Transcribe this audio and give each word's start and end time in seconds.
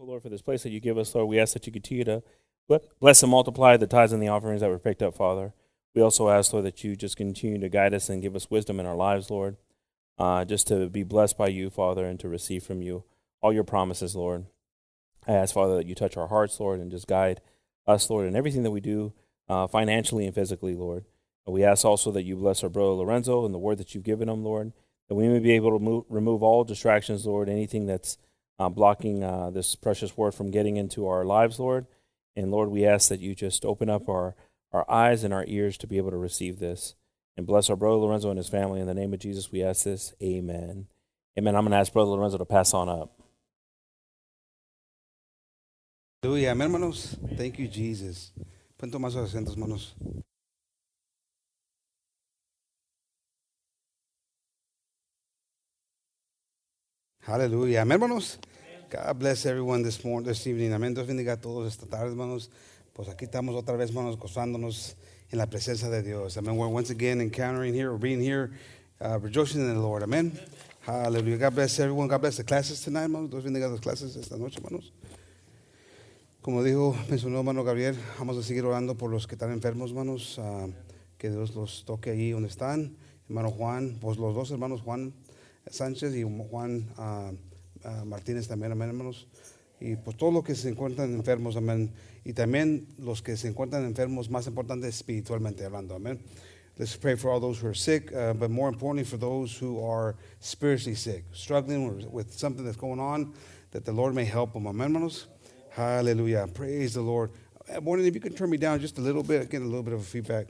thankful, 0.00 0.12
Lord, 0.12 0.22
for 0.22 0.30
this 0.30 0.40
place 0.40 0.62
that 0.62 0.70
you 0.70 0.80
give 0.80 0.96
us, 0.96 1.14
Lord. 1.14 1.28
We 1.28 1.38
ask 1.38 1.52
that 1.52 1.66
you 1.66 1.72
continue 1.72 2.04
to 2.04 2.22
bless 3.00 3.22
and 3.22 3.30
multiply 3.30 3.76
the 3.76 3.86
tithes 3.86 4.12
and 4.12 4.22
the 4.22 4.28
offerings 4.28 4.62
that 4.62 4.70
were 4.70 4.78
picked 4.78 5.02
up, 5.02 5.14
Father. 5.14 5.52
We 5.94 6.00
also 6.00 6.30
ask, 6.30 6.54
Lord, 6.54 6.64
that 6.64 6.82
you 6.82 6.96
just 6.96 7.18
continue 7.18 7.58
to 7.58 7.68
guide 7.68 7.92
us 7.92 8.08
and 8.08 8.22
give 8.22 8.34
us 8.34 8.50
wisdom 8.50 8.80
in 8.80 8.86
our 8.86 8.96
lives, 8.96 9.28
Lord, 9.28 9.58
uh, 10.18 10.46
just 10.46 10.66
to 10.68 10.88
be 10.88 11.02
blessed 11.02 11.36
by 11.36 11.48
you, 11.48 11.68
Father, 11.68 12.06
and 12.06 12.18
to 12.20 12.30
receive 12.30 12.62
from 12.62 12.80
you 12.80 13.04
all 13.42 13.52
your 13.52 13.64
promises, 13.64 14.16
Lord. 14.16 14.46
I 15.28 15.32
ask, 15.32 15.52
Father, 15.52 15.76
that 15.76 15.86
you 15.86 15.94
touch 15.94 16.16
our 16.16 16.28
hearts, 16.28 16.58
Lord, 16.58 16.80
and 16.80 16.90
just 16.90 17.06
guide 17.06 17.42
us, 17.86 18.08
Lord, 18.08 18.26
in 18.26 18.34
everything 18.34 18.62
that 18.62 18.70
we 18.70 18.80
do 18.80 19.12
uh, 19.50 19.66
financially 19.66 20.24
and 20.24 20.34
physically, 20.34 20.74
Lord. 20.74 21.04
We 21.46 21.62
ask 21.62 21.84
also 21.84 22.10
that 22.12 22.22
you 22.22 22.36
bless 22.36 22.62
our 22.62 22.70
brother 22.70 22.92
Lorenzo 22.92 23.44
and 23.44 23.52
the 23.52 23.58
word 23.58 23.76
that 23.76 23.94
you've 23.94 24.04
given 24.04 24.30
him, 24.30 24.44
Lord, 24.44 24.72
that 25.10 25.14
we 25.14 25.28
may 25.28 25.40
be 25.40 25.52
able 25.52 25.76
to 25.76 25.84
move, 25.84 26.04
remove 26.08 26.42
all 26.42 26.64
distractions, 26.64 27.26
Lord, 27.26 27.50
anything 27.50 27.84
that's 27.84 28.16
uh, 28.60 28.68
blocking 28.68 29.24
uh, 29.24 29.48
this 29.48 29.74
precious 29.74 30.18
word 30.18 30.34
from 30.34 30.50
getting 30.50 30.76
into 30.76 31.08
our 31.08 31.24
lives, 31.24 31.58
Lord. 31.58 31.86
And 32.36 32.50
Lord, 32.50 32.68
we 32.68 32.84
ask 32.84 33.08
that 33.08 33.18
you 33.18 33.34
just 33.34 33.64
open 33.64 33.88
up 33.88 34.06
our, 34.06 34.36
our 34.70 34.88
eyes 34.90 35.24
and 35.24 35.32
our 35.32 35.46
ears 35.48 35.78
to 35.78 35.86
be 35.86 35.96
able 35.96 36.10
to 36.10 36.18
receive 36.18 36.58
this. 36.58 36.94
And 37.38 37.46
bless 37.46 37.70
our 37.70 37.76
brother 37.76 37.96
Lorenzo 37.96 38.28
and 38.28 38.36
his 38.36 38.50
family. 38.50 38.80
In 38.80 38.86
the 38.86 38.92
name 38.92 39.14
of 39.14 39.18
Jesus, 39.18 39.50
we 39.50 39.62
ask 39.62 39.84
this. 39.84 40.12
Amen. 40.22 40.88
Amen. 41.38 41.56
I'm 41.56 41.62
going 41.62 41.72
to 41.72 41.78
ask 41.78 41.90
Brother 41.90 42.10
Lorenzo 42.10 42.36
to 42.36 42.44
pass 42.44 42.74
on 42.74 42.90
up. 42.90 43.18
Hallelujah. 46.22 46.54
hermanos. 46.54 47.16
Thank 47.38 47.58
you, 47.58 47.66
Jesus. 47.66 48.30
Pueden 48.76 48.92
tomar 48.92 49.10
sus 49.10 49.30
asientos, 49.30 49.54
hermanos. 49.54 49.94
Aleluya. 57.26 57.82
Amén, 57.82 57.92
hermanos. 57.92 58.38
God 58.90 59.20
bless 59.20 59.46
everyone 59.46 59.84
this 59.84 60.04
morning, 60.04 60.26
this 60.26 60.44
evening. 60.48 60.72
Amén. 60.72 60.92
Dios 60.92 61.06
bendiga 61.06 61.34
a 61.34 61.36
todos 61.36 61.68
esta 61.68 61.86
tarde, 61.86 62.10
hermanos. 62.10 62.48
Pues 62.92 63.08
aquí 63.08 63.24
estamos 63.24 63.54
otra 63.54 63.76
vez, 63.76 63.90
hermanos, 63.90 64.16
gozándonos 64.16 64.96
en 65.30 65.38
la 65.38 65.46
presencia 65.46 65.88
de 65.88 66.02
Dios. 66.02 66.36
Amén. 66.36 66.56
We're 66.56 66.66
once 66.66 66.90
again 66.90 67.20
encountering 67.20 67.72
here, 67.72 67.92
or 67.92 67.98
being 67.98 68.20
here, 68.20 68.50
uh, 69.00 69.20
rejoicing 69.20 69.60
in 69.60 69.74
the 69.74 69.80
Lord. 69.80 70.02
Amén. 70.02 70.32
Hallelujah. 70.80 71.38
God 71.38 71.54
bless 71.54 71.78
everyone. 71.78 72.08
God 72.08 72.20
bless 72.20 72.38
the 72.38 72.42
classes 72.42 72.80
tonight, 72.80 73.02
hermanos. 73.02 73.30
Dios 73.30 73.44
bendiga 73.44 73.70
las 73.70 73.78
clases 73.78 74.16
esta 74.16 74.36
noche, 74.36 74.58
hermanos. 74.58 74.90
Como 76.42 76.64
dijo, 76.64 76.96
mencionó 77.08 77.38
hermano 77.38 77.62
Gabriel, 77.62 77.96
vamos 78.18 78.36
a 78.38 78.42
seguir 78.42 78.64
orando 78.64 78.96
por 78.96 79.08
los 79.08 79.28
que 79.28 79.36
están 79.36 79.52
enfermos, 79.52 79.90
hermanos. 79.90 80.36
Uh, 80.36 80.72
que 81.16 81.30
Dios 81.30 81.54
los 81.54 81.84
toque 81.84 82.10
ahí 82.10 82.32
donde 82.32 82.48
están. 82.48 82.96
Hermano 83.28 83.52
Juan, 83.52 83.98
pues 84.00 84.18
los 84.18 84.34
dos 84.34 84.50
hermanos 84.50 84.80
Juan 84.80 85.14
Sánchez 85.70 86.12
y 86.16 86.24
Juan 86.24 86.88
uh, 86.98 87.49
uh, 87.84 88.04
Martínez 88.04 88.48
también, 88.48 88.72
amén, 88.72 88.90
hermanos. 88.90 89.26
Y 89.80 89.96
pues 89.96 90.16
todos 90.16 90.32
los 90.32 90.44
que 90.44 90.54
se 90.54 90.68
encuentran 90.68 91.14
enfermos, 91.14 91.56
amén. 91.56 91.92
Y 92.24 92.32
también 92.32 92.86
los 92.98 93.22
que 93.22 93.36
se 93.36 93.48
encuentran 93.48 93.84
enfermos, 93.84 94.28
más 94.28 94.46
importante 94.46 94.88
espiritualmente 94.88 95.64
hablando, 95.64 95.94
amén. 95.94 96.20
Let's 96.78 96.96
pray 96.96 97.16
for 97.16 97.30
all 97.30 97.40
those 97.40 97.58
who 97.58 97.68
are 97.68 97.74
sick, 97.74 98.12
uh, 98.14 98.32
but 98.32 98.50
more 98.50 98.68
importantly 98.68 99.04
for 99.04 99.18
those 99.18 99.56
who 99.56 99.84
are 99.84 100.16
spiritually 100.40 100.94
sick, 100.94 101.24
struggling 101.32 102.10
with 102.10 102.32
something 102.32 102.64
that's 102.64 102.76
going 102.76 103.00
on, 103.00 103.34
that 103.72 103.84
the 103.84 103.92
Lord 103.92 104.14
may 104.14 104.24
help 104.24 104.52
them, 104.52 104.64
amén, 104.64 104.92
hermanos. 104.92 105.26
Hallelujah. 105.70 106.48
Praise 106.52 106.94
the 106.94 107.02
Lord. 107.02 107.30
Morning, 107.82 108.06
if 108.06 108.14
you 108.14 108.20
can 108.20 108.32
turn 108.32 108.50
me 108.50 108.56
down 108.56 108.80
just 108.80 108.98
a 108.98 109.00
little 109.00 109.22
bit, 109.22 109.48
get 109.48 109.62
a 109.62 109.64
little 109.64 109.82
bit 109.82 109.94
of 109.94 110.04
feedback. 110.04 110.48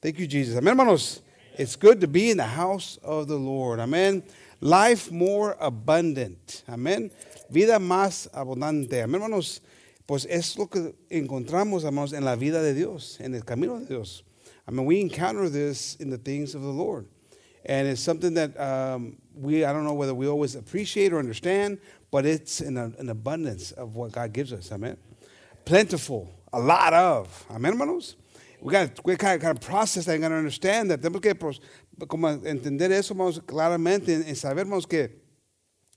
Thank 0.00 0.18
you, 0.18 0.26
Jesus. 0.26 0.56
Amén, 0.56 0.76
hermanos. 0.76 1.20
It's 1.58 1.76
good 1.76 2.00
to 2.00 2.06
be 2.06 2.30
in 2.30 2.38
the 2.38 2.44
house 2.44 2.98
of 3.02 3.28
the 3.28 3.36
Lord. 3.36 3.80
Amen. 3.80 4.22
Life 4.62 5.10
more 5.10 5.56
abundant. 5.58 6.62
Amén. 6.68 7.10
Vida 7.50 7.80
más 7.80 8.28
abundante. 8.32 9.02
Amén, 9.02 9.20
hermanos. 9.20 9.60
Pues 10.06 10.24
es 10.26 10.56
lo 10.56 10.68
que 10.68 10.94
encontramos, 11.10 11.82
hermanos, 11.82 12.12
en 12.12 12.24
la 12.24 12.36
vida 12.36 12.62
de 12.62 12.72
Dios, 12.72 13.18
en 13.18 13.34
el 13.34 13.42
camino 13.42 13.80
de 13.80 13.86
Dios. 13.86 14.22
I 14.68 14.70
mean, 14.70 14.86
we 14.86 15.00
encounter 15.00 15.48
this 15.48 15.96
in 15.96 16.10
the 16.10 16.16
things 16.16 16.54
of 16.54 16.62
the 16.62 16.68
Lord. 16.68 17.08
And 17.66 17.88
it's 17.88 18.00
something 18.00 18.34
that 18.34 18.56
um, 18.60 19.16
we, 19.34 19.64
I 19.64 19.72
don't 19.72 19.82
know 19.82 19.94
whether 19.94 20.14
we 20.14 20.28
always 20.28 20.54
appreciate 20.54 21.12
or 21.12 21.18
understand, 21.18 21.78
but 22.12 22.24
it's 22.24 22.60
in 22.60 22.76
a, 22.76 22.92
an 23.00 23.08
abundance 23.08 23.72
of 23.72 23.96
what 23.96 24.12
God 24.12 24.32
gives 24.32 24.52
us. 24.52 24.70
Amen. 24.70 24.96
Plentiful, 25.64 26.32
a 26.52 26.60
lot 26.60 26.92
of. 26.92 27.46
Amen, 27.50 27.72
hermanos. 27.72 28.14
We 28.60 28.70
got 28.70 28.94
to 28.94 29.16
kind, 29.16 29.40
kind 29.40 29.58
of 29.58 29.60
process 29.60 30.04
that 30.04 30.12
and 30.12 30.22
got 30.22 30.28
to 30.28 30.36
understand 30.36 30.88
that. 30.92 31.00
Tenemos 31.00 31.20
que 31.20 31.34
como 32.08 32.28
entender 32.28 32.92
eso, 32.92 33.14
hermanos, 33.14 33.42
claramente, 33.44 34.14
en, 34.14 34.36
saber, 34.36 34.62
hermanos, 34.62 34.86
que 34.86 35.22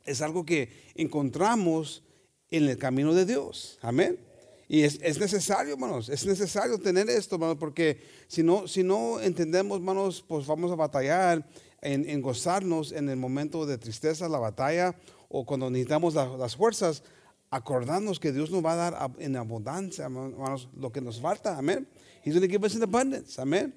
es 0.06 0.22
algo 0.22 0.45
que 0.45 0.69
encontramos 0.95 2.03
en 2.50 2.66
el 2.69 2.78
camino 2.78 3.13
de 3.13 3.25
Dios. 3.25 3.79
Amén. 3.81 4.19
Y 4.67 4.81
es, 4.81 5.00
es, 5.01 5.19
necesario, 5.19 5.73
hermanos, 5.73 6.09
es 6.09 6.25
necesario 6.25 6.79
tener 6.79 7.09
esto, 7.09 7.35
hermanos, 7.35 7.57
porque 7.59 8.01
si 8.28 8.41
no, 8.41 8.67
si 8.67 8.83
no 8.83 9.19
entendemos, 9.19 9.78
hermanos, 9.78 10.23
pues 10.28 10.47
vamos 10.47 10.72
a 10.72 10.75
batallar 10.75 11.47
en, 11.81 12.09
en 12.09 12.22
gozarnos 12.22 12.91
en 12.91 13.09
el 13.09 13.17
momento 13.17 13.66
de 13.66 13.77
tristeza, 13.77 14.27
la 14.27 14.39
batalla, 14.39 14.95
o 15.29 15.45
cuando 15.45 15.69
necesitamos 15.69 16.16
la, 16.16 16.25
las 16.38 16.56
fuerzas, 16.56 17.03
acordarnos 17.51 18.19
que 18.19 18.31
Dios 18.31 18.50
nos 18.51 18.66
va 18.66 18.73
a 18.73 18.75
dar 18.75 19.12
en 19.19 19.35
abundancia, 19.35 20.06
hermanos, 20.06 20.67
lo 20.75 20.91
que 20.91 21.01
nos 21.01 21.22
falta, 21.22 21.57
amén. 21.57 21.88
He's 22.23 22.33
going 22.33 22.41
to 22.41 22.51
give 22.51 22.66
us 22.66 22.75
in 22.75 22.81
abundance, 22.81 23.39
amén. 23.39 23.73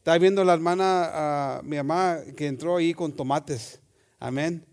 Estaba 0.00 0.16
viendo 0.16 0.42
la 0.44 0.54
hermana, 0.54 1.60
uh, 1.60 1.62
mi 1.62 1.76
mamá, 1.76 2.20
que 2.34 2.46
entró 2.46 2.78
ahí 2.78 2.94
con 2.94 3.12
tomates, 3.12 3.82
amén. 4.18 4.64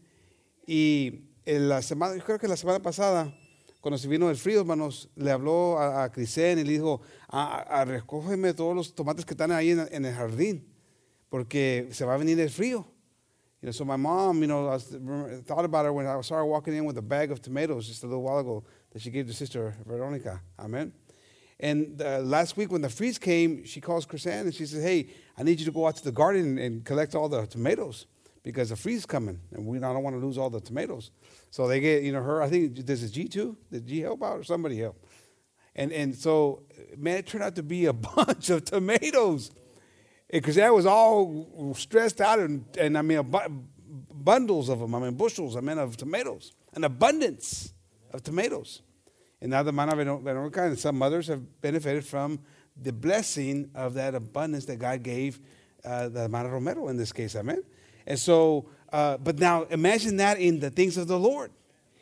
Y 0.66 1.26
en 1.46 1.68
la 1.68 1.82
semana, 1.82 2.16
yo 2.16 2.24
creo 2.24 2.40
que 2.40 2.48
la 2.48 2.56
semana 2.56 2.80
pasada, 2.80 3.38
cuando 3.82 3.98
se 3.98 4.08
vino 4.08 4.30
el 4.30 4.38
frío, 4.38 4.62
hermanos, 4.62 5.10
le 5.18 5.30
habló 5.30 5.78
a, 5.80 6.06
a 6.06 6.12
Crisén 6.14 6.60
y 6.60 6.64
le 6.64 6.72
dijo, 6.72 7.02
a, 7.28 7.58
a, 7.60 7.84
recógeme 7.84 8.54
todos 8.54 8.74
los 8.74 8.96
tomates 8.96 9.26
que 9.26 9.34
están 9.34 9.52
ahí 9.52 9.72
en, 9.72 9.86
en, 9.92 10.06
el 10.06 10.14
jardín, 10.14 10.66
porque 11.28 11.90
se 11.92 12.06
va 12.06 12.14
a 12.14 12.18
venir 12.18 12.40
el 12.40 12.50
frío. 12.50 12.88
You 13.62 13.68
know, 13.68 13.74
so 13.74 13.84
my 13.84 13.98
mom, 13.98 14.40
you 14.40 14.48
know, 14.48 14.70
I 14.70 14.78
thought 15.46 15.66
about 15.66 15.84
her 15.84 15.92
when 15.92 16.08
I 16.08 16.14
her 16.14 16.46
walking 16.46 16.74
in 16.74 16.86
with 16.86 16.98
a 17.00 17.02
bag 17.02 17.32
of 17.34 17.42
tomatoes 17.42 17.86
just 17.86 18.02
a 18.04 18.08
little 18.08 18.24
while 18.24 18.38
ago 18.38 18.64
that 18.94 19.02
she 19.02 19.12
gave 19.12 19.28
to 19.28 19.34
Sister 19.34 19.76
Veronica. 19.86 20.42
Amen. 20.58 20.94
And 21.60 22.02
uh, 22.02 22.20
last 22.20 22.56
week 22.56 22.72
when 22.72 22.82
the 22.82 22.90
freeze 22.90 23.18
came, 23.18 23.66
she 23.66 23.82
calls 23.82 24.06
Chrisanne 24.06 24.42
and 24.42 24.54
she 24.54 24.66
says, 24.66 24.84
hey, 24.84 25.08
I 25.38 25.44
need 25.44 25.60
you 25.60 25.66
to 25.66 25.72
go 25.72 25.88
out 25.88 25.96
to 25.98 26.04
the 26.04 26.12
garden 26.12 26.58
and 26.58 26.86
collect 26.86 27.16
all 27.16 27.28
the 27.28 27.48
tomatoes 27.48 28.06
because 28.44 28.70
the 28.70 28.76
freeze 28.76 29.00
is 29.00 29.06
coming 29.06 29.40
and 29.52 29.66
we 29.66 29.78
I 29.78 29.82
don't 29.82 30.04
want 30.04 30.16
to 30.16 30.26
lose 30.26 30.38
all 30.38 30.50
the 30.50 30.62
tomatoes. 30.62 31.12
So 31.50 31.68
they 31.68 31.80
get, 31.80 32.04
you 32.04 32.12
know, 32.12 32.22
her, 32.22 32.42
I 32.42 32.50
think, 32.50 32.86
this 32.86 33.02
is 33.02 33.12
G2? 33.12 33.56
Did 33.72 33.88
G 33.88 34.02
help 34.02 34.22
out 34.24 34.40
or 34.40 34.44
somebody 34.44 34.78
help? 34.78 35.04
And, 35.76 35.92
and 35.92 36.16
so, 36.16 36.64
man, 36.96 37.18
it 37.18 37.28
turned 37.28 37.44
out 37.44 37.56
to 37.56 37.64
be 37.64 37.86
a 37.86 37.94
bunch 38.16 38.50
of 38.50 38.66
tomatoes. 38.66 39.52
Because 40.30 40.56
that 40.56 40.74
was 40.74 40.86
all 40.86 41.74
stressed 41.76 42.22
out 42.22 42.40
and, 42.40 42.66
and 42.78 42.98
I 42.98 43.02
mean, 43.02 43.22
bu- 43.24 43.64
bundles 44.14 44.70
of 44.70 44.80
them, 44.80 44.94
I 44.94 45.00
mean, 45.00 45.14
bushels, 45.14 45.56
I 45.56 45.62
mean, 45.62 45.78
of 45.78 45.98
tomatoes, 45.98 46.54
an 46.74 46.84
abundance 46.84 47.74
of 48.12 48.24
tomatoes. 48.24 48.82
And 49.42 49.52
now 49.52 49.64
the 49.64 49.72
Mana 49.72 49.96
Veronica 49.96 50.64
and 50.64 50.78
some 50.80 50.98
mothers 50.98 51.28
have 51.28 51.62
benefited 51.62 52.06
from 52.06 52.40
the 52.76 52.92
blessing 52.92 53.70
of 53.76 53.94
that 53.96 54.16
abundance 54.16 54.66
that 54.66 54.78
God 54.78 55.04
gave 55.04 55.40
uh, 55.86 56.10
the 56.10 56.28
Mana 56.28 56.50
Romero 56.50 56.88
in 56.90 56.98
this 56.98 57.12
case, 57.12 57.36
amen? 57.36 57.64
And 58.06 58.18
so, 58.18 58.70
uh, 58.92 59.18
but 59.18 59.38
now 59.38 59.64
imagine 59.64 60.18
that 60.18 60.40
in 60.40 60.60
the 60.60 60.70
things 60.70 60.98
of 60.98 61.08
the 61.08 61.20
Lord. 61.20 61.52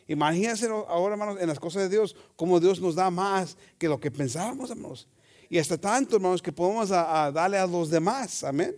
Imagínense 0.07 0.69
ahora, 0.87 1.15
hermanos, 1.15 1.41
en 1.41 1.47
las 1.47 1.57
cosas 1.57 1.83
de 1.83 1.89
Dios, 1.89 2.13
como 2.37 2.59
Dios 2.59 2.79
nos 2.79 2.95
da 2.95 3.09
más 3.09 3.55
que 3.79 3.89
lo 3.89 3.97
que 3.97 4.11
pensábamos, 4.11 4.69
hermanos. 4.69 5.07
Y 5.49 5.57
hasta 5.57 5.77
tanto, 5.77 6.15
hermanos, 6.15 6.41
que 6.41 6.51
podemos 6.51 6.91
a, 6.91 7.25
a 7.25 7.31
darle 7.31 7.57
a 7.57 7.65
los 7.65 7.89
demás. 7.89 8.43
Amén. 8.43 8.75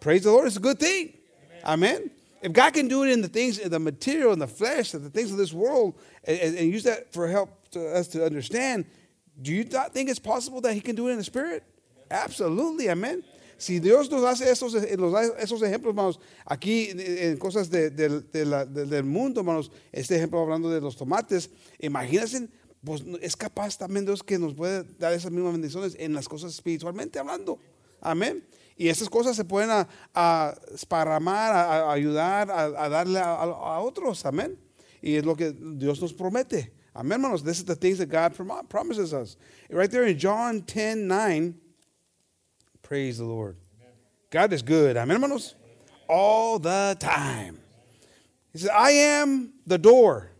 Praise 0.00 0.22
the 0.22 0.30
Lord. 0.30 0.46
It's 0.46 0.56
a 0.56 0.60
good 0.60 0.78
thing. 0.78 1.12
Amen. 1.64 2.10
If 2.42 2.52
God 2.52 2.72
can 2.72 2.88
do 2.88 3.04
it 3.04 3.10
in 3.10 3.20
the 3.20 3.28
things, 3.28 3.58
in 3.58 3.70
the 3.70 3.78
material, 3.78 4.32
in 4.32 4.38
the 4.38 4.46
flesh, 4.46 4.92
the 4.92 5.10
things 5.10 5.30
of 5.30 5.36
this 5.36 5.52
world, 5.52 5.94
and, 6.24 6.56
and 6.56 6.72
use 6.72 6.84
that 6.84 7.12
for 7.12 7.28
help 7.28 7.68
to 7.70 7.86
us 7.88 8.08
to 8.08 8.24
understand, 8.24 8.86
do 9.40 9.52
you 9.52 9.64
not 9.64 9.92
think 9.92 10.08
it's 10.08 10.18
possible 10.18 10.60
that 10.62 10.74
He 10.74 10.80
can 10.80 10.94
do 10.94 11.08
it 11.08 11.12
in 11.12 11.18
the 11.18 11.24
spirit? 11.24 11.62
Absolutely. 12.10 12.88
Amen. 12.88 13.22
Si 13.58 13.78
Dios 13.78 14.10
nos 14.10 14.24
hace 14.24 14.50
esos, 14.50 14.72
nos 14.72 15.14
esos 15.36 15.60
ejemplos, 15.60 15.90
hermanos, 15.90 16.18
aquí 16.46 16.88
en 16.90 17.36
cosas 17.36 17.68
de, 17.68 17.90
de, 17.90 18.22
de 18.32 18.44
la, 18.46 18.64
del 18.64 19.04
mundo, 19.04 19.40
hermanos, 19.40 19.70
este 19.92 20.16
ejemplo 20.16 20.40
hablando 20.40 20.70
de 20.70 20.80
los 20.80 20.96
tomates, 20.96 21.50
imagínense, 21.78 22.48
pues 22.82 23.04
es 23.20 23.36
capaz 23.36 23.76
también 23.76 24.06
Dios 24.06 24.22
que 24.22 24.38
nos 24.38 24.54
puede 24.54 24.84
dar 24.98 25.12
esas 25.12 25.30
mismas 25.30 25.52
bendiciones 25.52 25.94
en 25.98 26.14
las 26.14 26.26
cosas 26.26 26.54
espiritualmente 26.54 27.18
hablando. 27.18 27.58
Amén. 28.00 28.42
Y 28.80 28.88
esas 28.88 29.10
cosas 29.10 29.36
se 29.36 29.44
pueden 29.44 29.68
a, 29.68 29.86
a 30.14 30.54
a, 30.54 31.90
a 31.90 31.92
ayudar, 31.92 32.50
a, 32.50 32.88
darle 32.88 33.20
a, 33.20 33.78
otros. 33.78 34.24
Amén. 34.24 34.56
Y 35.02 35.16
es 35.16 35.24
lo 35.26 35.36
que 35.36 35.52
Dios 35.52 36.00
nos 36.00 36.14
promete. 36.14 36.72
Amén, 36.94 37.20
hermanos. 37.20 37.44
This 37.44 37.58
is 37.58 37.66
the 37.66 37.74
things 37.74 37.98
that 37.98 38.06
God 38.06 38.34
promises 38.70 39.12
us. 39.12 39.36
Right 39.68 39.90
there 39.90 40.04
in 40.04 40.18
John 40.18 40.62
10 40.62 41.06
9. 41.06 41.54
Praise 42.80 43.18
the 43.18 43.26
Lord. 43.26 43.58
God 44.30 44.50
is 44.54 44.62
good. 44.62 44.96
Amén, 44.96 45.20
hermanos. 45.20 45.56
All 46.08 46.58
the 46.58 46.96
time. 46.98 47.58
He 48.50 48.60
says, 48.60 48.70
I 48.70 48.92
am 48.92 49.52
the 49.66 49.76
door. 49.76 50.30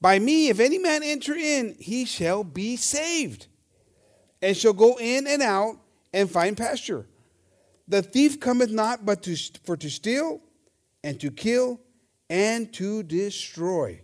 By 0.00 0.18
me, 0.18 0.48
if 0.48 0.58
any 0.58 0.78
man 0.78 1.02
enter 1.02 1.34
in, 1.34 1.76
he 1.78 2.06
shall 2.06 2.44
be 2.44 2.76
saved, 2.76 3.46
and 4.40 4.56
shall 4.56 4.72
go 4.72 4.98
in 4.98 5.26
and 5.26 5.42
out 5.42 5.76
and 6.14 6.30
find 6.30 6.56
pasture. 6.56 7.06
The 7.88 8.02
thief 8.02 8.38
cometh 8.38 8.70
not 8.70 9.06
but 9.06 9.22
to, 9.22 9.36
for 9.64 9.76
to 9.76 9.88
steal, 9.88 10.40
and 11.02 11.18
to 11.20 11.30
kill, 11.30 11.80
and 12.28 12.72
to 12.74 13.02
destroy. 13.02 14.02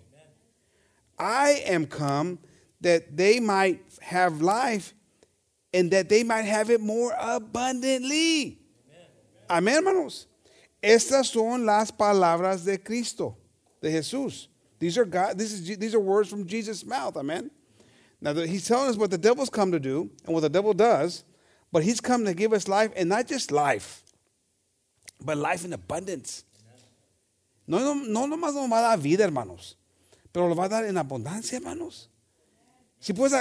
I 1.18 1.62
am 1.66 1.86
come 1.86 2.38
that 2.80 3.16
they 3.16 3.40
might 3.40 3.82
have 4.00 4.40
life, 4.40 4.94
and 5.72 5.90
that 5.90 6.08
they 6.08 6.24
might 6.24 6.46
have 6.46 6.70
it 6.70 6.80
more 6.80 7.14
abundantly. 7.18 8.58
Amén, 9.48 9.76
hermanos. 9.76 10.26
Estas 10.82 11.26
son 11.32 11.66
las 11.66 11.90
palabras 11.90 12.64
de 12.64 12.78
Cristo, 12.78 13.36
de 13.80 13.90
Jesús. 13.90 14.48
These 14.78 14.98
are 14.98 15.04
God. 15.04 15.38
This 15.38 15.52
is 15.52 15.76
these 15.78 15.94
are 15.94 16.00
words 16.00 16.28
from 16.28 16.46
Jesus' 16.46 16.84
mouth. 16.84 17.16
Amen. 17.16 17.50
Now 18.20 18.34
he's 18.34 18.66
telling 18.66 18.88
us 18.88 18.96
what 18.96 19.10
the 19.10 19.18
devil's 19.18 19.50
come 19.50 19.72
to 19.72 19.80
do 19.80 20.10
and 20.24 20.34
what 20.34 20.40
the 20.40 20.48
devil 20.48 20.72
does, 20.72 21.24
but 21.74 21.82
he's 21.82 22.00
come 22.00 22.24
to 22.24 22.34
give 22.34 22.52
us 22.52 22.68
life, 22.68 22.92
and 22.94 23.08
not 23.08 23.26
just 23.26 23.50
life, 23.50 24.04
but 25.20 25.36
life 25.36 25.64
in 25.64 25.72
abundance. 25.72 26.44
No, 27.66 27.80
no, 27.80 27.94
no 27.94 28.26
nomás 28.28 28.54
nos 28.54 28.70
va 28.70 28.78
a 28.78 28.82
dar 28.82 28.96
vida, 28.96 29.24
hermanos, 29.24 29.74
pero 30.32 30.46
lo 30.46 30.54
va 30.54 30.66
a 30.66 30.68
dar 30.68 30.84
en 30.84 30.96
abundancia, 30.96 31.58
hermanos. 31.58 32.06
Si 33.00 33.12
puedes 33.12 33.34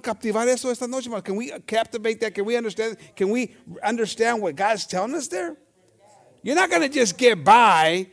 captivar 0.00 0.46
eso 0.46 0.70
esta 0.70 0.86
noche, 0.86 1.06
hermanos, 1.06 1.24
can 1.24 1.34
we 1.34 1.50
captivate 1.66 2.20
that? 2.20 2.32
Can 2.32 2.44
we 2.44 2.56
understand? 2.56 2.96
Can 3.16 3.30
we 3.30 3.52
understand 3.82 4.40
what 4.40 4.54
God's 4.54 4.86
telling 4.86 5.16
us 5.16 5.26
there? 5.26 5.56
You're 6.44 6.54
not 6.54 6.70
going 6.70 6.82
to 6.82 6.88
just 6.88 7.18
get 7.18 7.42
by, 7.42 8.06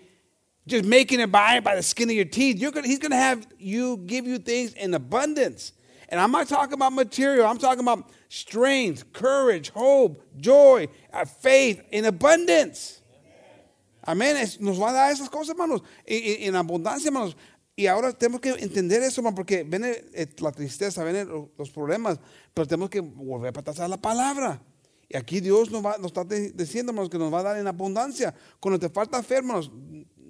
just 0.66 0.84
making 0.84 1.20
it 1.20 1.32
by 1.32 1.60
by 1.60 1.76
the 1.76 1.84
skin 1.84 2.10
of 2.10 2.16
your 2.16 2.26
teeth. 2.26 2.58
You're 2.58 2.72
gonna, 2.72 2.88
he's 2.88 2.98
going 2.98 3.12
to 3.12 3.18
have 3.18 3.46
you 3.60 3.98
give 3.98 4.26
you 4.26 4.40
things 4.40 4.74
in 4.74 4.96
abundance. 4.96 5.74
And 6.12 6.20
I'm 6.20 6.32
not 6.32 6.48
talking 6.48 6.74
about 6.74 6.92
material. 6.92 7.46
I'm 7.48 7.60
talking 7.60 7.82
about 7.82 8.10
strength, 8.30 9.14
courage, 9.14 9.70
hope, 9.70 10.24
joy, 10.38 10.88
uh, 11.14 11.26
faith 11.26 11.82
in 11.92 12.06
abundance. 12.06 13.02
Amén. 14.04 14.36
Nos 14.60 14.80
va 14.80 14.90
a 14.90 14.94
dar 14.94 15.12
esas 15.12 15.30
cosas, 15.30 15.50
hermanos, 15.50 15.82
en, 16.06 16.48
en 16.50 16.56
abundancia, 16.56 17.10
hermanos. 17.10 17.36
Y 17.76 17.86
ahora 17.88 18.12
tenemos 18.12 18.42
que 18.42 18.50
entender 18.50 19.02
eso, 19.04 19.22
hermano, 19.22 19.36
porque 19.36 19.64
viene 19.64 20.04
eh, 20.14 20.28
la 20.40 20.52
tristeza, 20.52 21.04
vienen 21.04 21.28
lo- 21.30 21.52
los 21.58 21.70
problemas, 21.70 22.20
pero 22.54 22.68
tenemos 22.68 22.90
que 22.90 23.00
volver 23.02 23.54
para 23.54 23.62
atrás 23.72 23.80
a 23.82 23.88
la 23.88 23.98
palabra. 23.98 24.62
Y 25.08 25.16
aquí 25.16 25.40
Dios 25.40 25.72
nos, 25.72 25.86
va, 25.86 25.98
nos 25.98 26.08
está 26.08 26.24
diciendo, 26.26 26.92
hermanos, 26.92 27.10
que 27.10 27.18
nos 27.18 27.34
va 27.34 27.40
a 27.40 27.44
dar 27.44 27.58
en 27.58 27.68
abundancia. 27.68 28.34
Cuando 28.60 28.80
te 28.80 28.90
falta 28.90 29.22
fe, 29.24 29.36
hermanos, 29.38 29.72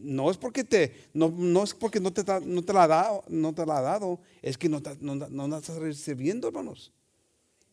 no 0.02 0.30
es 0.30 0.38
porque 0.38 0.64
te, 0.64 0.94
no, 1.14 1.30
no 1.30 1.64
es 1.64 1.74
porque 1.74 2.00
no 2.00 2.12
te, 2.12 2.24
no 2.42 2.62
te 2.62 2.74
la 2.74 2.84
ha 2.84 2.88
dado, 2.88 3.24
no 3.28 3.54
te 3.54 3.66
la 3.66 3.78
ha 3.78 3.82
dado, 3.82 4.20
es 4.42 4.58
que 4.58 4.70
no, 4.70 4.82
no, 5.02 5.16
no 5.16 5.48
la 5.48 5.58
estás 5.58 5.78
recibiendo, 5.78 6.48
hermanos. 6.48 6.92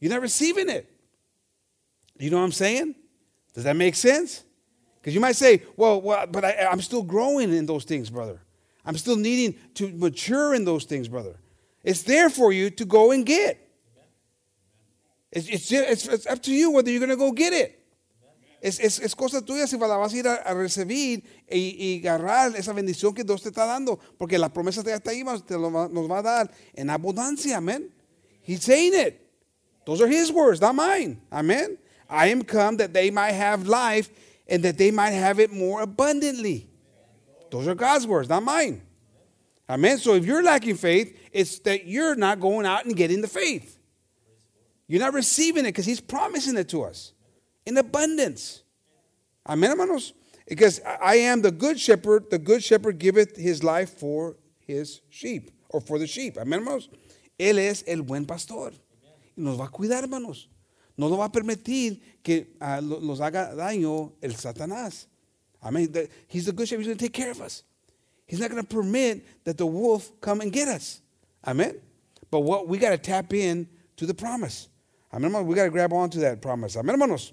You're 0.01 0.13
not 0.13 0.23
receiving 0.23 0.69
it. 0.69 0.91
You 2.19 2.31
know 2.31 2.39
what 2.39 2.45
I'm 2.45 2.53
saying? 2.53 2.95
Does 3.55 3.65
that 3.65 3.77
make 3.77 3.95
sense? 3.95 4.45
Because 5.01 5.15
you 5.15 5.21
might 5.21 5.37
say, 5.37 5.63
well, 5.77 6.01
well 6.01 6.27
but 6.27 6.45
I, 6.45 6.67
I'm 6.71 6.81
still 6.81 7.03
growing 7.03 7.53
in 7.53 7.67
those 7.67 7.85
things, 7.85 8.11
brother. 8.11 8.41
I'm 8.85 8.97
still 8.97 9.17
needing 9.17 9.59
to 9.75 9.89
mature 9.93 10.55
in 10.55 10.65
those 10.65 10.85
things, 10.85 11.09
brother. 11.09 11.39
It's 11.83 12.03
there 12.03 12.31
for 12.31 12.53
you 12.53 12.71
to 12.71 12.85
go 12.85 13.13
and 13.13 13.25
get. 13.25 13.59
It's, 15.33 15.71
it's, 15.71 16.07
it's 16.07 16.27
up 16.27 16.43
to 16.43 16.53
you 16.53 16.71
whether 16.71 16.91
you're 16.91 17.01
going 17.01 17.11
to 17.11 17.17
go 17.17 17.33
get 17.33 17.53
it. 17.53 17.86
Es, 18.67 18.81
es, 18.81 18.99
es 18.99 19.15
cosa 19.15 19.41
tuya 19.41 19.69
si 19.69 19.79
la 19.79 19.97
vas 19.97 20.13
a 20.13 20.17
ir 20.17 20.27
a, 20.27 20.35
a 20.35 20.53
recibir 20.53 21.23
y, 21.49 21.77
y 21.79 22.05
agarrar 22.05 22.57
esa 22.57 22.73
bendición 22.73 23.15
que 23.15 23.23
Dios 23.23 23.41
te 23.41 23.51
está 23.51 23.65
dando, 23.65 23.97
porque 24.19 24.39
la 24.39 24.53
promesa 24.53 24.83
de 24.83 24.93
está 24.93 25.13
ahí, 25.13 25.23
te 25.47 25.55
lo 25.55 25.71
nos 25.71 26.11
va 26.11 26.19
a 26.19 26.23
dar 26.23 26.51
en 26.75 26.91
abundancia, 26.91 27.59
amén. 27.59 27.95
He's 28.43 28.65
saying 28.65 28.93
it. 28.93 29.21
Those 29.85 30.03
are 30.03 30.09
his 30.09 30.33
words, 30.33 30.61
not 30.61 30.75
mine. 30.75 31.21
Amen. 31.31 31.79
I 32.11 32.27
am 32.33 32.43
come 32.43 32.79
that 32.79 32.93
they 32.93 33.09
might 33.09 33.35
have 33.35 33.69
life 33.69 34.11
and 34.49 34.65
that 34.65 34.79
they 34.79 34.91
might 34.91 35.13
have 35.13 35.39
it 35.39 35.53
more 35.53 35.83
abundantly. 35.83 36.69
Those 37.53 37.69
are 37.69 37.77
God's 37.77 38.09
words, 38.09 38.29
not 38.29 38.43
mine. 38.43 38.83
Amen. 39.69 39.99
So 39.99 40.15
if 40.15 40.25
you're 40.25 40.43
lacking 40.43 40.75
faith, 40.75 41.17
it's 41.31 41.61
that 41.61 41.87
you're 41.87 42.17
not 42.17 42.41
going 42.41 42.67
out 42.67 42.85
and 42.85 42.97
getting 42.97 43.21
the 43.21 43.29
faith. 43.29 43.79
You're 44.89 45.03
not 45.03 45.15
receiving 45.15 45.67
it 45.67 45.69
because 45.69 45.87
he's 45.87 46.01
promising 46.01 46.57
it 46.57 46.69
to 46.71 46.83
us 46.83 47.13
in 47.67 47.77
abundance. 47.79 48.63
Amen, 49.49 49.71
hermanos. 49.71 50.13
Because 50.49 50.81
I 51.03 51.17
am 51.17 51.43
the 51.43 51.51
good 51.51 51.79
shepherd. 51.79 52.31
The 52.31 52.39
good 52.39 52.63
shepherd 52.63 52.99
giveth 52.99 53.37
his 53.37 53.63
life 53.65 53.99
for 53.99 54.37
his 54.61 55.01
sheep 55.11 55.51
or 55.71 55.81
for 55.81 55.99
the 55.99 56.07
sheep. 56.07 56.37
Amen, 56.39 56.61
hermanos. 56.61 56.89
Él 57.39 57.59
es 57.59 57.83
el 57.87 58.03
buen 58.03 58.25
pastor. 58.27 58.73
Y 59.37 59.43
nos 59.43 59.59
va 59.59 59.65
a 59.67 59.69
cuidar, 59.69 60.03
hermanos. 60.03 60.47
No 60.97 61.09
nos 61.09 61.19
va 61.19 61.25
a 61.27 61.29
permitir 61.29 62.01
que 62.23 62.47
ah, 62.61 62.81
lo- 62.83 63.01
nos 63.01 63.21
haga 63.21 63.55
daño 63.55 64.13
el 64.23 64.31
Satanás. 64.35 65.07
Amen. 65.63 65.91
The- 65.93 66.09
He's 66.29 66.47
the 66.47 66.53
good 66.53 66.67
shepherd. 66.69 66.83
He's 66.83 66.87
going 66.89 66.99
to 66.99 67.05
take 67.05 67.13
care 67.13 67.31
of 67.31 67.41
us. 67.43 67.63
He's 68.27 68.41
not 68.41 68.51
going 68.51 68.63
to 68.63 68.69
permit 68.69 69.45
that 69.45 69.59
the 69.59 69.67
wolf 69.67 70.11
come 70.21 70.41
and 70.41 70.51
get 70.53 70.69
us. 70.69 71.01
Amen. 71.47 71.77
But 72.31 72.41
what 72.41 72.67
we 72.67 72.79
got 72.79 72.91
to 72.91 72.99
tap 72.99 73.33
in 73.35 73.69
to 73.99 74.07
the 74.07 74.15
promise. 74.15 74.69
Amen. 75.13 75.47
We 75.47 75.55
got 75.55 75.65
to 75.65 75.71
grab 75.71 75.93
onto 75.93 76.19
that 76.21 76.41
promise. 76.41 76.77
Amen, 76.77 76.95
hermanos. 76.99 77.33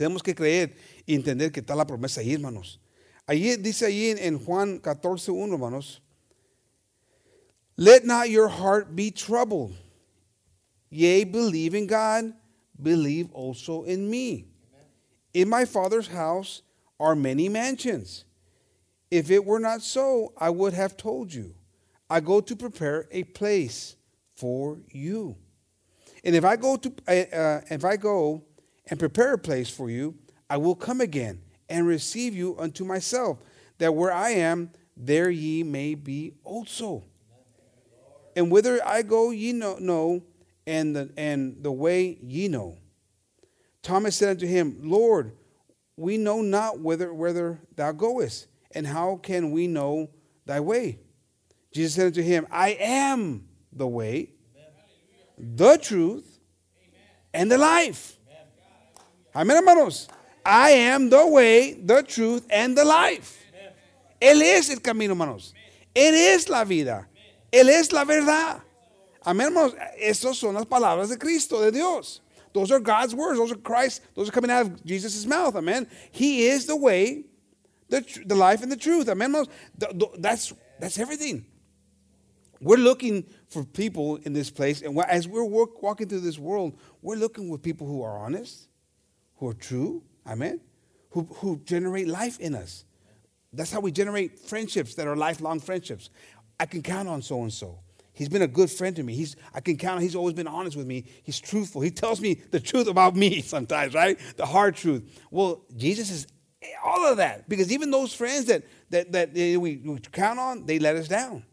Tenemos 0.00 0.22
que 0.22 0.34
creer 0.34 0.74
y 1.04 1.14
entender 1.14 1.52
que 1.52 1.60
está 1.60 1.76
la 1.76 1.86
promesa 1.86 2.22
ahí, 2.22 2.32
hermanos. 2.32 2.80
Allí 3.26 3.54
dice 3.56 3.84
ahí 3.84 4.14
en, 4.18 4.38
Juan 4.38 4.78
14, 4.78 5.30
1, 5.30 5.52
hermanos. 5.52 6.00
Let 7.76 8.06
not 8.06 8.30
your 8.30 8.48
heart 8.48 8.96
be 8.96 9.10
troubled. 9.10 9.74
Yea, 10.88 11.24
believe 11.24 11.74
in 11.74 11.86
God, 11.86 12.32
believe 12.82 13.28
also 13.34 13.84
in 13.84 14.08
me. 14.08 14.46
In 15.34 15.50
my 15.50 15.66
Father's 15.66 16.08
house 16.08 16.62
are 16.98 17.14
many 17.14 17.50
mansions. 17.50 18.24
If 19.10 19.30
it 19.30 19.44
were 19.44 19.60
not 19.60 19.82
so, 19.82 20.32
I 20.38 20.48
would 20.48 20.72
have 20.72 20.96
told 20.96 21.30
you. 21.30 21.54
I 22.08 22.20
go 22.20 22.40
to 22.40 22.56
prepare 22.56 23.06
a 23.10 23.24
place 23.24 23.96
for 24.34 24.78
you. 24.88 25.36
And 26.24 26.34
if 26.34 26.44
I 26.46 26.56
go 26.56 26.76
to 26.76 26.88
uh, 27.06 27.60
if 27.70 27.84
I 27.84 27.96
go 27.96 28.44
and 28.90 28.98
prepare 28.98 29.34
a 29.34 29.38
place 29.38 29.70
for 29.70 29.88
you, 29.88 30.16
I 30.50 30.56
will 30.56 30.74
come 30.74 31.00
again 31.00 31.40
and 31.68 31.86
receive 31.86 32.34
you 32.34 32.58
unto 32.58 32.84
myself, 32.84 33.38
that 33.78 33.94
where 33.94 34.12
I 34.12 34.30
am, 34.30 34.70
there 34.96 35.30
ye 35.30 35.62
may 35.62 35.94
be 35.94 36.34
also. 36.42 37.04
And 38.36 38.50
whither 38.50 38.80
I 38.84 39.02
go, 39.02 39.30
ye 39.30 39.52
know, 39.52 39.76
know 39.78 40.22
and, 40.66 40.94
the, 40.94 41.10
and 41.16 41.62
the 41.62 41.72
way 41.72 42.18
ye 42.20 42.48
know. 42.48 42.76
Thomas 43.82 44.16
said 44.16 44.30
unto 44.30 44.46
him, 44.46 44.78
Lord, 44.82 45.32
we 45.96 46.16
know 46.16 46.42
not 46.42 46.80
whither, 46.80 47.14
whither 47.14 47.60
thou 47.76 47.92
goest, 47.92 48.48
and 48.72 48.86
how 48.86 49.16
can 49.22 49.52
we 49.52 49.66
know 49.66 50.10
thy 50.46 50.60
way? 50.60 50.98
Jesus 51.72 51.94
said 51.94 52.06
unto 52.06 52.22
him, 52.22 52.46
I 52.50 52.70
am 52.70 53.48
the 53.72 53.86
way, 53.86 54.32
the 55.38 55.76
truth, 55.76 56.38
and 57.32 57.50
the 57.50 57.58
life. 57.58 58.19
Amén, 59.34 59.56
hermanos. 59.56 60.08
I 60.44 60.70
am 60.70 61.10
the 61.10 61.26
way, 61.26 61.74
the 61.74 62.02
truth, 62.02 62.46
and 62.50 62.76
the 62.76 62.84
life. 62.84 63.38
Él 64.20 64.42
es 64.42 64.70
el 64.70 64.80
camino, 64.80 65.14
hermanos. 65.14 65.52
Él 65.94 66.12
es 66.12 66.48
la 66.48 66.64
vida. 66.64 67.06
Él 67.52 67.68
es 67.68 67.92
la 67.92 68.04
verdad. 68.04 68.60
Amén, 69.24 69.48
hermanos. 69.48 69.74
Estas 70.00 70.36
son 70.36 70.54
las 70.54 70.64
palabras 70.64 71.08
de 71.10 71.16
Cristo, 71.16 71.60
de 71.60 71.70
Dios. 71.70 72.20
Those 72.52 72.72
are 72.72 72.80
God's 72.80 73.14
words. 73.14 73.38
Those 73.38 73.52
are 73.52 73.56
Christ. 73.56 74.02
Those 74.14 74.28
are 74.28 74.32
coming 74.32 74.50
out 74.50 74.66
of 74.66 74.84
Jesus' 74.84 75.24
mouth. 75.26 75.54
Amen. 75.54 75.86
He 76.10 76.46
is 76.46 76.66
the 76.66 76.76
way, 76.76 77.24
the, 77.88 78.04
the 78.26 78.34
life, 78.34 78.62
and 78.62 78.72
the 78.72 78.76
truth. 78.76 79.08
Amen, 79.08 79.30
hermanos. 79.30 79.48
Th- 79.78 79.92
th- 79.98 80.12
That's, 80.18 80.52
that's 80.78 80.98
everything. 80.98 81.44
We're 82.60 82.76
looking 82.76 83.24
for 83.48 83.64
people 83.64 84.16
in 84.16 84.32
this 84.32 84.50
place, 84.50 84.82
and 84.82 84.98
as 85.00 85.26
we're 85.26 85.44
walk, 85.44 85.82
walking 85.82 86.08
through 86.08 86.20
this 86.20 86.38
world, 86.38 86.76
we're 87.00 87.16
looking 87.16 87.48
with 87.48 87.62
people 87.62 87.86
who 87.86 88.02
are 88.02 88.18
honest, 88.18 88.68
who 89.40 89.48
are 89.48 89.54
true, 89.54 90.02
amen, 90.26 90.60
who, 91.10 91.22
who 91.36 91.58
generate 91.64 92.06
life 92.06 92.38
in 92.40 92.54
us. 92.54 92.84
That's 93.54 93.72
how 93.72 93.80
we 93.80 93.90
generate 93.90 94.38
friendships 94.38 94.94
that 94.94 95.08
are 95.08 95.16
lifelong 95.16 95.60
friendships. 95.60 96.10
I 96.60 96.66
can 96.66 96.82
count 96.82 97.08
on 97.08 97.22
so 97.22 97.42
and 97.42 97.52
so. 97.52 97.78
He's 98.12 98.28
been 98.28 98.42
a 98.42 98.46
good 98.46 98.70
friend 98.70 98.94
to 98.96 99.02
me. 99.02 99.14
He's, 99.14 99.36
I 99.54 99.60
can 99.60 99.78
count 99.78 99.96
on, 99.96 100.02
he's 100.02 100.14
always 100.14 100.34
been 100.34 100.46
honest 100.46 100.76
with 100.76 100.86
me. 100.86 101.06
He's 101.22 101.40
truthful. 101.40 101.80
He 101.80 101.90
tells 101.90 102.20
me 102.20 102.34
the 102.50 102.60
truth 102.60 102.86
about 102.86 103.16
me 103.16 103.40
sometimes, 103.40 103.94
right? 103.94 104.18
The 104.36 104.44
hard 104.44 104.76
truth. 104.76 105.10
Well, 105.30 105.62
Jesus 105.74 106.10
is 106.10 106.26
all 106.84 107.10
of 107.10 107.16
that 107.16 107.48
because 107.48 107.72
even 107.72 107.90
those 107.90 108.12
friends 108.12 108.44
that, 108.44 108.64
that, 108.90 109.10
that 109.12 109.30
eh, 109.34 109.56
we, 109.56 109.78
we 109.78 109.98
count 110.12 110.38
on, 110.38 110.66
they 110.66 110.78
let 110.78 110.96
us 110.96 111.08
down. 111.08 111.44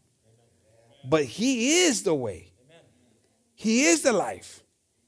But 1.08 1.24
He 1.24 1.84
is 1.84 2.02
the 2.02 2.14
way. 2.14 2.52
He 3.54 3.84
is 3.84 4.02
the 4.02 4.12
life. 4.12 4.62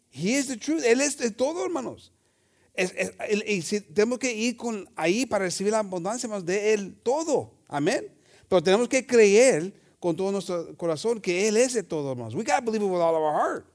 He 0.08 0.34
is 0.34 0.48
the 0.48 0.56
truth. 0.56 0.82
Él 0.84 1.00
es 1.00 1.16
de 1.16 1.30
todo, 1.30 1.62
hermanos. 1.62 2.10
Es- 2.80 2.94
es- 2.96 3.42
y 3.46 3.62
si 3.62 3.80
tenemos 3.80 4.18
que 4.18 4.32
ir 4.32 4.56
con, 4.56 4.88
ahí 4.96 5.26
para 5.26 5.44
recibir 5.44 5.72
la 5.72 5.80
abundancia 5.80 6.26
hermanos, 6.26 6.46
de 6.46 6.72
Él 6.72 6.94
todo. 7.02 7.52
Amén. 7.68 8.08
Pero 8.48 8.62
tenemos 8.62 8.88
que 8.88 9.06
creer 9.06 9.72
con 10.00 10.16
todo 10.16 10.32
nuestro 10.32 10.74
corazón 10.76 11.20
que 11.20 11.46
Él 11.48 11.56
es 11.56 11.76
el 11.76 11.84
todo, 11.84 12.10
hermanos. 12.12 12.34
We 12.34 12.42
got 12.44 12.60
to 12.60 12.62
believe 12.64 12.82
it 12.82 12.88
with 12.88 13.00
all 13.00 13.14
of 13.14 13.22
our 13.22 13.32
heart. 13.34 13.66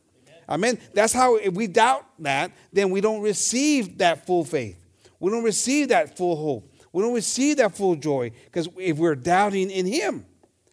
Amen. 0.48 0.78
That's 0.94 1.14
how, 1.14 1.38
if 1.38 1.54
we 1.56 1.68
doubt 1.68 2.04
that, 2.20 2.52
then 2.72 2.92
we 2.92 3.02
don't 3.02 3.22
receive 3.22 3.98
that 3.98 4.26
full 4.26 4.44
faith. 4.46 4.78
We 5.20 5.32
don't 5.32 5.44
receive 5.44 5.88
that 5.90 6.16
full 6.18 6.36
hope. 6.36 6.72
We 6.92 7.02
don't 7.02 7.16
receive 7.16 7.58
that 7.58 7.76
full 7.76 7.96
joy 7.96 8.32
because 8.46 8.70
if 8.78 8.98
we're 8.98 9.16
doubting 9.16 9.72
in 9.72 9.86
Him. 9.86 10.26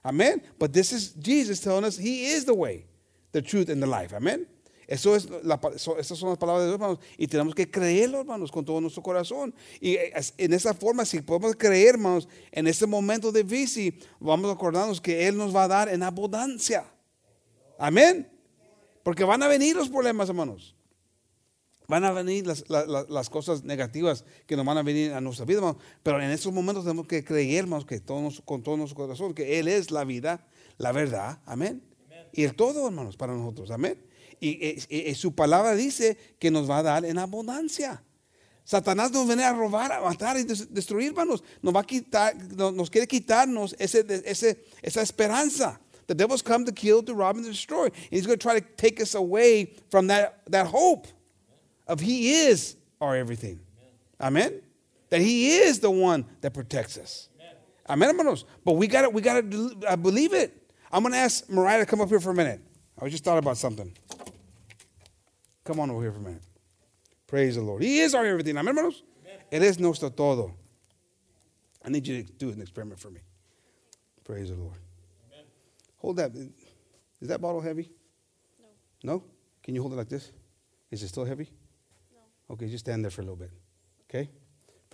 Amen. 0.05 0.43
But 0.59 0.73
this 0.73 0.93
is 0.93 1.12
Jesus 1.12 1.61
telling 1.61 1.85
us 1.85 1.97
He 1.97 2.27
is 2.27 2.45
the 2.45 2.55
way, 2.55 2.85
the 3.33 3.41
truth, 3.41 3.69
and 3.71 3.83
the 3.83 3.87
life. 3.87 4.12
Amen. 4.12 4.47
Eso 4.87 5.15
es 5.17 5.29
la, 5.43 5.61
eso, 5.75 5.99
esas 5.99 6.19
son 6.19 6.31
las 6.31 6.39
palabras 6.39 6.65
de 6.65 6.69
Dios, 6.69 6.75
hermanos. 6.75 6.99
Y 7.17 7.27
tenemos 7.27 7.55
que 7.55 7.71
creerlo, 7.71 8.21
hermanos, 8.21 8.51
con 8.51 8.65
todo 8.65 8.81
nuestro 8.81 9.03
corazón. 9.03 9.55
Y 9.81 9.97
en 10.39 10.53
esa 10.53 10.75
forma, 10.75 11.05
si 11.05 11.21
podemos 11.21 11.55
creer, 11.57 11.95
hermanos, 11.95 12.29
en 12.51 12.67
ese 12.67 12.87
momento 12.87 13.33
de 13.33 13.43
bici, 13.43 13.99
vamos 14.21 14.51
a 14.51 14.55
acordarnos 14.55 15.01
que 15.01 15.27
Él 15.27 15.37
nos 15.37 15.55
va 15.55 15.65
a 15.65 15.69
dar 15.69 15.89
en 15.89 16.03
abundancia. 16.03 16.85
Amén. 17.79 18.29
Porque 19.03 19.25
van 19.25 19.43
a 19.43 19.49
venir 19.49 19.77
los 19.77 19.89
problemas, 19.89 20.29
hermanos. 20.29 20.77
Van 21.89 22.05
a 22.05 22.12
venir 22.12 22.47
las, 22.47 22.65
las, 22.69 23.29
cosas 23.29 23.65
negativas 23.65 24.25
que 24.47 24.57
nos 24.57 24.65
van 24.65 24.79
a 24.79 24.83
venir 24.83 25.12
a 25.12 25.21
nuestra 25.21 25.45
vida, 25.45 25.59
hermanos. 25.59 25.83
Pero 26.03 26.23
en 26.23 26.31
esos 26.31 26.53
momentos 26.53 26.85
tenemos 26.85 27.07
que 27.07 27.25
creer, 27.25 27.65
hermanos, 27.65 27.85
que 27.85 28.01
todos, 28.01 28.41
con 28.45 28.62
todo 28.62 28.77
nuestro 28.77 28.97
corazón, 28.97 29.35
que 29.35 29.59
Él 29.59 29.69
es 29.69 29.91
la 29.91 30.05
vida, 30.05 30.47
la 30.79 30.93
verdad. 30.93 31.41
Amén. 31.45 31.83
Y 32.33 32.45
el 32.45 32.55
todo, 32.55 32.87
hermanos, 32.87 33.17
para 33.17 33.35
nosotros. 33.35 33.71
Amén. 33.71 33.99
Y, 34.44 34.76
y, 34.90 35.14
su 35.14 35.37
palabra 35.37 35.76
dice 35.76 36.18
que 36.40 36.50
nos 36.50 36.68
va 36.68 36.78
a 36.78 36.82
dar 36.82 37.04
en 37.04 37.16
abundancia. 37.16 38.02
Satanás 38.64 39.12
nos 39.12 39.28
viene 39.28 39.44
a 39.44 39.52
robar, 39.52 39.92
a 39.92 40.00
matar 40.00 40.37
y 40.37 40.42
destruir, 40.42 41.11
hermanos. 41.11 41.44
Nos 41.62 41.72
va 41.72 41.80
a 41.80 41.84
quitar, 41.84 42.34
nos 42.56 42.90
quiere 42.90 43.06
quitarnos 43.06 43.76
ese, 43.78 44.04
ese, 44.25 44.64
esa 44.82 45.00
esperanza. 45.00 45.78
The 46.08 46.14
devil's 46.14 46.42
come 46.42 46.64
to 46.64 46.72
kill, 46.72 47.04
to 47.04 47.14
rob, 47.14 47.37
and 47.37 47.44
to 47.44 47.52
destroy. 47.52 47.84
And 47.84 47.94
he's 48.11 48.26
going 48.26 48.37
to 48.37 48.42
try 48.42 48.58
to 48.58 48.66
take 48.76 49.00
us 49.00 49.14
away 49.14 49.76
from 49.90 50.08
that, 50.08 50.42
that 50.50 50.66
hope 50.66 51.06
of 51.87 52.00
He 52.00 52.32
is 52.32 52.76
our 53.00 53.14
everything. 53.14 53.61
Amen. 54.20 54.61
That 55.11 55.20
He 55.20 55.58
is 55.58 55.78
the 55.78 55.90
one 55.90 56.25
that 56.40 56.52
protects 56.52 56.99
us. 56.99 57.28
Amen, 57.88 58.08
hermanos. 58.08 58.44
But 58.64 58.72
we 58.72 58.88
got 58.88 59.02
to 59.02 59.11
we 59.11 59.22
got 59.22 59.49
to 59.49 59.76
uh, 59.87 59.96
believe 59.96 60.32
it. 60.32 60.72
I'm 60.90 61.02
going 61.02 61.12
to 61.12 61.18
ask 61.18 61.49
Mariah 61.49 61.78
to 61.78 61.87
come 61.87 62.00
up 62.00 62.08
here 62.08 62.20
for 62.20 62.30
a 62.30 62.34
minute. 62.34 62.61
I 63.00 63.08
just 63.08 63.25
thought 63.25 63.38
about 63.38 63.56
something. 63.56 63.92
Come 65.64 65.81
on 65.81 65.90
over 65.90 66.02
here 66.02 66.12
for 66.12 66.19
a 66.19 66.23
minute. 66.23 66.42
Praise 67.26 67.54
the 67.54 67.62
Lord. 67.62 67.83
He 67.83 68.00
is 68.00 68.14
our 68.14 68.26
everything. 68.26 68.57
Amen, 68.57 68.76
hermanos. 68.76 69.02
Él 69.50 69.62
es 69.62 69.78
nuestro 69.78 70.11
todo. 70.11 70.54
I 71.85 71.90
need 71.90 72.07
you 72.07 72.23
to 72.23 72.33
do 72.33 72.50
an 72.50 72.61
experiment 72.61 73.00
for 73.00 73.11
me. 73.11 73.21
Praise 74.25 74.50
the 74.50 74.57
Lord. 74.57 74.76
Hold 75.99 76.16
that. 76.16 76.33
Is 77.21 77.28
that 77.28 77.40
bottle 77.40 77.61
heavy? 77.61 77.90
No. 79.04 79.14
No? 79.14 79.25
Can 79.62 79.75
you 79.75 79.81
hold 79.81 79.92
it 79.92 79.97
like 79.97 80.09
this? 80.09 80.33
Is 80.90 81.02
it 81.02 81.09
still 81.09 81.25
heavy? 81.25 81.49
No. 82.12 82.54
Okay, 82.54 82.69
just 82.69 82.85
stand 82.85 83.04
there 83.04 83.11
for 83.11 83.21
a 83.21 83.25
little 83.25 83.37
bit. 83.37 83.50
Okay? 84.11 84.28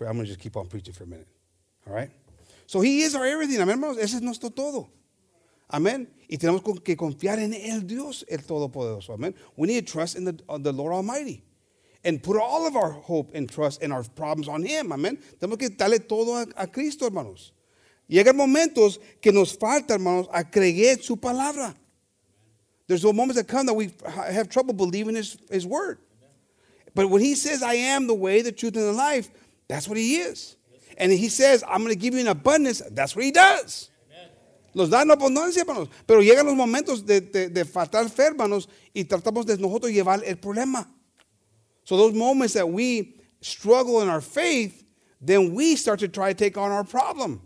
I'm 0.01 0.15
going 0.15 0.21
to 0.21 0.27
just 0.27 0.41
keep 0.41 0.57
on 0.57 0.67
preaching 0.67 0.95
for 0.95 1.05
a 1.05 1.07
minute. 1.07 1.27
All 1.87 1.95
right? 1.95 2.11
So 2.67 2.81
He 2.81 3.01
is 3.01 3.15
our 3.15 3.25
everything. 3.25 3.59
Amén, 3.59 3.81
hermanos. 3.81 3.99
Ese 3.99 4.15
es 4.15 4.21
nuestro 4.21 4.51
todo. 4.51 4.91
Amén. 5.71 6.09
Y 6.29 6.37
tenemos 6.39 6.63
que 6.83 6.97
confiar 6.97 7.39
en 7.39 7.55
el 7.55 7.87
Dios, 7.87 8.25
el 8.29 8.45
Todopoderoso. 8.45 9.13
Amén. 9.13 9.35
We 9.57 9.69
need 9.69 9.87
to 9.87 9.93
trust 9.93 10.17
in 10.17 10.25
the, 10.25 10.39
uh, 10.49 10.59
the 10.59 10.73
Lord 10.73 10.93
Almighty. 10.93 11.43
And 12.05 12.23
put 12.23 12.37
all 12.37 12.67
of 12.67 12.77
our 12.77 12.91
hope 12.91 13.35
and 13.35 13.51
trust 13.51 13.83
and 13.83 13.93
our 13.93 14.03
problems 14.03 14.49
on 14.49 14.65
Him. 14.65 14.93
Amén. 14.93 15.19
Tenemos 15.39 15.59
que 15.59 15.69
darle 15.69 16.07
todo 16.07 16.37
a, 16.37 16.47
a 16.57 16.67
Cristo, 16.67 17.07
hermanos. 17.07 17.53
Llegan 18.09 18.37
momentos 18.37 18.99
que 19.21 19.33
nos 19.33 19.57
falta, 19.57 19.95
hermanos, 19.95 20.29
a 20.33 20.45
creer 20.45 21.03
su 21.03 21.17
palabra. 21.17 21.75
There's 22.87 23.05
moments 23.05 23.37
that 23.37 23.47
come 23.47 23.67
that 23.67 23.75
we 23.75 23.91
have 24.07 24.49
trouble 24.49 24.73
believing 24.73 25.15
his, 25.15 25.37
his 25.51 25.67
word. 25.67 25.99
But 26.95 27.11
when 27.11 27.21
he 27.21 27.35
says, 27.35 27.63
I 27.63 27.75
am 27.75 28.07
the 28.07 28.15
way, 28.15 28.41
the 28.41 28.51
truth, 28.51 28.75
and 28.77 28.87
the 28.87 28.93
life, 28.93 29.31
that's 29.69 29.87
what 29.87 29.99
he 29.99 30.17
is. 30.17 30.57
And 30.97 31.13
he 31.13 31.29
says, 31.29 31.63
I'm 31.69 31.83
going 31.83 31.93
to 31.93 31.99
give 31.99 32.15
you 32.15 32.21
an 32.21 32.29
abundance, 32.29 32.83
that's 32.91 33.15
what 33.15 33.25
he 33.25 33.31
does. 33.31 33.91
Nos 34.75 34.91
da 34.91 35.03
en 35.03 35.11
abundancia, 35.11 35.63
hermanos. 35.63 35.89
Pero 36.07 36.21
llegan 36.21 36.47
los 36.47 36.55
momentos 36.55 37.05
de, 37.05 37.21
de, 37.21 37.49
de 37.49 37.65
faltar 37.65 38.09
fe, 38.09 38.27
hermanos, 38.27 38.69
y 38.93 39.05
tratamos 39.05 39.47
de 39.47 39.57
nosotros 39.59 39.93
llevar 39.93 40.23
el 40.25 40.37
problema. 40.37 40.89
So 41.85 41.97
those 41.97 42.15
moments 42.15 42.55
that 42.55 42.69
we 42.69 43.15
struggle 43.41 44.03
in 44.03 44.09
our 44.09 44.21
faith, 44.21 44.85
then 45.21 45.55
we 45.55 45.75
start 45.75 46.01
to 46.01 46.09
try 46.09 46.33
to 46.33 46.39
take 46.39 46.59
on 46.59 46.71
our 46.71 46.85
problem. 46.85 47.41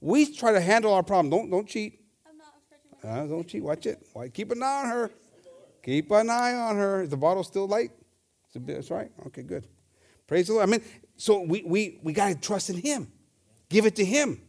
We 0.00 0.26
try 0.34 0.52
to 0.52 0.60
handle 0.60 0.92
our 0.92 1.02
problem. 1.02 1.30
Don't 1.30 1.50
don't 1.50 1.66
cheat. 1.66 2.00
I'm 2.26 2.36
not 2.36 3.22
uh, 3.22 3.26
don't 3.26 3.46
cheat. 3.46 3.62
Watch 3.62 3.86
it. 3.86 4.04
Keep 4.34 4.50
an 4.52 4.62
eye 4.62 4.82
on 4.82 4.88
her. 4.88 5.10
Keep 5.82 6.10
an 6.10 6.28
eye 6.28 6.54
on 6.54 6.76
her. 6.76 7.02
Is 7.02 7.10
the 7.10 7.16
bottle 7.16 7.44
still 7.44 7.68
light? 7.68 7.92
That's 8.54 8.90
right. 8.90 9.10
Okay, 9.26 9.42
good. 9.42 9.66
Praise 10.26 10.46
the 10.46 10.54
Lord. 10.54 10.68
I 10.68 10.70
mean, 10.70 10.82
so 11.16 11.40
we 11.42 11.62
we 11.62 12.00
we 12.02 12.12
got 12.12 12.28
to 12.28 12.34
trust 12.34 12.70
in 12.70 12.76
Him. 12.76 13.10
Give 13.68 13.86
it 13.86 13.96
to 13.96 14.04
Him. 14.04 14.40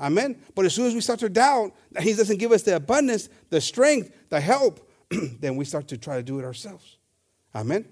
Amen. 0.00 0.40
But 0.54 0.64
as 0.64 0.74
soon 0.74 0.86
as 0.86 0.94
we 0.94 1.00
start 1.00 1.20
to 1.20 1.28
doubt 1.28 1.72
that 1.92 2.02
He 2.02 2.12
doesn't 2.14 2.38
give 2.38 2.52
us 2.52 2.62
the 2.62 2.76
abundance, 2.76 3.28
the 3.50 3.60
strength, 3.60 4.12
the 4.28 4.40
help, 4.40 4.88
then 5.10 5.56
we 5.56 5.64
start 5.64 5.88
to 5.88 5.98
try 5.98 6.16
to 6.16 6.22
do 6.22 6.38
it 6.38 6.44
ourselves. 6.44 6.96
Amen. 7.54 7.86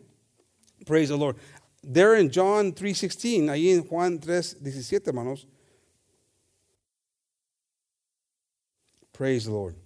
Praise 0.87 1.11
the 1.11 1.17
Lord. 1.17 1.37
There 1.85 2.15
in 2.17 2.31
John 2.31 2.73
3.16, 2.73 3.45
ahí 3.45 3.75
en 3.75 3.83
Juan 3.83 4.19
3.17, 4.19 5.07
hermanos, 5.07 5.47
Praise 9.13 9.45
the 9.45 9.53
Lord. 9.53 9.77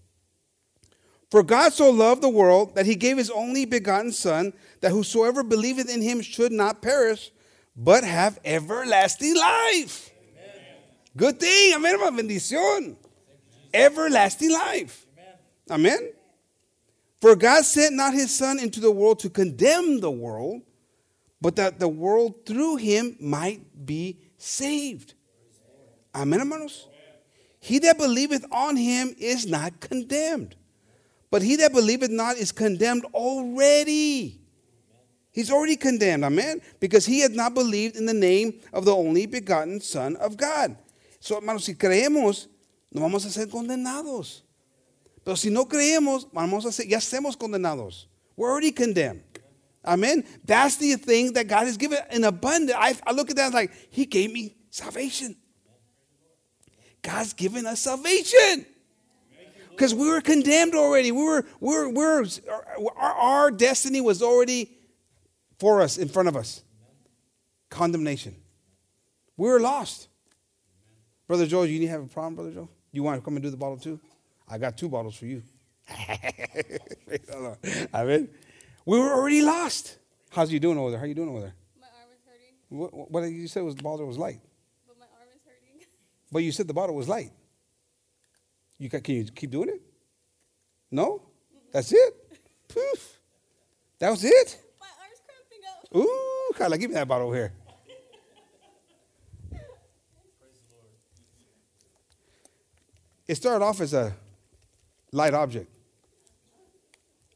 For 1.30 1.42
God 1.42 1.72
so 1.72 1.90
loved 1.90 2.22
the 2.22 2.28
world 2.28 2.74
that 2.76 2.86
he 2.86 2.94
gave 2.94 3.18
his 3.18 3.30
only 3.30 3.64
begotten 3.64 4.12
Son, 4.12 4.52
that 4.80 4.92
whosoever 4.92 5.42
believeth 5.42 5.92
in 5.92 6.00
him 6.00 6.20
should 6.20 6.52
not 6.52 6.80
perish, 6.80 7.32
but 7.76 8.04
have 8.04 8.38
everlasting 8.44 9.36
life. 9.36 10.10
Good 11.16 11.40
thing, 11.40 11.72
amén, 11.74 11.98
bendición. 12.14 12.96
Everlasting 13.72 14.52
life. 14.52 15.06
Amen. 15.70 15.96
amen. 15.96 16.12
For 17.22 17.34
God 17.34 17.64
sent 17.64 17.96
not 17.96 18.12
his 18.12 18.30
Son 18.30 18.58
into 18.60 18.80
the 18.80 18.90
world 18.90 19.20
to 19.20 19.30
condemn 19.30 20.00
the 20.00 20.10
world, 20.10 20.60
but 21.40 21.56
that 21.56 21.78
the 21.78 21.88
world 21.88 22.44
through 22.44 22.76
him 22.76 23.16
might 23.18 23.86
be 23.86 24.18
saved. 24.36 25.14
Amen, 26.14 26.40
hermanos. 26.40 26.86
He 27.60 27.78
that 27.80 27.98
believeth 27.98 28.44
on 28.52 28.76
him 28.76 29.14
is 29.18 29.46
not 29.46 29.80
condemned. 29.80 30.54
But 31.30 31.42
he 31.42 31.56
that 31.56 31.72
believeth 31.72 32.10
not 32.10 32.36
is 32.36 32.52
condemned 32.52 33.06
already. 33.06 34.40
He's 35.32 35.50
already 35.50 35.76
condemned, 35.76 36.24
amen, 36.24 36.62
because 36.80 37.04
he 37.04 37.20
had 37.20 37.32
not 37.32 37.54
believed 37.54 37.96
in 37.96 38.06
the 38.06 38.14
name 38.14 38.60
of 38.72 38.84
the 38.84 38.94
only 38.94 39.26
begotten 39.26 39.80
Son 39.80 40.16
of 40.16 40.36
God. 40.36 40.76
So, 41.26 41.34
hermanos, 41.34 41.64
si 41.64 41.74
creemos, 41.74 42.48
no 42.92 43.00
vamos 43.00 43.24
a 43.24 43.30
ser 43.30 43.48
condenados. 43.48 44.44
Pero 45.24 45.36
si 45.36 45.50
no 45.50 45.66
creemos, 45.66 46.28
vamos 46.32 46.64
a 46.64 46.70
ser, 46.70 46.86
ya 46.86 46.98
estemos 46.98 47.36
condenados. 47.36 48.06
We're 48.36 48.48
already 48.48 48.70
condemned. 48.70 49.24
Amen. 49.84 50.24
That's 50.44 50.76
the 50.76 50.94
thing 50.94 51.32
that 51.32 51.48
God 51.48 51.66
has 51.66 51.76
given 51.76 51.98
in 52.12 52.22
abundance. 52.22 52.78
I, 52.78 52.94
I 53.04 53.10
look 53.10 53.28
at 53.30 53.34
that 53.38 53.52
like, 53.52 53.72
He 53.90 54.06
gave 54.06 54.32
me 54.32 54.54
salvation. 54.70 55.34
God's 57.02 57.32
given 57.32 57.66
us 57.66 57.80
salvation. 57.80 58.64
Because 59.70 59.96
we 59.96 60.08
were 60.08 60.20
condemned 60.20 60.76
already. 60.76 61.10
We 61.10 61.24
were, 61.24 61.44
we 61.58 61.74
were, 61.74 61.88
we 61.88 62.04
were 62.04 62.24
our, 62.96 63.14
our 63.14 63.50
destiny 63.50 64.00
was 64.00 64.22
already 64.22 64.78
for 65.58 65.82
us, 65.82 65.98
in 65.98 66.06
front 66.06 66.28
of 66.28 66.36
us. 66.36 66.62
Condemnation. 67.68 68.36
We 69.36 69.48
were 69.48 69.58
lost. 69.58 70.06
Brother 71.26 71.46
Joe, 71.46 71.62
you 71.62 71.80
need 71.80 71.86
to 71.86 71.92
have 71.92 72.02
a 72.02 72.06
problem, 72.06 72.36
Brother 72.36 72.52
Joe? 72.52 72.68
You 72.92 73.02
want 73.02 73.20
to 73.20 73.24
come 73.24 73.34
and 73.34 73.42
do 73.42 73.50
the 73.50 73.56
bottle 73.56 73.76
too? 73.76 73.98
I 74.48 74.58
got 74.58 74.78
two 74.78 74.88
bottles 74.88 75.16
for 75.16 75.26
you. 75.26 75.42
I 75.88 76.34
mean, 78.04 78.28
we 78.84 78.98
were 78.98 79.12
already 79.12 79.42
lost. 79.42 79.96
How's 80.30 80.52
you 80.52 80.60
doing 80.60 80.78
over 80.78 80.90
there? 80.90 81.00
How 81.00 81.06
you 81.06 81.14
doing 81.14 81.28
over 81.28 81.40
there? 81.40 81.54
My 81.80 81.86
arm 81.86 82.10
is 82.12 82.20
hurting. 82.24 82.78
What, 82.78 83.10
what 83.10 83.24
you 83.24 83.48
said 83.48 83.64
was 83.64 83.74
the 83.74 83.82
bottle 83.82 84.06
was 84.06 84.18
light? 84.18 84.40
But 84.86 84.98
my 84.98 85.06
arm 85.18 85.28
is 85.34 85.40
hurting. 85.44 85.86
But 86.32 86.40
you 86.40 86.52
said 86.52 86.68
the 86.68 86.74
bottle 86.74 86.94
was 86.94 87.08
light. 87.08 87.32
You 88.78 88.90
can, 88.90 89.00
can 89.00 89.14
you 89.16 89.24
keep 89.24 89.50
doing 89.50 89.70
it? 89.70 89.80
No? 90.90 91.22
That's 91.72 91.90
it? 91.92 92.38
Poof. 92.68 93.18
That 93.98 94.10
was 94.10 94.22
it? 94.24 94.58
My 94.78 94.86
arm's 95.00 95.20
cramping 95.26 95.64
up. 95.68 95.96
Ooh, 95.96 96.52
Carla, 96.54 96.78
give 96.78 96.90
me 96.90 96.94
that 96.94 97.08
bottle 97.08 97.26
over 97.28 97.36
here. 97.36 97.52
It 103.28 103.36
started 103.36 103.64
off 103.64 103.80
as 103.80 103.92
a 103.94 104.16
light 105.10 105.34
object. 105.34 105.68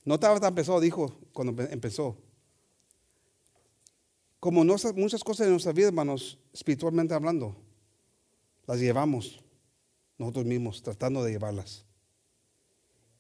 No 0.04 0.14
estaba 0.14 0.38
tan 0.40 0.54
pesado, 0.54 0.80
dijo 0.80 1.12
cuando 1.32 1.62
empezó. 1.64 2.16
Como 4.38 4.64
muchas 4.64 5.22
cosas 5.22 5.46
en 5.46 5.52
nuestra 5.52 5.72
vida, 5.72 5.88
hermanos, 5.88 6.38
espiritualmente 6.52 7.12
hablando, 7.12 7.54
las 8.66 8.78
llevamos 8.78 9.40
nosotros 10.16 10.46
mismos, 10.46 10.82
tratando 10.82 11.22
de 11.24 11.32
llevarlas. 11.32 11.84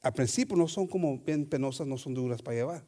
al 0.02 0.14
principio 0.14 0.56
no 0.56 0.66
son 0.66 0.86
como 0.86 1.18
bien 1.18 1.44
penosas, 1.44 1.86
no 1.86 1.98
son 1.98 2.14
duras 2.14 2.40
para 2.40 2.56
llevar. 2.56 2.84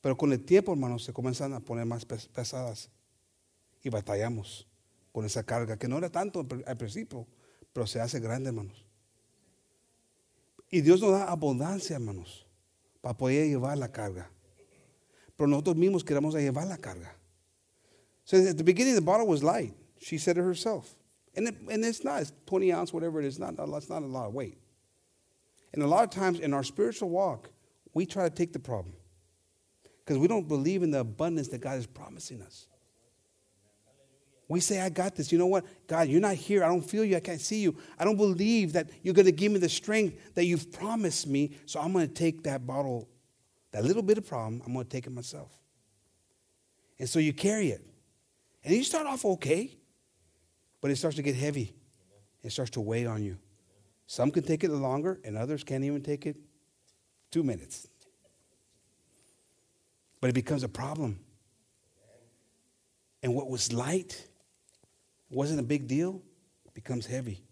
Pero 0.00 0.16
con 0.16 0.32
el 0.32 0.44
tiempo, 0.44 0.72
hermanos, 0.72 1.04
se 1.04 1.12
comienzan 1.12 1.52
a 1.52 1.60
poner 1.60 1.86
más 1.86 2.04
pes- 2.04 2.26
pesadas. 2.26 2.90
Y 3.84 3.88
batallamos 3.88 4.66
con 5.12 5.24
esa 5.24 5.44
carga, 5.44 5.76
que 5.76 5.86
no 5.86 5.98
era 5.98 6.10
tanto 6.10 6.44
al 6.66 6.76
principio, 6.76 7.24
pero 7.72 7.86
se 7.86 8.00
hace 8.00 8.20
grande, 8.20 8.48
hermanos. 8.48 8.84
Y 10.70 10.80
Dios 10.80 11.00
nos 11.00 11.12
da 11.12 11.30
abundancia, 11.30 11.96
hermanos, 11.96 12.46
para 13.00 13.16
poder 13.16 13.48
llevar 13.48 13.76
la 13.76 13.88
carga. 13.88 14.30
Pero 15.36 15.48
nosotros 15.48 15.76
mismos 15.76 16.04
queremos 16.04 16.34
llevar 16.34 16.66
la 16.66 16.78
carga. 16.78 17.14
So 18.24 18.36
at 18.36 18.56
the 18.56 18.64
beginning, 18.64 18.94
the 18.94 19.00
bottle 19.00 19.26
was 19.26 19.42
light. 19.42 19.74
She 19.98 20.18
said 20.18 20.38
it 20.38 20.42
herself. 20.42 20.94
And, 21.34 21.48
it, 21.48 21.56
and 21.70 21.84
it's 21.84 22.04
not, 22.04 22.22
it's 22.22 22.32
20 22.46 22.72
ounce, 22.72 22.92
whatever 22.92 23.20
it 23.20 23.26
is, 23.26 23.38
not, 23.38 23.54
it's 23.58 23.88
not 23.88 24.02
a 24.02 24.06
lot 24.06 24.28
of 24.28 24.34
weight. 24.34 24.58
And 25.72 25.82
a 25.82 25.86
lot 25.86 26.04
of 26.04 26.10
times 26.10 26.40
in 26.40 26.52
our 26.52 26.62
spiritual 26.62 27.08
walk, 27.08 27.50
we 27.94 28.06
try 28.06 28.28
to 28.28 28.34
take 28.34 28.52
the 28.52 28.58
problem 28.58 28.94
because 30.04 30.18
we 30.18 30.28
don't 30.28 30.48
believe 30.48 30.82
in 30.82 30.90
the 30.90 31.00
abundance 31.00 31.48
that 31.48 31.60
God 31.60 31.78
is 31.78 31.86
promising 31.86 32.42
us. 32.42 32.66
We 34.52 34.60
say, 34.60 34.80
I 34.80 34.90
got 34.90 35.16
this. 35.16 35.32
You 35.32 35.38
know 35.38 35.46
what? 35.46 35.64
God, 35.86 36.08
you're 36.08 36.20
not 36.20 36.34
here. 36.34 36.62
I 36.62 36.68
don't 36.68 36.82
feel 36.82 37.06
you. 37.06 37.16
I 37.16 37.20
can't 37.20 37.40
see 37.40 37.60
you. 37.60 37.74
I 37.98 38.04
don't 38.04 38.18
believe 38.18 38.74
that 38.74 38.90
you're 39.02 39.14
going 39.14 39.24
to 39.24 39.32
give 39.32 39.50
me 39.50 39.58
the 39.58 39.68
strength 39.68 40.34
that 40.34 40.44
you've 40.44 40.70
promised 40.70 41.26
me. 41.26 41.52
So 41.64 41.80
I'm 41.80 41.90
going 41.94 42.06
to 42.06 42.12
take 42.12 42.42
that 42.42 42.66
bottle, 42.66 43.08
that 43.70 43.82
little 43.82 44.02
bit 44.02 44.18
of 44.18 44.26
problem, 44.26 44.60
I'm 44.66 44.74
going 44.74 44.84
to 44.84 44.90
take 44.90 45.06
it 45.06 45.10
myself. 45.10 45.50
And 46.98 47.08
so 47.08 47.18
you 47.18 47.32
carry 47.32 47.68
it. 47.68 47.82
And 48.62 48.74
you 48.74 48.84
start 48.84 49.06
off 49.06 49.24
okay, 49.24 49.74
but 50.82 50.90
it 50.90 50.96
starts 50.96 51.16
to 51.16 51.22
get 51.22 51.34
heavy. 51.34 51.72
It 52.42 52.52
starts 52.52 52.72
to 52.72 52.82
weigh 52.82 53.06
on 53.06 53.22
you. 53.22 53.38
Some 54.06 54.30
can 54.30 54.42
take 54.42 54.64
it 54.64 54.70
longer, 54.70 55.18
and 55.24 55.38
others 55.38 55.64
can't 55.64 55.82
even 55.82 56.02
take 56.02 56.26
it 56.26 56.36
two 57.30 57.42
minutes. 57.42 57.88
But 60.20 60.28
it 60.28 60.34
becomes 60.34 60.62
a 60.62 60.68
problem. 60.68 61.20
And 63.22 63.34
what 63.34 63.48
was 63.48 63.72
light 63.72 64.28
wasn't 65.32 65.60
a 65.60 65.62
big 65.62 65.86
deal, 65.86 66.22
becomes 66.74 67.06
heavy. 67.06 67.42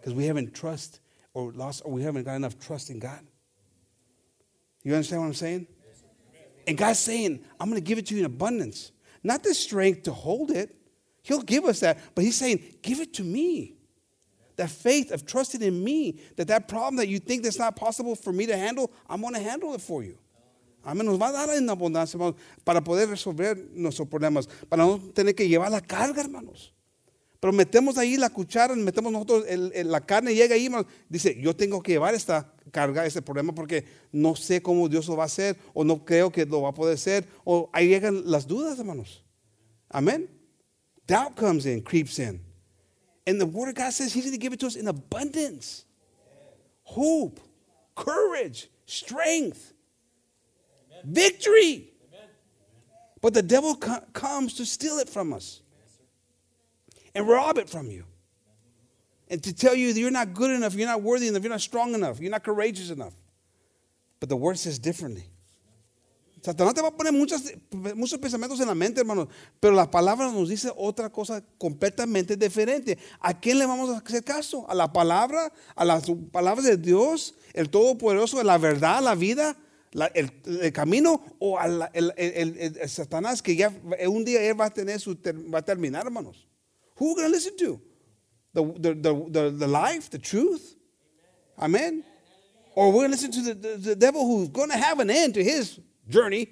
Because 0.00 0.14
we 0.14 0.26
haven't 0.26 0.54
trust 0.54 1.00
or 1.34 1.52
lost, 1.52 1.82
or 1.84 1.92
we 1.92 2.02
haven't 2.02 2.24
got 2.24 2.34
enough 2.34 2.58
trust 2.58 2.90
in 2.90 2.98
God. 2.98 3.20
You 4.82 4.94
understand 4.94 5.22
what 5.22 5.28
I'm 5.28 5.34
saying? 5.34 5.66
And 6.66 6.76
God's 6.76 6.98
saying, 6.98 7.44
I'm 7.58 7.68
going 7.68 7.80
to 7.80 7.84
give 7.84 7.98
it 7.98 8.06
to 8.06 8.14
you 8.14 8.20
in 8.20 8.26
abundance. 8.26 8.92
Not 9.22 9.42
the 9.42 9.54
strength 9.54 10.04
to 10.04 10.12
hold 10.12 10.50
it. 10.50 10.74
He'll 11.22 11.42
give 11.42 11.64
us 11.64 11.80
that. 11.80 11.98
But 12.14 12.24
He's 12.24 12.36
saying, 12.36 12.62
give 12.82 13.00
it 13.00 13.14
to 13.14 13.24
me. 13.24 13.76
That 14.56 14.70
faith 14.70 15.12
of 15.12 15.24
trusting 15.24 15.62
in 15.62 15.82
me, 15.82 16.20
that 16.36 16.48
that 16.48 16.68
problem 16.68 16.96
that 16.96 17.08
you 17.08 17.18
think 17.18 17.42
that's 17.42 17.58
not 17.58 17.74
possible 17.74 18.14
for 18.14 18.32
me 18.32 18.46
to 18.46 18.56
handle, 18.56 18.92
I'm 19.08 19.20
going 19.20 19.34
to 19.34 19.40
handle 19.40 19.74
it 19.74 19.80
for 19.80 20.02
you. 20.02 20.18
Amén. 20.82 21.06
Nos 21.06 21.20
va 21.20 21.28
a 21.28 21.32
dar 21.32 21.50
en 21.56 21.68
abundancia, 21.70 22.16
hermanos, 22.16 22.36
para 22.64 22.82
poder 22.82 23.08
resolver 23.08 23.56
nuestros 23.72 24.08
problemas, 24.08 24.48
para 24.68 24.84
no 24.84 24.98
tener 25.12 25.34
que 25.34 25.48
llevar 25.48 25.70
la 25.70 25.80
carga, 25.80 26.22
hermanos. 26.22 26.74
Pero 27.40 27.52
metemos 27.52 27.98
ahí 27.98 28.16
la 28.16 28.30
cuchara, 28.30 28.74
metemos 28.76 29.12
nosotros 29.12 29.44
el- 29.48 29.72
el- 29.74 29.90
la 29.90 30.00
carne, 30.00 30.32
llega 30.34 30.54
ahí, 30.54 30.66
hermanos, 30.66 30.86
dice, 31.08 31.36
yo 31.40 31.56
tengo 31.56 31.82
que 31.82 31.92
llevar 31.92 32.14
esta 32.14 32.52
carga, 32.70 33.04
este 33.04 33.20
problema, 33.20 33.52
porque 33.52 33.84
no 34.12 34.36
sé 34.36 34.62
cómo 34.62 34.88
Dios 34.88 35.08
lo 35.08 35.16
va 35.16 35.24
a 35.24 35.26
hacer, 35.26 35.56
o 35.74 35.82
no 35.82 36.04
creo 36.04 36.30
que 36.30 36.46
lo 36.46 36.62
va 36.62 36.68
a 36.68 36.74
poder 36.74 36.94
hacer, 36.94 37.26
o 37.44 37.68
ahí 37.72 37.88
llegan 37.88 38.22
las 38.30 38.46
dudas, 38.46 38.78
hermanos. 38.78 39.24
Amén. 39.88 40.28
Doubt 41.08 41.34
comes 41.36 41.66
in, 41.66 41.80
creeps 41.82 42.18
in. 42.20 42.40
And 43.26 43.40
the 43.40 43.44
Word 43.46 43.70
of 43.70 43.74
God 43.74 43.92
says 43.92 44.14
He's 44.14 44.24
going 44.24 44.32
to 44.36 44.40
give 44.40 44.52
it 44.54 44.60
to 44.60 44.66
us 44.66 44.76
in 44.76 44.86
abundance 44.88 45.84
hope, 46.84 47.40
courage, 47.96 48.68
strength, 48.86 49.71
victory. 51.04 51.88
But 53.20 53.34
the 53.34 53.42
devil 53.42 53.76
co- 53.76 54.02
comes 54.12 54.54
to 54.54 54.66
steal 54.66 54.98
it 54.98 55.08
from 55.08 55.32
us 55.32 55.60
and 57.14 57.26
rob 57.26 57.58
it 57.58 57.70
from 57.70 57.90
you. 57.90 58.04
And 59.28 59.42
to 59.44 59.54
tell 59.54 59.74
you 59.74 59.92
that 59.94 60.00
you're 60.00 60.10
not 60.10 60.34
good 60.34 60.50
enough, 60.50 60.74
you're 60.74 60.88
not 60.88 61.02
worthy 61.02 61.28
enough, 61.28 61.42
you're 61.42 61.52
not 61.52 61.60
strong 61.60 61.94
enough, 61.94 62.20
you're 62.20 62.30
not 62.30 62.42
courageous 62.42 62.90
enough. 62.90 63.14
But 64.20 64.28
the 64.28 64.36
Word 64.36 64.58
says 64.58 64.78
differently. 64.78 65.24
Satanás 66.42 66.74
te 66.74 66.82
va 66.82 66.88
a 66.88 66.90
poner 66.90 67.12
muchas, 67.12 67.52
muchos 67.94 68.18
pensamientos 68.18 68.60
en 68.60 68.66
la 68.66 68.74
mente, 68.74 69.00
hermanos, 69.00 69.28
pero 69.60 69.74
la 69.74 69.88
palabra 69.88 70.30
nos 70.32 70.48
dice 70.48 70.72
otra 70.76 71.08
cosa 71.08 71.40
completamente 71.56 72.36
diferente. 72.36 72.98
¿A 73.20 73.38
quién 73.38 73.60
le 73.60 73.66
vamos 73.66 73.90
a 73.90 73.98
hacer 73.98 74.24
caso? 74.24 74.68
¿A 74.68 74.74
la 74.74 74.92
palabra? 74.92 75.52
¿A 75.76 75.84
las 75.84 76.10
palabras 76.32 76.64
de 76.66 76.76
Dios? 76.76 77.36
¿El 77.54 77.70
Todopoderoso? 77.70 78.42
¿La 78.42 78.58
verdad? 78.58 79.00
¿La 79.02 79.14
vida? 79.14 79.56
La- 79.94 80.10
el, 80.14 80.30
el 80.46 80.72
camino? 80.72 81.22
¿O 81.40 81.56
a 81.58 81.66
la- 81.68 81.90
el, 81.94 82.12
el- 82.16 82.88
Satanás 82.88 83.42
que 83.42 83.54
ya 83.56 83.68
un 84.08 84.24
día 84.24 84.40
él 84.42 84.58
va 84.60 84.66
a 84.66 84.70
tener 84.70 84.98
su, 85.00 85.14
va 85.52 85.58
a 85.58 85.62
terminar, 85.62 86.04
hermanos? 86.04 86.36
Who 86.96 87.06
are 87.06 87.14
we 87.14 87.14
going 87.22 87.28
to 87.28 87.32
listen 87.34 87.56
to? 87.58 87.80
The, 88.54 88.62
the, 88.78 88.94
the, 88.94 89.26
the, 89.30 89.50
the 89.50 89.66
life, 89.66 90.10
the 90.10 90.18
truth? 90.18 90.74
Amen. 91.58 92.04
Or 92.74 92.88
we're 92.88 93.06
going 93.06 93.10
to 93.10 93.16
listen 93.16 93.30
to 93.32 93.42
the, 93.42 93.54
the, 93.54 93.76
the 93.76 93.96
devil 93.96 94.26
who's 94.26 94.48
going 94.48 94.70
to 94.70 94.76
have 94.76 95.00
an 95.00 95.10
end 95.10 95.34
to 95.34 95.44
his 95.44 95.78
journey. 96.08 96.48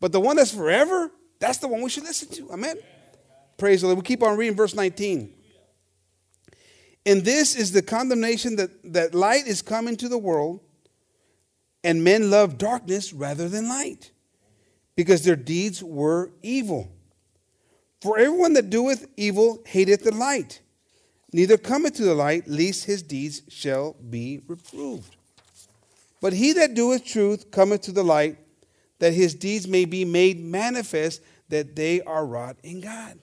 But 0.00 0.12
the 0.12 0.20
one 0.20 0.36
that's 0.36 0.52
forever, 0.54 1.10
that's 1.38 1.58
the 1.58 1.68
one 1.68 1.82
we 1.82 1.90
should 1.90 2.04
listen 2.04 2.28
to. 2.30 2.50
Amen. 2.52 2.76
Praise 3.58 3.82
the 3.82 3.86
Lord. 3.88 3.98
We 3.98 4.02
keep 4.02 4.22
on 4.22 4.36
reading 4.36 4.56
verse 4.56 4.74
19. 4.74 5.32
And 7.04 7.24
this 7.24 7.54
is 7.56 7.72
the 7.72 7.82
condemnation 7.82 8.56
that, 8.56 8.70
that 8.92 9.14
light 9.14 9.46
is 9.46 9.60
coming 9.62 9.96
to 9.96 10.08
the 10.08 10.18
world, 10.18 10.60
and 11.84 12.04
men 12.04 12.30
love 12.30 12.58
darkness 12.58 13.12
rather 13.12 13.48
than 13.48 13.68
light, 13.68 14.12
because 14.96 15.24
their 15.24 15.36
deeds 15.36 15.82
were 15.82 16.30
evil. 16.42 16.90
For 18.00 18.18
everyone 18.18 18.54
that 18.54 18.70
doeth 18.70 19.06
evil 19.16 19.62
hateth 19.66 20.04
the 20.04 20.14
light, 20.14 20.60
neither 21.32 21.56
cometh 21.56 21.94
to 21.94 22.04
the 22.04 22.14
light, 22.14 22.48
lest 22.48 22.84
his 22.84 23.02
deeds 23.02 23.42
shall 23.48 23.94
be 24.10 24.40
reproved. 24.46 25.16
But 26.20 26.32
he 26.32 26.52
that 26.52 26.74
doeth 26.74 27.04
truth 27.04 27.50
cometh 27.50 27.82
to 27.82 27.92
the 27.92 28.04
light, 28.04 28.38
that 28.98 29.12
his 29.12 29.34
deeds 29.34 29.66
may 29.66 29.84
be 29.84 30.04
made 30.04 30.40
manifest, 30.40 31.22
that 31.48 31.74
they 31.74 32.00
are 32.02 32.24
wrought 32.24 32.56
in 32.62 32.80
God. 32.80 33.18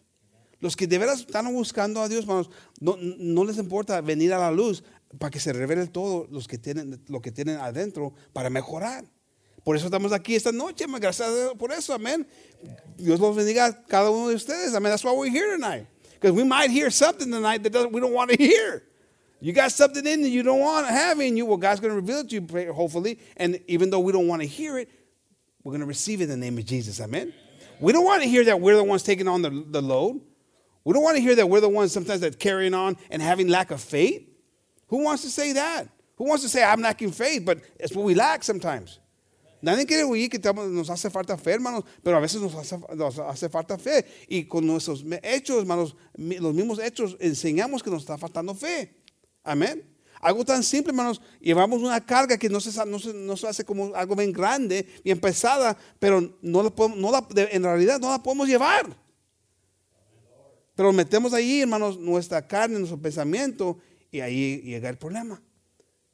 Los 0.62 0.76
que 0.76 0.86
de 0.86 0.98
veras 0.98 1.26
están 1.26 1.46
buscando 1.54 2.04
a 2.04 2.10
Dios, 2.10 2.26
hermanos, 2.26 2.50
no, 2.82 2.98
no 3.00 3.44
les 3.44 3.58
importa 3.58 4.02
venir 4.02 4.34
a 4.34 4.38
la 4.38 4.50
luz 4.50 4.82
para 5.18 5.32
que 5.32 5.40
se 5.40 5.54
revele 5.54 5.88
todo 5.88 6.28
los 6.30 6.48
que 6.48 6.58
tienen, 6.58 7.02
lo 7.08 7.22
que 7.22 7.32
tienen 7.32 7.58
adentro 7.58 8.14
para 8.34 8.50
mejorar. 8.50 9.06
Por 9.64 9.76
eso 9.76 9.86
estamos 9.86 10.14
aquí 10.14 10.36
esta 10.36 10.52
noche, 10.52 10.86
gracias 10.88 11.28
a 11.28 11.36
Dios 11.36 11.54
por 11.58 11.72
eso, 11.72 11.94
amén. 11.94 12.28
Dios 12.98 13.20
los 13.20 13.36
bendiga 13.36 13.66
a 13.66 13.86
cada 13.86 14.10
uno 14.10 14.30
de 14.30 14.36
ustedes. 14.36 14.74
Amén. 14.74 14.92
That's 14.92 15.04
why 15.04 15.12
we're 15.12 15.32
here 15.32 15.56
tonight. 15.56 15.88
Because 16.14 16.32
we 16.32 16.44
might 16.44 16.70
hear 16.70 16.90
something 16.90 17.32
tonight 17.32 17.64
that 17.64 17.72
doesn't, 17.72 17.92
we 17.92 18.02
don't 18.02 18.14
want 18.14 18.30
to 18.32 18.38
hear. 18.38 18.84
You 19.42 19.54
got 19.54 19.72
something 19.72 20.06
in 20.06 20.22
that 20.22 20.30
you 20.30 20.44
don't 20.44 20.60
want 20.60 20.86
to 20.88 20.92
have 20.92 21.20
in 21.22 21.38
you. 21.38 21.46
Well, 21.46 21.58
God's 21.58 21.80
going 21.80 21.92
to 21.92 21.96
reveal 21.96 22.20
it 22.20 22.30
to 22.30 22.36
you, 22.36 22.74
hopefully. 22.74 23.20
And 23.38 23.60
even 23.68 23.90
though 23.90 24.02
we 24.02 24.12
don't 24.12 24.28
want 24.28 24.42
to 24.42 24.48
hear 24.48 24.78
it, 24.78 24.90
we're 25.64 25.72
going 25.72 25.82
to 25.82 25.88
receive 25.88 26.20
it 26.20 26.26
in 26.26 26.30
the 26.30 26.38
name 26.38 26.58
of 26.58 26.66
Jesus. 26.66 27.00
Amen. 27.00 27.34
We 27.80 27.94
don't 27.94 28.04
want 28.04 28.22
to 28.24 28.28
hear 28.28 28.44
that 28.46 28.60
we're 28.60 28.76
the 28.76 28.84
ones 28.84 29.04
taking 29.04 29.30
on 29.30 29.42
the, 29.42 29.50
the 29.50 29.82
load. 29.82 30.20
We 30.84 30.94
don't 30.94 31.04
want 31.04 31.16
to 31.18 31.22
hear 31.22 31.36
that 31.36 31.48
we're 31.48 31.62
the 31.62 31.70
ones 31.70 31.94
sometimes 31.94 32.22
that 32.22 32.38
carrying 32.40 32.74
on 32.74 32.98
and 33.10 33.22
having 33.22 33.48
lack 33.48 33.72
of 33.72 33.80
faith. 33.80 34.29
Who 34.90 35.04
wants 35.04 35.24
to 35.24 35.30
say 35.30 35.54
that? 35.54 35.88
Who 36.18 36.26
wants 36.26 36.44
to 36.44 36.50
say 36.50 36.64
I'm 36.64 36.82
lacking 36.82 37.12
faith? 37.12 37.46
But 37.46 37.60
it's 37.80 37.96
what 37.96 38.04
we 38.06 38.14
lack 38.16 38.44
sometimes. 38.44 39.00
Nadie 39.62 39.86
quiere 39.86 40.04
oír 40.04 40.30
que 40.30 40.40
nos 40.40 40.90
hace 40.90 41.10
falta 41.10 41.38
fe, 41.38 41.52
hermanos, 41.52 41.84
pero 42.02 42.16
a 42.16 42.22
veces 42.22 42.42
nos 42.42 42.56
hace, 42.56 42.78
nos 42.96 43.20
hace 43.20 43.50
falta 43.50 43.78
fe. 43.78 44.06
Y 44.30 44.46
con 44.46 44.66
nuestros 44.66 45.04
hechos, 45.22 45.60
hermanos, 45.60 45.96
los 46.16 46.54
mismos 46.54 46.80
hechos, 46.80 47.18
enseñamos 47.20 47.84
que 47.84 47.90
nos 47.90 48.02
está 48.04 48.18
faltando 48.18 48.56
fe. 48.56 48.96
Amén. 49.44 49.84
Algo 50.22 50.44
tan 50.46 50.64
simple, 50.64 50.92
hermanos, 50.92 51.22
llevamos 51.42 51.82
una 51.82 52.06
carga 52.06 52.38
que 52.38 52.50
no 52.50 52.60
se, 52.62 52.86
no 52.86 53.00
se, 53.00 53.14
no 53.14 53.36
se 53.38 53.48
hace 53.48 53.64
como 53.66 53.94
algo 53.96 54.16
bien 54.16 54.32
grande, 54.34 54.86
bien 55.04 55.20
pesada, 55.20 55.78
pero 56.00 56.22
no 56.42 56.64
la 56.64 56.70
podemos- 56.70 56.98
no 56.98 57.12
la- 57.12 57.26
en 57.52 57.64
realidad 57.64 58.00
no 58.00 58.10
la 58.12 58.22
podemos 58.24 58.48
llevar. 58.48 58.86
Pero 60.76 60.94
metemos 60.94 61.34
ahí, 61.34 61.62
hermanos, 61.62 61.98
nuestra 61.98 62.46
carne, 62.46 62.78
nuestro 62.80 62.98
pensamiento, 63.02 63.78
y 64.12 64.20
ahí 64.20 64.62
llega 64.64 64.90
el 64.90 64.96
problema. 64.96 65.42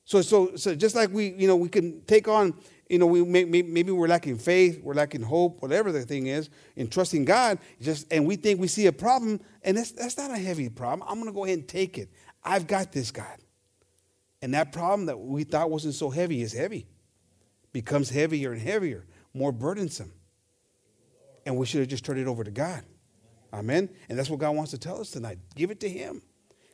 So, 0.04 0.22
so, 0.22 0.56
so 0.56 0.76
just 0.76 0.96
like 0.96 1.12
we, 1.12 1.30
you 1.30 1.48
know, 1.48 1.56
we 1.56 1.68
can 1.68 2.02
take 2.02 2.28
on, 2.28 2.54
you 2.88 3.00
know, 3.00 3.08
we 3.08 3.24
may, 3.24 3.44
may, 3.44 3.64
maybe 3.64 3.92
we're 3.92 4.08
lacking 4.08 4.38
faith, 4.38 4.80
we're 4.84 4.94
lacking 4.94 5.24
hope, 5.24 5.62
whatever 5.64 5.92
the 5.92 6.04
thing 6.04 6.28
is, 6.28 6.50
in 6.76 6.88
trusting 6.88 7.26
God, 7.26 7.58
just 7.82 8.12
and 8.14 8.26
we 8.26 8.36
think 8.36 8.60
we 8.60 8.68
see 8.68 8.86
a 8.86 8.92
problem, 8.92 9.40
and 9.64 9.76
that's, 9.76 9.92
that's 9.92 10.18
not 10.18 10.30
a 10.30 10.38
heavy 10.38 10.70
problem. 10.70 11.08
I'm 11.10 11.16
going 11.16 11.26
to 11.28 11.34
go 11.34 11.46
ahead 11.46 11.58
and 11.58 11.68
take 11.68 11.98
it. 11.98 12.10
I've 12.44 12.68
got 12.68 12.92
this, 12.92 13.10
God. 13.10 13.38
And 14.44 14.54
that 14.54 14.72
problem 14.72 15.08
that 15.08 15.18
we 15.18 15.44
thought 15.44 15.72
wasn't 15.72 15.96
so 15.96 16.12
heavy 16.12 16.44
is 16.44 16.54
heavy, 16.54 16.86
becomes 17.74 18.12
heavier 18.12 18.52
and 18.52 18.62
heavier, 18.62 19.08
more 19.34 19.52
burdensome. 19.52 20.14
And 21.48 21.58
we 21.58 21.66
should 21.66 21.80
have 21.80 21.90
just 21.90 22.06
turned 22.06 22.20
it 22.20 22.28
over 22.28 22.44
to 22.44 22.52
God. 22.52 22.84
Amen. 23.52 23.90
And 24.10 24.20
that's 24.20 24.30
what 24.30 24.40
God 24.40 24.56
wants 24.56 24.72
to 24.72 24.78
tell 24.78 25.02
us 25.02 25.10
tonight. 25.10 25.40
Give 25.56 25.72
it 25.72 25.80
to 25.80 25.90
Him. 25.90 26.22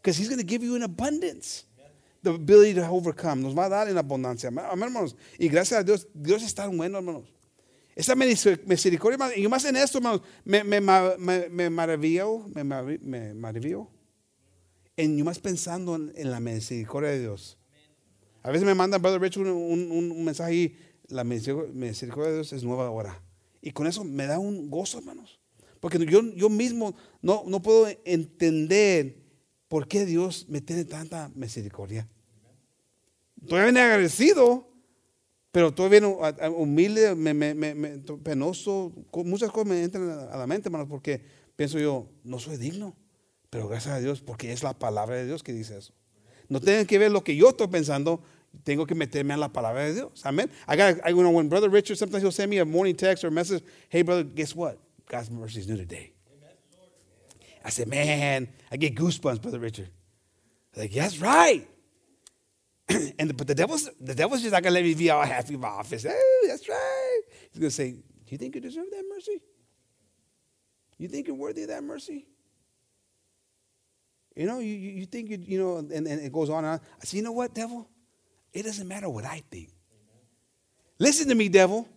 Because 0.01 0.17
He's 0.19 0.29
going 0.29 0.39
to 0.39 0.45
give 0.45 0.63
you 0.63 0.75
an 0.75 0.83
abundance. 0.83 1.65
the 2.23 2.29
ability 2.31 2.75
to 2.75 2.87
overcome. 2.87 3.41
Nos 3.41 3.55
va 3.55 3.65
a 3.65 3.69
dar 3.69 3.87
en 3.89 3.97
abundancia. 3.97 4.49
Amén, 4.49 4.83
hermanos. 4.89 5.15
Y 5.39 5.47
gracias 5.47 5.79
a 5.79 5.83
Dios, 5.83 6.07
Dios 6.13 6.43
es 6.43 6.53
tan 6.53 6.75
bueno, 6.77 6.99
hermanos. 6.99 7.23
Esta 7.95 8.15
mis- 8.15 8.47
misericordia, 8.65 9.17
y 9.35 9.47
más 9.47 9.65
en 9.65 9.75
esto, 9.75 9.97
hermanos, 9.97 10.21
me, 10.45 10.63
me, 10.63 10.79
me, 10.81 11.49
me 11.49 11.69
maravillo, 11.69 12.47
me, 12.53 12.63
marav- 12.63 12.99
me 13.01 13.33
maravillo 13.33 13.87
en 14.97 15.17
yo 15.17 15.25
más 15.25 15.39
pensando 15.39 15.95
en, 15.95 16.13
en 16.15 16.29
la 16.31 16.39
misericordia 16.39 17.09
de 17.11 17.19
Dios. 17.21 17.57
A 18.43 18.51
veces 18.51 18.65
me 18.65 18.75
manda 18.75 18.97
Brother 18.99 19.19
Rich 19.21 19.37
un, 19.37 19.47
un- 19.47 19.91
un- 19.91 20.23
mensaje 20.23 20.51
ahí, 20.51 20.77
la 21.07 21.23
misericordia 21.23 22.29
de 22.29 22.35
Dios 22.35 22.53
es 22.53 22.63
nueva 22.63 22.85
ahora. 22.87 23.19
Y 23.61 23.71
con 23.71 23.87
eso 23.87 24.03
me 24.03 24.25
da 24.27 24.37
un 24.39 24.69
gozo, 24.69 24.99
hermanos. 24.99 25.39
Porque 25.79 25.97
yo, 26.05 26.21
yo 26.35 26.49
mismo 26.49 26.95
no, 27.21 27.43
no 27.47 27.61
puedo 27.61 27.87
entender 28.05 29.20
por 29.71 29.87
qué 29.87 30.05
Dios 30.05 30.47
me 30.49 30.59
tiene 30.59 30.83
tanta 30.83 31.31
misericordia. 31.33 32.05
Todavía 33.47 33.71
bien 33.71 33.77
agradecido, 33.77 34.67
pero 35.49 35.73
todavía 35.73 36.01
no- 36.01 36.19
humilde, 36.57 37.15
me, 37.15 37.33
me- 37.33 37.55
me- 37.55 37.97
penoso. 38.21 38.91
Muchas 39.23 39.49
cosas 39.49 39.69
me 39.69 39.81
entran 39.81 40.09
a 40.29 40.35
la 40.35 40.45
mente, 40.45 40.67
hermanos, 40.67 40.89
porque 40.89 41.23
pienso 41.55 41.79
yo, 41.79 42.09
no 42.25 42.37
soy 42.37 42.57
digno. 42.57 42.97
Pero 43.49 43.69
gracias 43.69 43.95
a 43.95 43.99
Dios, 44.01 44.19
porque 44.21 44.51
es 44.51 44.61
la 44.61 44.77
palabra 44.77 45.15
de 45.15 45.25
Dios 45.25 45.41
que 45.41 45.53
dice 45.53 45.77
eso. 45.77 45.93
No 46.49 46.59
tienen 46.59 46.85
que 46.85 46.99
ver 46.99 47.09
lo 47.09 47.23
que 47.23 47.37
yo 47.37 47.47
estoy 47.51 47.67
pensando, 47.67 48.21
tengo 48.65 48.85
que 48.85 48.93
meterme 48.93 49.33
en 49.35 49.39
la 49.39 49.53
palabra 49.53 49.85
de 49.85 49.93
Dios. 49.93 50.25
Amén. 50.25 50.49
I 50.67 50.75
got, 50.75 50.97
I, 51.07 51.11
you 51.11 51.21
know, 51.21 51.31
when 51.31 51.47
Brother 51.47 51.69
Richard, 51.71 51.95
sometimes 51.97 52.21
he'll 52.23 52.33
send 52.33 52.49
me 52.49 52.59
a 52.59 52.65
morning 52.65 52.93
text 52.93 53.23
or 53.23 53.27
a 53.29 53.31
message, 53.31 53.63
hey, 53.87 54.01
brother, 54.03 54.25
guess 54.25 54.53
what? 54.53 54.77
God's 55.09 55.31
mercy 55.31 55.61
is 55.61 55.67
new 55.69 55.77
today. 55.77 56.11
I 57.63 57.69
said, 57.69 57.87
man, 57.87 58.47
I 58.71 58.77
get 58.77 58.95
goosebumps, 58.95 59.41
Brother 59.41 59.59
Richard. 59.59 59.89
Like, 60.75 60.95
yeah, 60.95 61.03
that's 61.03 61.19
right. 61.19 61.67
and 63.19 63.29
the, 63.29 63.33
but 63.33 63.47
the 63.47 63.55
devil's 63.55 63.89
the 63.99 64.15
devil's 64.15 64.41
just 64.41 64.53
not 64.53 64.63
gonna 64.63 64.73
let 64.73 64.83
me 64.83 64.93
be 64.93 65.09
all 65.09 65.23
happy 65.23 65.53
in 65.53 65.59
my 65.59 65.67
office. 65.67 66.03
That's 66.03 66.67
right. 66.67 67.21
He's 67.51 67.59
gonna 67.59 67.71
say, 67.71 67.91
Do 67.91 68.29
you 68.29 68.37
think 68.37 68.55
you 68.55 68.61
deserve 68.61 68.85
that 68.91 69.03
mercy? 69.13 69.41
You 70.97 71.07
think 71.07 71.27
you're 71.27 71.35
worthy 71.35 71.63
of 71.63 71.69
that 71.69 71.83
mercy? 71.83 72.27
You 74.35 74.45
know, 74.45 74.59
you, 74.59 74.73
you 74.73 75.05
think 75.05 75.29
you 75.29 75.37
you 75.41 75.59
know, 75.59 75.77
and, 75.77 75.91
and 75.91 76.21
it 76.21 76.31
goes 76.31 76.49
on 76.49 76.59
and 76.63 76.73
on. 76.73 76.79
I 77.01 77.05
say, 77.05 77.17
you 77.17 77.23
know 77.23 77.31
what, 77.33 77.53
devil? 77.53 77.89
It 78.53 78.63
doesn't 78.63 78.87
matter 78.87 79.09
what 79.09 79.25
I 79.25 79.43
think. 79.51 79.69
Listen 80.99 81.27
to 81.29 81.35
me, 81.35 81.49
devil. 81.49 81.87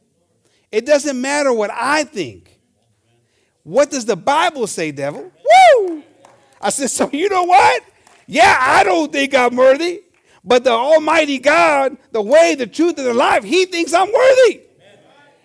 It 0.72 0.86
doesn't 0.86 1.20
matter 1.20 1.52
what 1.52 1.70
I 1.70 2.04
think. 2.04 2.53
What 3.64 3.90
does 3.90 4.04
the 4.04 4.16
Bible 4.16 4.66
say, 4.66 4.92
devil? 4.92 5.32
Woo! 5.78 6.02
I 6.60 6.70
said, 6.70 6.90
so 6.90 7.10
you 7.12 7.28
know 7.28 7.42
what? 7.42 7.82
Yeah, 8.26 8.56
I 8.58 8.84
don't 8.84 9.10
think 9.10 9.34
I'm 9.34 9.56
worthy, 9.56 10.02
but 10.44 10.64
the 10.64 10.70
Almighty 10.70 11.38
God, 11.38 11.96
the 12.12 12.22
way, 12.22 12.54
the 12.54 12.66
truth, 12.66 12.98
and 12.98 13.06
the 13.06 13.14
life, 13.14 13.42
He 13.42 13.66
thinks 13.66 13.92
I'm 13.92 14.12
worthy. 14.12 14.60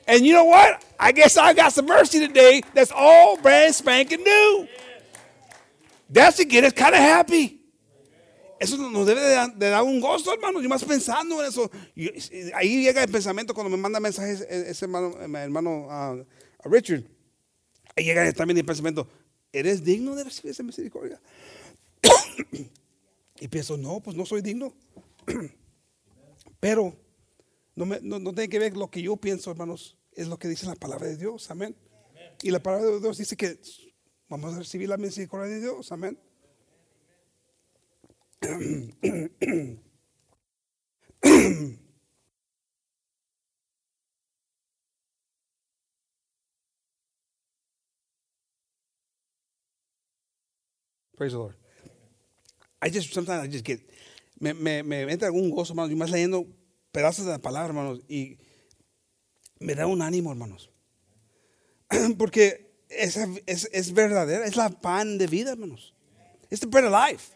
And 0.08 0.25
you 0.25 0.34
know 0.34 0.45
what? 0.45 0.84
I 0.99 1.12
guess 1.12 1.38
I 1.38 1.53
got 1.53 1.71
some 1.71 1.86
mercy 1.86 2.25
today 2.25 2.62
that's 2.73 2.91
all 2.93 3.38
brand 3.38 3.73
spanking 3.75 4.23
new. 4.23 4.67
That 6.10 6.36
should 6.36 6.49
get 6.49 6.63
us 6.63 6.73
kind 6.73 6.95
of 6.95 7.01
happy. 7.01 7.60
Eso 8.60 8.75
nos 8.75 9.08
debe 9.08 9.21
de 9.58 9.69
dar, 9.69 9.84
un 9.84 10.01
gozo, 10.01 10.34
hermano. 10.34 10.60
Yo 10.62 10.67
más 10.67 10.84
pensando 10.84 11.39
en 11.39 11.47
eso. 11.47 11.71
Ahí 12.55 12.84
llega 12.84 13.03
el 13.03 13.10
pensamiento 13.10 13.53
cuando 13.53 13.69
me 13.69 13.77
manda 13.77 14.01
mensajes 14.01 14.41
ese 14.41 14.86
hermano, 14.86 15.15
hermano 15.21 15.88
ah, 15.89 16.15
Richard. 16.65 17.03
Llega 17.99 18.31
también 18.33 18.57
el 18.57 18.65
pensamiento, 18.65 19.07
¿eres 19.51 19.83
digno 19.83 20.15
de 20.15 20.23
recibir 20.25 20.51
esa 20.51 20.63
misericordia? 20.63 21.19
y 23.39 23.47
pienso, 23.47 23.77
no, 23.77 23.99
pues 24.01 24.15
no 24.17 24.25
soy 24.25 24.41
digno. 24.41 24.73
Pero 26.59 26.95
no, 27.75 27.85
me- 27.85 27.99
no, 28.01 28.19
no 28.19 28.33
tiene 28.33 28.49
que 28.49 28.59
ver 28.59 28.75
lo 28.77 28.89
que 28.89 29.01
yo 29.01 29.15
pienso, 29.17 29.51
hermanos. 29.51 29.97
Es 30.13 30.27
lo 30.27 30.38
que 30.38 30.47
dice 30.47 30.65
la 30.65 30.75
palabra 30.75 31.07
de 31.07 31.17
Dios. 31.17 31.49
Amén. 31.51 31.75
Y 32.41 32.51
la 32.51 32.59
palabra 32.62 32.88
de 32.88 32.99
Dios 32.99 33.17
dice 33.17 33.38
que 33.38 33.59
vamos 34.27 34.53
a 34.53 34.59
recibir 34.59 34.89
la 34.89 34.97
misericordia 34.97 35.53
de 35.53 35.62
Dios. 35.62 35.91
Amén. 35.91 36.19
Praise 51.19 51.34
the 51.34 51.39
Lord. 51.39 51.55
I 52.82 52.89
just 52.89 53.13
sometimes 53.13 53.43
I 53.43 53.47
just 53.47 53.65
get 53.65 53.82
me, 54.39 54.53
me, 54.53 55.01
entra 55.12 55.27
algún 55.27 55.51
gozo, 55.51 55.73
hermanos. 55.73 55.91
Más 55.97 56.12
leyendo 56.12 56.47
pedazos 56.93 57.25
de 57.25 57.32
la 57.32 57.39
palabra, 57.39 57.67
hermanos, 57.67 57.99
y 58.08 58.38
me 59.60 59.75
da 59.75 59.86
un 59.86 60.01
ánimo, 60.01 60.32
hermanos. 60.32 60.69
Porque 62.17 62.71
esa, 62.88 63.27
es, 63.47 63.67
es 63.73 63.91
verdadera, 63.91 64.45
es 64.45 64.55
la 64.55 64.69
pan 64.69 65.17
de 65.17 65.27
vida, 65.27 65.51
hermanos. 65.51 65.93
It's 66.49 66.62
the 66.62 66.67
bread 66.67 66.86
of 66.86 66.93
life. 66.93 67.32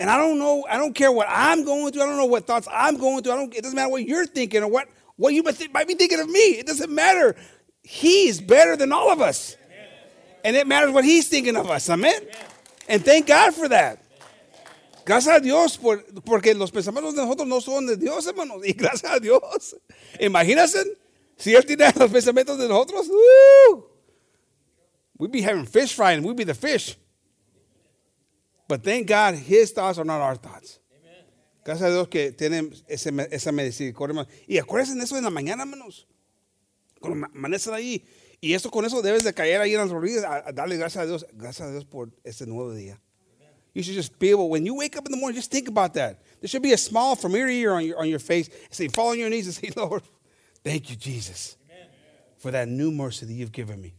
And 0.00 0.08
I 0.08 0.16
don't 0.16 0.38
know, 0.38 0.64
I 0.70 0.78
don't 0.78 0.94
care 0.94 1.12
what 1.12 1.26
I'm 1.28 1.66
going 1.66 1.92
through. 1.92 2.02
I 2.02 2.06
don't 2.06 2.16
know 2.16 2.24
what 2.24 2.46
thoughts 2.46 2.66
I'm 2.72 2.96
going 2.96 3.22
through. 3.22 3.34
I 3.34 3.36
don't, 3.36 3.54
it 3.54 3.62
doesn't 3.62 3.76
matter 3.76 3.90
what 3.90 4.06
you're 4.06 4.24
thinking 4.24 4.62
or 4.62 4.68
what, 4.68 4.88
what 5.16 5.34
you 5.34 5.42
might, 5.42 5.70
might 5.74 5.86
be 5.86 5.96
thinking 5.96 6.18
of 6.18 6.30
me. 6.30 6.56
It 6.58 6.66
doesn't 6.66 6.90
matter. 6.90 7.36
He's 7.82 8.40
better 8.40 8.74
than 8.74 8.90
all 8.90 9.12
of 9.12 9.20
us. 9.20 9.54
And 10.44 10.56
it 10.56 10.66
matters 10.66 10.90
what 10.92 11.04
he's 11.04 11.28
thinking 11.28 11.56
of 11.56 11.70
us. 11.70 11.88
Amen. 11.88 12.20
And 12.88 13.04
thank 13.04 13.26
God 13.26 13.54
for 13.54 13.68
that. 13.68 13.98
Gracias 15.04 15.36
a 15.36 15.40
Dios 15.40 15.76
por, 15.76 15.98
porque 16.24 16.54
los 16.54 16.70
pensamientos 16.70 17.14
de 17.14 17.22
nosotros 17.22 17.48
no 17.48 17.60
son 17.60 17.86
de 17.86 17.96
Dios, 17.96 18.26
hermanos. 18.26 18.62
Y 18.64 18.72
gracias 18.72 19.16
a 19.16 19.20
Dios. 19.20 19.74
Imagínense 20.20 20.84
si 21.36 21.54
Él 21.54 21.64
tiene 21.64 21.92
los 21.96 22.10
pensamientos 22.10 22.58
de 22.58 22.68
nosotros. 22.68 23.08
¡uh! 23.08 23.82
We'd 25.18 25.32
be 25.32 25.42
having 25.42 25.66
fish 25.66 25.94
fry 25.94 26.12
and 26.12 26.24
we'd 26.24 26.36
be 26.36 26.44
the 26.44 26.54
fish. 26.54 26.96
But 28.68 28.82
thank 28.82 29.06
God 29.06 29.34
His 29.34 29.72
thoughts 29.72 29.98
are 29.98 30.04
not 30.04 30.20
our 30.20 30.36
thoughts. 30.36 30.78
Gracias 31.64 31.88
a 31.88 31.92
Dios 31.92 32.08
que 32.08 32.32
tienen 32.32 32.72
ese, 32.88 33.10
esa 33.30 33.50
hermanos. 33.50 34.26
Y 34.48 34.58
acuérdense 34.58 34.94
de 34.96 35.04
eso 35.04 35.16
en 35.16 35.24
la 35.24 35.30
mañana, 35.30 35.62
hermanos. 35.62 36.06
Cuando 37.00 37.20
ma- 37.20 37.30
amanecen 37.34 37.74
ahí. 37.74 38.04
Y 38.44 38.54
eso 38.54 38.72
con 38.72 38.84
eso 38.84 39.00
debes 39.02 39.22
de 39.22 39.32
caer 39.32 39.60
ahí 39.60 39.72
en 39.72 39.78
las 39.78 39.90
rodillas 39.90 40.24
a, 40.24 40.48
a 40.48 40.52
darle 40.52 40.76
gracias 40.76 41.04
a 41.04 41.06
Dios. 41.06 41.24
Gracias 41.32 41.68
a 41.68 41.70
Dios 41.70 41.84
por 41.84 42.10
este 42.24 42.44
nuevo 42.44 42.74
día. 42.74 43.00
You 43.72 43.82
should 43.82 43.94
just 43.94 44.18
be 44.18 44.30
able, 44.30 44.50
when 44.50 44.66
you 44.66 44.74
wake 44.74 44.96
up 44.96 45.06
in 45.06 45.12
the 45.12 45.16
morning, 45.16 45.36
just 45.36 45.50
think 45.50 45.68
about 45.68 45.94
that. 45.94 46.20
There 46.40 46.48
should 46.48 46.62
be 46.62 46.72
a 46.72 46.76
smile 46.76 47.14
from 47.14 47.34
ear 47.36 47.46
to 47.46 47.52
ear 47.52 47.72
on 47.72 47.84
your, 47.86 47.98
on 48.00 48.08
your 48.08 48.18
face. 48.18 48.50
Say, 48.70 48.88
fall 48.88 49.10
on 49.10 49.18
your 49.18 49.30
knees 49.30 49.46
and 49.46 49.54
say, 49.54 49.70
Lord, 49.80 50.02
thank 50.64 50.90
you, 50.90 50.96
Jesus, 50.96 51.56
for 52.36 52.50
that 52.50 52.68
new 52.68 52.90
mercy 52.90 53.26
that 53.26 53.32
you've 53.32 53.52
given 53.52 53.80
me. 53.80 53.94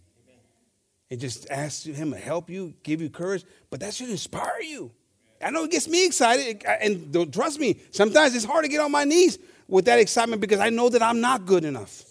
And 1.09 1.19
just 1.19 1.49
ask 1.49 1.85
Him 1.85 2.11
to 2.11 2.17
help 2.17 2.49
you, 2.49 2.73
give 2.83 3.01
you 3.01 3.09
courage. 3.09 3.45
But 3.69 3.79
that 3.79 3.93
should 3.93 4.09
inspire 4.09 4.61
you. 4.61 4.91
I 5.41 5.51
know 5.51 5.63
it 5.63 5.71
gets 5.71 5.87
me 5.87 6.05
excited. 6.05 6.63
And 6.65 7.31
trust 7.31 7.59
me, 7.59 7.79
sometimes 7.91 8.35
it's 8.35 8.45
hard 8.45 8.65
to 8.65 8.69
get 8.69 8.81
on 8.81 8.91
my 8.91 9.05
knees 9.05 9.39
with 9.67 9.85
that 9.85 9.99
excitement 9.99 10.41
because 10.41 10.59
I 10.59 10.69
know 10.69 10.89
that 10.89 11.01
I'm 11.01 11.21
not 11.21 11.45
good 11.45 11.65
enough. 11.65 12.03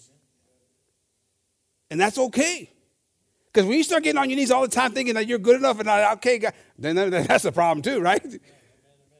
And 1.93 2.01
that's 2.01 2.17
okay. 2.17 2.71
Because 3.45 3.67
when 3.67 3.77
you 3.77 3.83
start 3.83 4.03
getting 4.03 4.17
on 4.17 4.27
your 4.27 4.35
knees 4.35 4.49
all 4.49 4.63
the 4.63 4.67
time 4.67 4.93
thinking 4.93 5.13
that 5.13 5.27
you're 5.27 5.37
good 5.37 5.57
enough 5.57 5.79
and 5.79 5.87
uh, 5.87 6.09
okay, 6.13 6.39
God, 6.39 6.53
then 6.75 6.95
that's 6.95 7.45
a 7.45 7.51
problem 7.51 7.83
too, 7.83 8.01
right? 8.01 8.19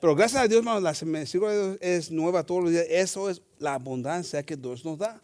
Pero 0.01 0.15
gracias 0.15 0.43
a 0.43 0.47
Dios, 0.47 0.65
hermano, 0.65 0.79
la 0.79 0.89
misericordia 0.89 1.55
de 1.55 1.77
Dios 1.77 1.77
es 1.81 2.09
nueva 2.09 2.43
todos 2.43 2.63
los 2.63 2.71
días. 2.71 2.87
Eso 2.89 3.27
es 3.27 3.41
la 3.59 3.77
abundancia 3.77 4.43
que 4.43 4.55
Dios 4.55 4.83
nos 4.83 4.97
da. 4.97 5.19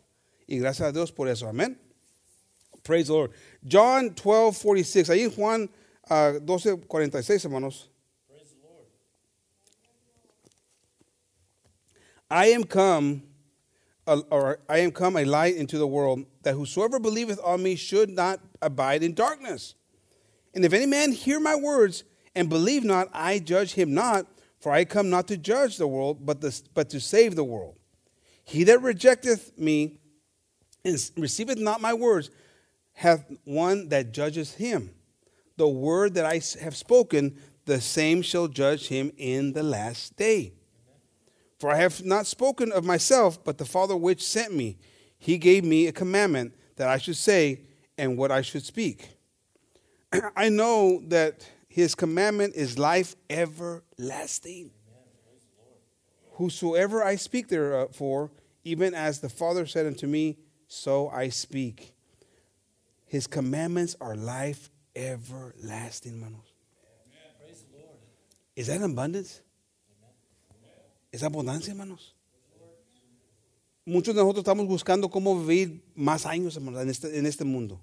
Y 0.47 0.59
gracias 0.59 0.89
a 0.89 0.91
Dios 0.91 1.09
por 1.09 1.27
eso. 1.27 1.47
Amén. 1.47 1.75
Praise 2.83 3.07
the 3.07 3.13
Lord. 3.13 3.31
John 3.67 4.13
12, 4.13 4.61
46. 4.61 5.09
Ahí 5.09 5.23
en 5.23 5.31
Juan 5.31 5.69
uh, 6.07 6.39
12, 6.39 6.81
46, 6.87 7.45
hermanos. 7.45 7.89
Praise 8.27 8.51
the 8.51 8.67
Lord. 8.67 8.85
I 12.29 12.51
am 12.53 12.63
come, 12.63 13.23
or 14.29 14.59
I 14.67 14.79
am 14.79 14.91
come 14.91 15.15
a 15.15 15.25
light 15.25 15.55
into 15.55 15.77
the 15.77 15.87
world, 15.87 16.25
that 16.43 16.55
whosoever 16.55 16.99
believeth 16.99 17.39
on 17.43 17.63
me 17.63 17.75
should 17.75 18.09
not 18.09 18.39
abide 18.61 19.03
in 19.03 19.13
darkness. 19.13 19.75
And 20.53 20.65
if 20.65 20.73
any 20.73 20.85
man 20.85 21.11
hear 21.11 21.39
my 21.39 21.55
words 21.55 22.03
and 22.35 22.49
believe 22.49 22.83
not, 22.83 23.07
I 23.13 23.39
judge 23.39 23.73
him 23.73 23.93
not, 23.93 24.25
for 24.59 24.71
I 24.71 24.85
come 24.85 25.09
not 25.09 25.27
to 25.27 25.37
judge 25.37 25.77
the 25.77 25.87
world, 25.87 26.25
but, 26.25 26.41
the, 26.41 26.59
but 26.73 26.89
to 26.89 26.99
save 26.99 27.35
the 27.35 27.43
world. 27.43 27.75
He 28.43 28.63
that 28.65 28.81
rejecteth 28.81 29.57
me 29.57 29.99
and 30.83 31.11
receiveth 31.17 31.57
not 31.57 31.81
my 31.81 31.93
words 31.93 32.31
hath 32.93 33.31
one 33.43 33.89
that 33.89 34.11
judges 34.11 34.55
him. 34.55 34.91
The 35.57 35.67
word 35.67 36.15
that 36.15 36.25
I 36.25 36.41
have 36.61 36.75
spoken, 36.75 37.37
the 37.65 37.79
same 37.79 38.21
shall 38.21 38.47
judge 38.47 38.87
him 38.87 39.11
in 39.17 39.53
the 39.53 39.63
last 39.63 40.15
day. 40.17 40.53
For 41.59 41.69
I 41.69 41.75
have 41.77 42.03
not 42.05 42.25
spoken 42.25 42.71
of 42.71 42.85
myself, 42.85 43.43
but 43.43 43.57
the 43.57 43.65
Father 43.65 43.95
which 43.95 44.25
sent 44.25 44.53
me. 44.53 44.77
He 45.17 45.37
gave 45.37 45.65
me 45.65 45.87
a 45.87 45.91
commandment 45.91 46.53
that 46.77 46.87
I 46.87 46.97
should 46.97 47.17
say 47.17 47.61
and 47.97 48.17
what 48.17 48.31
I 48.31 48.41
should 48.41 48.63
speak. 48.63 49.09
I 50.35 50.47
know 50.47 51.01
that 51.07 51.45
his 51.67 51.95
commandment 51.95 52.55
is 52.55 52.79
life 52.79 53.15
everlasting. 53.29 54.71
Whosoever 56.33 57.03
I 57.03 57.17
speak 57.17 57.49
therefore, 57.49 58.31
even 58.63 58.93
as 58.93 59.19
the 59.19 59.27
Father 59.27 59.65
said 59.65 59.85
unto 59.85 60.07
me, 60.07 60.37
so 60.69 61.09
I 61.09 61.27
speak. 61.27 61.93
His 63.05 63.27
commandments 63.27 63.97
are 63.99 64.15
life 64.15 64.69
everlasting, 64.95 66.19
manos. 66.19 66.53
Is 68.55 68.67
that 68.67 68.81
abundance? 68.81 69.41
Es 71.11 71.23
abundancia, 71.23 71.71
hermanos. 71.71 72.15
Muchos 73.85 74.13
de 74.13 74.21
nosotros 74.21 74.43
estamos 74.43 74.67
buscando 74.67 75.09
cómo 75.09 75.39
vivir 75.39 75.83
más 75.95 76.25
años, 76.25 76.55
hermanos, 76.55 76.83
en 76.83 76.89
este, 76.89 77.17
en 77.17 77.25
este 77.25 77.43
mundo. 77.43 77.81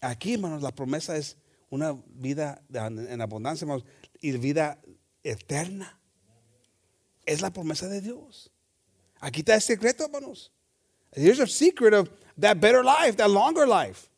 Aquí, 0.00 0.34
hermanos, 0.34 0.62
la 0.62 0.70
promesa 0.70 1.16
es 1.16 1.36
una 1.70 1.96
vida 2.06 2.62
en 2.72 3.20
abundancia, 3.20 3.64
hermanos, 3.64 3.84
y 4.20 4.32
vida 4.32 4.78
eterna. 5.24 5.98
Es 7.26 7.40
la 7.40 7.52
promesa 7.52 7.88
de 7.88 8.00
Dios. 8.00 8.50
Aquí 9.20 9.40
está 9.40 9.54
el 9.54 9.62
secreto, 9.62 10.04
hermanos. 10.04 10.52
Here's 11.12 11.40
a 11.40 11.46
secret 11.46 11.94
of 11.94 12.10
that 12.38 12.60
better 12.60 12.84
life, 12.84 13.16
that 13.16 13.30
longer 13.30 13.66
life. 13.66 14.08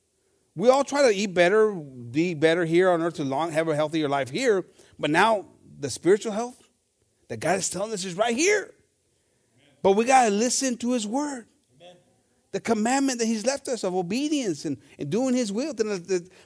We 0.55 0.68
all 0.70 0.85
try 0.85 1.03
to 1.03 1.11
eat 1.11 1.35
better, 1.35 1.70
be 1.72 2.35
better 2.35 2.64
here 2.64 2.90
on 2.90 3.03
earth 3.03 3.14
to 3.16 3.25
long, 3.25 3.53
have 3.53 3.68
a 3.68 3.77
healthier 3.77 4.09
life 4.09 4.31
here. 4.31 4.64
But 4.99 5.11
now 5.11 5.46
the 5.79 5.90
spiritual 5.90 6.33
health 6.33 6.66
that 7.29 7.39
God 7.41 7.59
is 7.59 7.69
telling 7.71 7.93
us 7.93 8.05
is 8.05 8.15
right 8.15 8.37
here. 8.37 8.73
But 9.83 9.93
we 9.93 10.05
got 10.05 10.25
to 10.27 10.31
listen 10.31 10.77
to 10.79 10.93
His 10.93 11.07
word. 11.07 11.47
The 12.53 12.61
commandment 12.61 13.19
that 13.19 13.27
He's 13.27 13.45
left 13.45 13.69
us 13.69 13.85
of 13.85 13.95
obedience 13.95 14.65
and, 14.65 14.79
and 14.99 15.11
doing 15.11 15.35
His 15.35 15.53
will. 15.53 15.75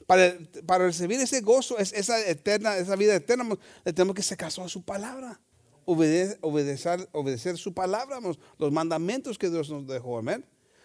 Para, 0.09 0.33
recibir 0.81 1.21
ese 1.21 1.41
gozo, 1.43 1.77
es- 1.79 1.93
esa, 1.93 2.19
eterna, 2.29 2.77
esa 2.77 2.97
vida 2.97 3.15
eterna, 3.15 3.45
le 3.85 3.93
tenemos 3.93 4.15
que 4.17 4.23
ser 4.23 4.37
caso 4.37 4.63
a 4.65 4.69
su 4.69 4.83
palabra. 4.83 5.39
Obede- 5.87 6.37
obedecer, 6.43 7.57
su 7.59 7.73
palabra, 7.73 8.19
los 8.59 8.73
mandamientos 8.73 9.39
que 9.39 9.49
Dios 9.51 9.71
nos 9.71 9.87
dejó, 9.87 10.19
amén. 10.19 10.45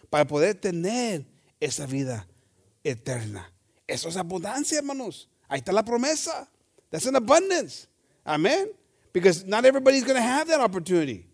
Para 0.09 0.25
poder 0.27 0.55
tener 0.55 1.25
esa 1.59 1.85
vida 1.87 2.27
eterna. 2.83 3.51
Eso 3.87 4.09
es 4.09 4.17
abundancia, 4.17 4.77
hermanos. 4.79 5.27
Ahí 5.47 5.59
está 5.59 5.71
la 5.71 5.83
promesa. 5.83 6.49
That's 6.91 7.05
an 7.07 7.15
abundance. 7.15 7.87
Amen. 8.25 8.69
Because 9.15 9.45
not 9.45 9.63
everybody's 9.63 10.03
going 10.03 10.17
to 10.17 10.21
have 10.21 10.49
that 10.49 10.59
opportunity. 10.59 11.25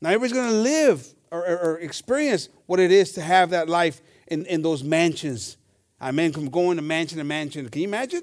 Not 0.00 0.12
everybody's 0.12 0.32
going 0.32 0.48
to 0.48 0.58
live 0.58 1.04
or, 1.32 1.44
or, 1.44 1.58
or 1.58 1.78
experience 1.80 2.48
what 2.66 2.78
it 2.78 2.92
is 2.92 3.10
to 3.14 3.20
have 3.20 3.50
that 3.50 3.68
life 3.68 4.00
in, 4.28 4.46
in 4.46 4.62
those 4.62 4.84
mansions. 4.84 5.56
Amen. 6.00 6.30
From 6.30 6.48
going 6.48 6.76
to 6.76 6.84
mansion 6.84 7.18
to 7.18 7.24
mansion. 7.24 7.68
Can 7.68 7.82
you 7.82 7.88
imagine? 7.88 8.22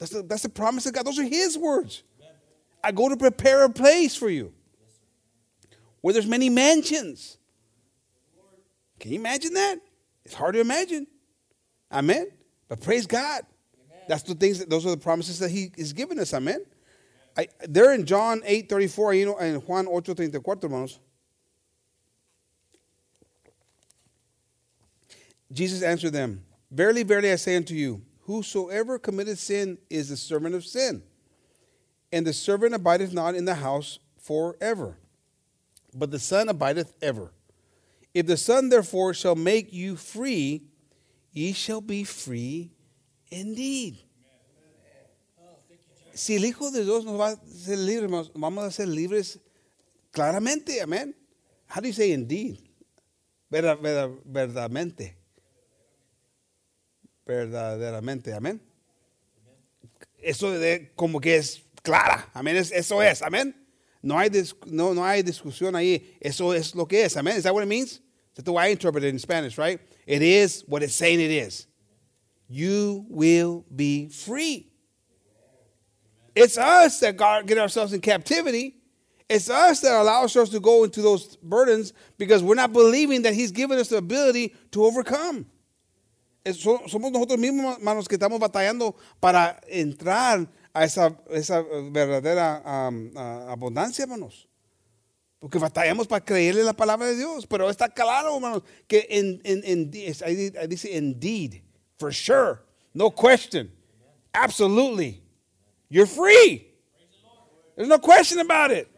That's 0.00 0.10
the, 0.10 0.22
that's 0.22 0.42
the 0.42 0.48
promise 0.48 0.86
of 0.86 0.92
God. 0.94 1.06
Those 1.06 1.20
are 1.20 1.22
His 1.22 1.56
words. 1.56 2.02
I 2.82 2.90
go 2.90 3.08
to 3.08 3.16
prepare 3.16 3.62
a 3.62 3.70
place 3.70 4.16
for 4.16 4.28
you 4.28 4.52
where 6.00 6.12
there's 6.12 6.26
many 6.26 6.50
mansions. 6.50 7.38
Can 8.98 9.12
you 9.12 9.20
imagine 9.20 9.54
that? 9.54 9.78
It's 10.24 10.34
hard 10.34 10.54
to 10.54 10.60
imagine. 10.60 11.06
Amen. 11.92 12.26
But 12.66 12.80
praise 12.80 13.06
God. 13.06 13.42
That's 14.08 14.24
the 14.24 14.34
things 14.34 14.58
that 14.58 14.68
those 14.68 14.84
are 14.84 14.90
the 14.90 14.96
promises 14.96 15.38
that 15.38 15.52
He 15.52 15.70
is 15.76 15.92
giving 15.92 16.18
us. 16.18 16.34
Amen. 16.34 16.64
I, 17.36 17.48
they're 17.68 17.92
in 17.92 18.06
John 18.06 18.42
8 18.44 18.68
34, 18.68 19.14
you 19.14 19.26
know, 19.26 19.36
and 19.36 19.62
Juan 19.68 19.86
8 19.88 20.16
34, 20.16 20.56
hermanos. 20.62 20.98
Jesus 25.52 25.82
answered 25.82 26.12
them, 26.12 26.44
Verily, 26.70 27.02
verily, 27.02 27.30
I 27.30 27.36
say 27.36 27.56
unto 27.56 27.74
you, 27.74 28.02
whosoever 28.22 28.98
committeth 28.98 29.38
sin 29.38 29.78
is 29.88 30.08
the 30.08 30.16
servant 30.16 30.54
of 30.54 30.64
sin. 30.64 31.02
And 32.12 32.26
the 32.26 32.32
servant 32.32 32.74
abideth 32.74 33.12
not 33.12 33.34
in 33.34 33.44
the 33.44 33.56
house 33.56 33.98
forever, 34.18 34.98
but 35.94 36.10
the 36.10 36.18
Son 36.18 36.48
abideth 36.48 36.94
ever. 37.02 37.32
If 38.14 38.26
the 38.26 38.36
Son 38.36 38.68
therefore 38.68 39.14
shall 39.14 39.34
make 39.34 39.72
you 39.72 39.96
free, 39.96 40.62
ye 41.32 41.52
shall 41.52 41.80
be 41.80 42.04
free 42.04 42.70
indeed. 43.30 43.98
Si 46.16 46.34
el 46.34 46.44
Hijo 46.46 46.70
de 46.70 46.82
Dios 46.84 47.04
nos 47.04 47.20
va 47.20 47.28
a 47.30 47.36
ser 47.46 47.78
libres, 47.78 48.10
vamos 48.34 48.64
a 48.64 48.70
ser 48.70 48.88
libres 48.88 49.38
claramente, 50.10 50.80
amén. 50.80 51.14
How 51.68 51.80
do 51.82 51.88
you 51.88 51.92
say 51.92 52.12
indeed? 52.12 52.58
Verda- 53.50 53.76
verda- 53.76 54.08
verdaderamente. 54.24 55.14
Verdaderamente, 57.26 58.32
amén. 58.32 58.60
Eso 60.18 60.50
de 60.58 60.90
como 60.96 61.20
que 61.20 61.36
es 61.36 61.62
clara, 61.82 62.30
amén. 62.32 62.56
Es- 62.56 62.72
eso 62.72 63.02
es, 63.02 63.20
amén. 63.22 63.54
No 64.02 64.18
hay, 64.18 64.30
no, 64.66 64.94
no 64.94 65.04
hay 65.04 65.22
discusión 65.22 65.74
ahí. 65.76 66.16
Eso 66.20 66.54
es 66.54 66.74
lo 66.74 66.86
que 66.86 67.04
es, 67.04 67.16
amén. 67.16 67.36
Is 67.36 67.42
that 67.42 67.52
what 67.54 67.62
it 67.62 67.68
means? 67.68 68.00
That's 68.34 68.44
the 68.44 68.52
way 68.52 68.68
I 68.68 68.72
interpret 68.72 69.04
it 69.04 69.08
in 69.10 69.18
Spanish, 69.18 69.58
right? 69.58 69.80
It 70.06 70.22
is 70.22 70.64
what 70.66 70.82
it's 70.82 70.94
saying 70.94 71.20
it 71.20 71.30
is. 71.30 71.66
You 72.48 73.04
will 73.08 73.64
be 73.74 74.08
free. 74.08 74.72
It's 76.36 76.58
us 76.58 77.00
that 77.00 77.16
got, 77.16 77.46
get 77.46 77.56
ourselves 77.58 77.92
in 77.94 78.00
captivity. 78.02 78.74
It's 79.28 79.48
us 79.50 79.80
that 79.80 79.92
allow 80.00 80.20
ourselves 80.20 80.50
to 80.50 80.60
go 80.60 80.84
into 80.84 81.00
those 81.02 81.34
burdens 81.36 81.92
because 82.18 82.42
we're 82.42 82.54
not 82.54 82.72
believing 82.72 83.22
that 83.22 83.32
He's 83.34 83.50
given 83.50 83.78
us 83.78 83.88
the 83.88 83.96
ability 83.96 84.54
to 84.72 84.84
overcome. 84.84 85.46
So- 86.52 86.82
somos 86.86 87.10
nosotros 87.10 87.38
mismos, 87.40 87.78
hermanos, 87.78 88.06
que 88.06 88.16
estamos 88.18 88.38
batallando 88.38 88.94
para 89.20 89.58
entrar 89.68 90.46
a 90.72 90.84
esa, 90.84 91.16
esa 91.30 91.62
verdadera 91.90 92.62
um, 92.64 93.10
ah, 93.16 93.48
abundancia, 93.50 94.02
hermanos. 94.04 94.46
Porque 95.40 95.58
batallamos 95.58 96.06
para 96.06 96.24
creerle 96.24 96.62
la 96.62 96.72
palabra 96.74 97.06
de 97.08 97.16
Dios. 97.16 97.46
Pero 97.46 97.68
está 97.68 97.88
claro, 97.88 98.36
hermanos, 98.36 98.62
que 98.86 99.06
en, 99.10 99.40
en, 99.42 99.62
en- 99.64 99.90
dice 99.90 100.92
indeed, 100.92 101.62
for 101.98 102.12
sure, 102.12 102.60
no 102.94 103.10
question, 103.10 103.72
absolutely, 104.32 105.22
you're 105.88 106.06
free. 106.06 106.66
There's 107.76 107.88
no 107.88 107.98
question 107.98 108.38
about 108.38 108.70
it. 108.70 108.90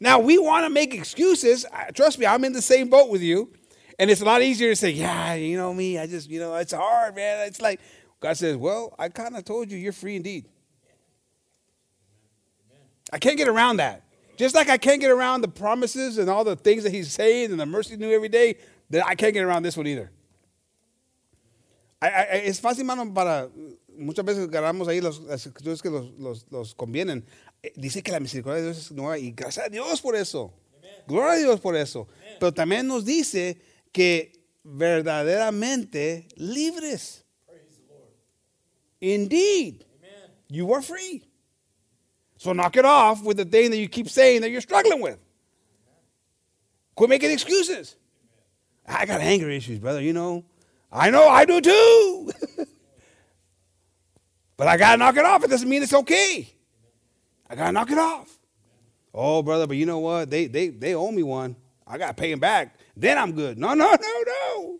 Now, 0.00 0.18
we 0.18 0.38
want 0.38 0.66
to 0.66 0.70
make 0.70 0.94
excuses. 0.94 1.64
Trust 1.94 2.18
me, 2.18 2.26
I'm 2.26 2.44
in 2.44 2.52
the 2.52 2.62
same 2.62 2.88
boat 2.88 3.08
with 3.10 3.22
you. 3.22 3.52
And 3.98 4.10
it's 4.10 4.20
a 4.20 4.24
lot 4.24 4.42
easier 4.42 4.70
to 4.70 4.76
say, 4.76 4.90
yeah, 4.90 5.34
you 5.34 5.56
know 5.56 5.72
me, 5.72 5.98
I 5.98 6.06
just, 6.06 6.28
you 6.28 6.40
know, 6.40 6.56
it's 6.56 6.72
hard, 6.72 7.14
man. 7.14 7.46
It's 7.46 7.60
like, 7.60 7.78
God 8.20 8.36
says, 8.36 8.56
well, 8.56 8.94
I 8.98 9.08
kind 9.10 9.36
of 9.36 9.44
told 9.44 9.70
you 9.70 9.78
you're 9.78 9.92
free 9.92 10.16
indeed. 10.16 10.46
I 13.12 13.18
can't 13.18 13.36
get 13.36 13.48
around 13.48 13.76
that. 13.76 14.02
Just 14.36 14.54
like 14.54 14.68
I 14.70 14.78
can't 14.78 15.00
get 15.00 15.10
around 15.10 15.42
the 15.42 15.48
promises 15.48 16.18
and 16.18 16.30
all 16.30 16.42
the 16.42 16.56
things 16.56 16.82
that 16.84 16.92
He's 16.92 17.12
saying 17.12 17.50
and 17.50 17.60
the 17.60 17.66
mercy 17.66 17.96
new 17.96 18.10
every 18.10 18.30
day, 18.30 18.56
that 18.90 19.06
I 19.06 19.14
can't 19.14 19.34
get 19.34 19.44
around 19.44 19.62
this 19.62 19.76
one 19.76 19.86
either. 19.86 20.10
I- 22.00 22.08
I- 22.08 22.26
es 22.46 22.60
fácil, 22.60 22.84
mano, 22.84 23.08
para 23.12 23.50
muchas 23.96 24.24
veces 24.24 24.48
ganamos 24.48 24.88
ahí 24.88 25.00
los, 25.00 25.20
las 25.22 25.46
escrituras 25.46 25.82
que 25.82 25.90
los, 25.90 26.10
los, 26.18 26.46
los 26.50 26.74
convienen. 26.74 27.24
Eh, 27.62 27.72
Dice 27.76 28.02
que 28.02 28.12
la 28.12 28.20
misericordia 28.20 28.62
de 28.62 28.68
Dios 28.68 28.78
es 28.78 28.92
nueva 28.92 29.18
y 29.18 29.32
gracias 29.32 29.66
a 29.66 29.68
Dios 29.68 30.00
por 30.00 30.16
eso. 30.16 30.52
Gloria 31.06 31.32
a 31.32 31.36
Dios 31.36 31.60
por 31.60 31.76
eso. 31.76 32.06
Pero 32.38 32.52
también 32.52 32.86
nos 32.86 33.04
dice 33.04 33.60
que 33.92 34.32
verdaderamente 34.62 36.28
libres. 36.36 37.24
Indeed, 39.00 39.84
you 40.48 40.72
are 40.72 40.82
free. 40.82 41.24
So 42.36 42.52
knock 42.52 42.76
it 42.76 42.84
off 42.84 43.22
with 43.24 43.36
the 43.36 43.44
thing 43.44 43.70
that 43.70 43.78
you 43.78 43.88
keep 43.88 44.08
saying 44.08 44.42
that 44.42 44.50
you're 44.50 44.60
struggling 44.60 45.00
with. 45.00 45.18
Quit 46.94 47.08
making 47.08 47.30
excuses. 47.30 47.96
I 48.86 49.06
got 49.06 49.20
anger 49.20 49.50
issues, 49.50 49.78
brother. 49.78 50.00
You 50.00 50.12
know, 50.12 50.44
I 50.90 51.10
know 51.10 51.28
I 51.28 51.44
do 51.44 51.60
too. 51.60 52.30
but 54.62 54.68
I 54.68 54.76
got 54.76 54.92
to 54.92 54.96
knock 54.98 55.16
it 55.16 55.24
off. 55.24 55.42
It 55.42 55.50
doesn't 55.50 55.68
mean 55.68 55.82
it's 55.82 55.92
okay. 55.92 56.48
I 57.50 57.56
got 57.56 57.66
to 57.66 57.72
knock 57.72 57.90
it 57.90 57.98
off. 57.98 58.28
Oh, 59.12 59.42
brother, 59.42 59.66
but 59.66 59.76
you 59.76 59.86
know 59.86 59.98
what? 59.98 60.30
They, 60.30 60.46
they, 60.46 60.68
they 60.68 60.94
owe 60.94 61.10
me 61.10 61.24
one. 61.24 61.56
I 61.84 61.98
got 61.98 62.08
to 62.08 62.14
pay 62.14 62.30
them 62.30 62.38
back. 62.38 62.76
Then 62.96 63.18
I'm 63.18 63.32
good. 63.32 63.58
No, 63.58 63.74
no, 63.74 63.90
no, 63.90 64.22
no. 64.24 64.78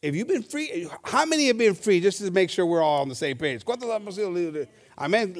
If 0.00 0.14
you've 0.14 0.28
been 0.28 0.44
free, 0.44 0.88
how 1.02 1.26
many 1.26 1.48
have 1.48 1.58
been 1.58 1.74
free 1.74 1.98
just 2.00 2.18
to 2.18 2.30
make 2.30 2.48
sure 2.48 2.64
we're 2.64 2.80
all 2.80 3.02
on 3.02 3.08
the 3.08 3.16
same 3.16 3.36
page? 3.36 3.64
¿Cuántos 3.64 4.14
sido 4.14 4.32
libres? 4.32 4.68
Amén. 4.96 5.34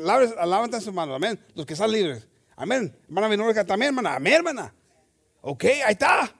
Sus 0.82 0.92
manos. 0.92 1.14
Amén. 1.14 1.38
Los 1.54 1.64
que 1.64 1.76
están 1.76 1.88
libres. 1.88 2.26
Amén. 2.58 2.92
Hermana 3.08 3.64
también, 3.64 3.90
hermana. 3.90 4.16
Amén, 4.16 4.34
hermana. 4.34 4.74
Ok, 5.40 5.66
ahí 5.66 5.92
está. 5.92 6.34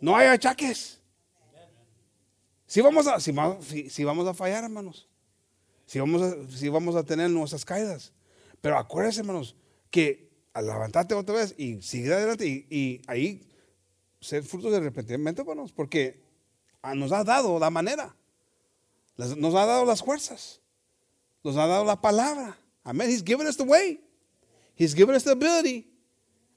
No 0.00 0.14
hay 0.14 0.28
achaques. 0.28 0.95
Si 2.66 2.80
vamos 2.80 3.06
a, 3.06 3.20
si, 3.20 3.32
va- 3.32 3.58
si- 3.62 3.88
si 3.90 4.04
vamos 4.04 4.26
a 4.26 4.34
fallar, 4.34 4.64
hermanos. 4.64 5.08
Si 5.86 6.00
vamos, 6.00 6.20
a, 6.22 6.34
si 6.50 6.68
vamos 6.68 6.96
a 6.96 7.04
tener 7.04 7.30
nuestras 7.30 7.64
caídas. 7.64 8.12
Pero 8.60 8.76
acuérdense, 8.78 9.20
hermanos, 9.20 9.54
que 9.90 10.30
al 10.52 10.66
levantarte 10.66 11.14
otra 11.14 11.36
vez 11.36 11.54
y 11.56 11.80
seguir 11.82 12.12
adelante 12.12 12.46
y, 12.46 13.02
ahí 13.06 13.46
ser 14.20 14.42
frutos 14.42 14.72
de 14.72 14.78
arrepentimiento, 14.78 15.42
hermanos, 15.42 15.72
porque 15.72 16.22
ah, 16.82 16.94
nos 16.94 17.12
ha 17.12 17.22
dado 17.22 17.58
la 17.60 17.70
manera, 17.70 18.16
nos 19.16 19.54
ha 19.54 19.66
dado 19.66 19.84
las 19.84 20.02
fuerzas, 20.02 20.60
nos 21.44 21.56
ha 21.56 21.66
dado 21.66 21.84
la 21.84 22.00
palabra. 22.00 22.58
Amén. 22.82 23.08
He's 23.10 23.22
given 23.24 23.46
us 23.46 23.56
the 23.56 23.64
way. 23.64 24.00
He's 24.74 24.94
given 24.94 25.14
us 25.14 25.22
the 25.24 25.32
ability. 25.32 25.86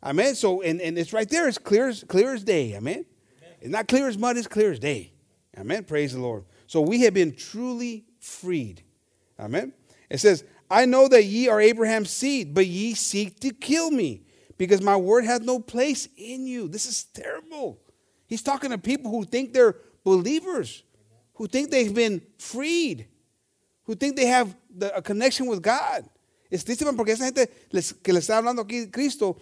Amen. 0.02 0.36
So, 0.36 0.62
and, 0.62 0.82
and 0.82 0.98
it's 0.98 1.12
right 1.13 1.30
there. 1.30 1.48
It's 1.48 1.58
clear 1.58 1.89
as, 1.89 2.04
clear 2.04 2.34
as 2.34 2.43
day. 2.43 2.76
Amen. 2.76 3.06
It's 3.62 3.69
not 3.69 3.88
clear 3.88 4.08
as 4.08 4.17
mud, 4.17 4.38
it's 4.38 4.48
clear 4.48 4.72
as 4.72 4.80
day. 4.80 5.12
Amen. 5.58 5.84
Praise 5.84 6.14
the 6.14 6.20
Lord. 6.20 6.46
So 6.68 6.82
we 6.82 7.02
have 7.02 7.14
been 7.14 7.36
truly 7.36 8.06
freed. 8.20 8.84
Amen. 9.40 9.74
It 10.10 10.20
says, 10.20 10.44
I 10.70 10.86
know 10.86 11.08
that 11.08 11.24
ye 11.24 11.48
are 11.48 11.60
Abraham's 11.60 12.10
seed, 12.10 12.54
but 12.54 12.68
ye 12.68 12.94
seek 12.94 13.40
to 13.40 13.52
kill 13.52 13.90
me, 13.90 14.24
because 14.58 14.82
my 14.82 14.96
word 14.96 15.26
hath 15.26 15.42
no 15.42 15.60
place 15.60 16.08
in 16.18 16.46
you. 16.46 16.68
This 16.68 16.86
is 16.86 17.06
terrible. 17.06 17.80
He's 18.28 18.44
talking 18.44 18.70
to 18.70 18.78
people 18.78 19.10
who 19.10 19.24
think 19.24 19.54
they're 19.54 19.76
believers, 20.04 20.84
who 21.34 21.48
think 21.48 21.72
they've 21.72 21.94
been 21.94 22.22
freed, 22.38 23.08
who 23.84 23.96
think 23.96 24.16
they 24.16 24.28
have 24.28 24.56
the, 24.70 24.96
a 24.96 25.02
connection 25.02 25.48
with 25.48 25.62
God. 25.62 26.08
Es 26.52 26.64
triste 26.64 26.84
porque 26.96 27.10
esa 27.10 27.26
gente 27.26 27.48
que 28.04 28.14
le 28.14 28.20
está 28.20 28.38
hablando 28.38 28.64
aquí 28.64 28.92
Cristo, 28.92 29.38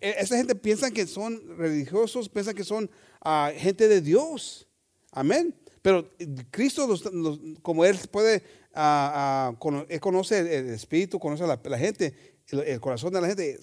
esa 0.00 0.36
gente 0.36 0.54
piensa 0.54 0.90
que 0.90 1.06
son 1.06 1.40
religiosos, 1.58 2.28
piensa 2.28 2.54
que 2.54 2.64
son 2.64 2.88
ah, 3.22 3.50
gente 3.54 3.88
de 3.88 4.00
Dios. 4.00 4.66
Amén. 5.12 5.54
Pero 5.82 6.10
eh, 6.18 6.26
Cristo, 6.50 6.86
los- 6.86 7.04
los- 7.12 7.40
como 7.62 7.84
Él 7.84 7.96
puede, 8.10 8.42
ah, 8.74 9.50
ah, 9.52 9.56
cono- 9.58 9.86
Él 9.88 10.00
conoce 10.00 10.38
el, 10.40 10.46
el 10.46 10.68
espíritu, 10.70 11.18
conoce 11.18 11.46
la, 11.46 11.58
la 11.62 11.78
gente, 11.78 12.14
el, 12.48 12.60
el 12.60 12.80
corazón 12.80 13.12
de 13.12 13.20
la 13.20 13.26
gente, 13.28 13.58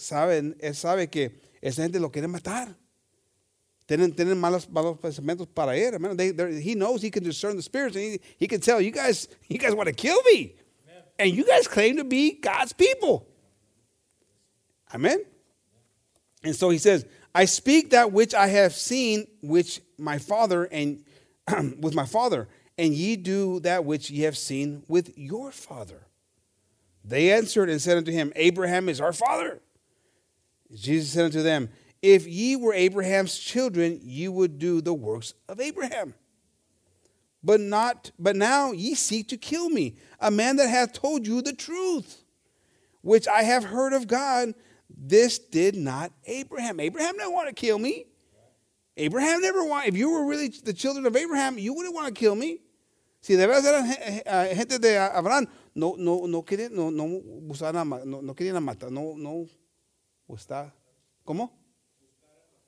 Él 0.59 0.75
sabe 0.75 1.09
que 1.09 1.39
esa 1.61 1.83
gente 1.83 1.99
lo 1.99 2.11
quiere 2.11 2.27
matar. 2.27 2.75
Tienen, 3.85 4.13
tienen 4.13 4.37
malos, 4.37 4.69
malos 4.69 4.97
pensamientos 4.99 5.47
para 5.47 5.75
Él. 5.77 5.97
They, 6.17 6.61
he 6.61 6.75
knows 6.75 7.01
He 7.01 7.09
can 7.09 7.23
discern 7.23 7.55
the 7.55 7.61
spirits, 7.61 7.95
and 7.95 8.03
He, 8.03 8.21
he 8.37 8.47
can 8.47 8.59
tell 8.59 8.81
you 8.81 8.91
guys, 8.91 9.29
you 9.47 9.57
guys 9.57 9.73
want 9.73 9.87
to 9.87 9.93
kill 9.95 10.21
me. 10.33 10.55
And 11.19 11.33
you 11.33 11.45
guys 11.45 11.67
claim 11.67 11.95
to 11.97 12.03
be 12.03 12.33
God's 12.39 12.73
people. 12.73 13.25
Amen. 14.93 15.19
And 16.43 16.55
so 16.55 16.69
he 16.69 16.77
says, 16.77 17.05
I 17.33 17.45
speak 17.45 17.89
that 17.91 18.11
which 18.11 18.33
I 18.35 18.47
have 18.47 18.73
seen, 18.73 19.25
which 19.41 19.81
my 19.97 20.17
father 20.19 20.65
and 20.65 21.03
with 21.79 21.95
my 21.95 22.05
father, 22.05 22.47
and 22.77 22.93
ye 22.93 23.15
do 23.15 23.59
that 23.61 23.85
which 23.85 24.09
ye 24.09 24.21
have 24.23 24.37
seen 24.37 24.83
with 24.87 25.17
your 25.17 25.51
father. 25.51 26.07
They 27.03 27.31
answered 27.31 27.69
and 27.69 27.81
said 27.81 27.97
unto 27.97 28.11
him, 28.11 28.33
Abraham 28.35 28.89
is 28.89 28.99
our 28.99 29.13
father. 29.13 29.61
Jesus 30.73 31.11
said 31.11 31.25
unto 31.25 31.41
them, 31.41 31.69
If 32.01 32.27
ye 32.27 32.55
were 32.55 32.73
Abraham's 32.73 33.37
children, 33.37 33.99
ye 34.03 34.27
would 34.27 34.59
do 34.59 34.81
the 34.81 34.93
works 34.93 35.33
of 35.47 35.59
Abraham. 35.61 36.13
But 37.43 37.61
not 37.61 38.11
but 38.19 38.35
now 38.35 38.73
ye 38.73 38.93
seek 38.93 39.29
to 39.29 39.37
kill 39.37 39.69
me, 39.69 39.95
a 40.19 40.29
man 40.29 40.57
that 40.57 40.67
hath 40.69 40.91
told 40.91 41.25
you 41.25 41.41
the 41.41 41.53
truth, 41.53 42.23
which 43.01 43.27
I 43.27 43.43
have 43.43 43.63
heard 43.63 43.93
of 43.93 44.07
God. 44.07 44.53
This 44.89 45.37
did 45.39 45.75
not 45.75 46.11
Abraham. 46.25 46.79
Abraham 46.79 47.17
didn't 47.17 47.33
want 47.33 47.47
to 47.47 47.53
kill 47.53 47.79
me. 47.79 48.06
Abraham 48.97 49.41
never 49.41 49.63
want. 49.63 49.87
If 49.87 49.95
you 49.95 50.11
were 50.11 50.25
really 50.25 50.49
the 50.49 50.73
children 50.73 51.05
of 51.05 51.15
Abraham, 51.15 51.57
you 51.57 51.73
wouldn't 51.73 51.93
want 51.93 52.07
to 52.07 52.13
kill 52.13 52.35
me. 52.35 52.61
Si 53.21 53.35
de 53.35 53.45
veras 53.45 53.65
eran 53.65 53.85
eh, 53.89 54.55
gente 54.55 54.79
de 54.79 54.97
Abraham, 54.97 55.47
no, 55.75 55.95
no, 55.97 56.25
no 56.25 56.43
querían, 56.43 56.71
no, 56.71 56.89
no 56.89 57.07
no, 57.07 58.21
no 58.21 58.33
querían 58.33 58.63
matar, 58.63 58.91
no, 58.91 59.15
no, 59.17 59.47
buscar, 60.27 60.73
¿cómo? 61.25 61.51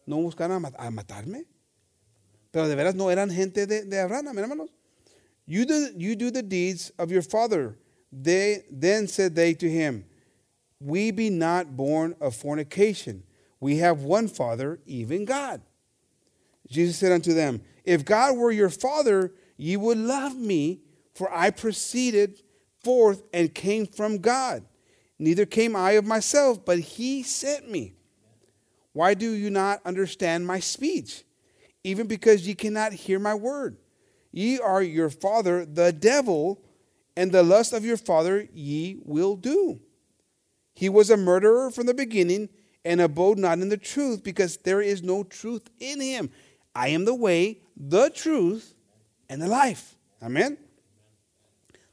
No 0.06 0.18
buscaban 0.18 0.64
a, 0.66 0.88
a 0.88 0.92
matarme. 0.92 1.46
Pero 2.52 2.68
de 2.68 2.76
veras 2.76 2.96
no 2.96 3.10
eran 3.10 3.30
gente 3.30 3.66
de, 3.66 3.86
de 3.86 4.00
Abraham, 4.00 4.38
hermanos. 4.38 4.70
You 5.46 5.66
do, 5.66 5.90
you 5.98 6.16
do 6.16 6.30
the 6.30 6.44
deeds 6.44 6.92
of 7.00 7.12
your 7.12 7.24
father. 7.24 7.76
They, 8.12 8.66
then 8.72 9.08
said 9.08 9.36
they 9.36 9.54
to 9.56 9.70
him, 9.70 10.06
We 10.80 11.12
be 11.12 11.30
not 11.30 11.76
born 11.76 12.16
of 12.22 12.36
fornication. 12.36 13.24
We 13.60 13.78
have 13.78 14.04
one 14.04 14.28
father, 14.28 14.80
even 14.86 15.26
God. 15.26 15.62
Jesus 16.70 16.98
said 16.98 17.12
unto 17.12 17.34
them, 17.34 17.62
If 17.84 18.06
God 18.06 18.38
were 18.38 18.52
your 18.52 18.70
father, 18.70 19.34
ye 19.58 19.76
would 19.78 19.98
love 19.98 20.36
me, 20.36 20.82
for 21.16 21.34
I 21.34 21.50
proceeded 21.50 22.42
forth 22.84 23.24
and 23.34 23.54
came 23.54 23.86
from 23.86 24.20
God. 24.20 24.64
Neither 25.18 25.46
came 25.46 25.76
I 25.76 25.92
of 25.92 26.06
myself, 26.06 26.64
but 26.64 26.80
he 26.80 27.24
sent 27.24 27.70
me. 27.70 27.94
Why 28.94 29.14
do 29.14 29.32
you 29.32 29.50
not 29.50 29.82
understand 29.86 30.48
my 30.48 30.60
speech? 30.60 31.24
Even 31.84 32.08
because 32.08 32.48
ye 32.48 32.56
cannot 32.56 32.94
hear 32.94 33.20
my 33.20 33.34
word. 33.34 33.78
Ye 34.32 34.60
are 34.60 34.82
your 34.82 35.10
father, 35.10 35.66
the 35.66 35.92
devil, 35.92 36.62
and 37.18 37.32
the 37.32 37.44
lust 37.44 37.74
of 37.74 37.84
your 37.84 37.98
father 37.98 38.48
ye 38.54 38.98
will 39.04 39.36
do. 39.36 39.80
He 40.76 40.88
was 40.88 41.10
a 41.10 41.18
murderer 41.18 41.72
from 41.72 41.86
the 41.86 41.94
beginning 41.94 42.50
and 42.86 43.02
abode 43.02 43.38
not 43.38 43.60
in 43.60 43.70
the 43.70 43.78
truth 43.78 44.24
because 44.24 44.58
there 44.58 44.82
is 44.82 45.04
no 45.04 45.24
truth 45.24 45.70
in 45.80 46.00
him. 46.00 46.30
I 46.76 46.90
am 46.90 47.06
the 47.06 47.16
way, 47.16 47.62
the 47.76 48.10
truth, 48.10 48.74
and 49.30 49.42
the 49.42 49.48
life. 49.48 49.96
Amen. 50.22 50.58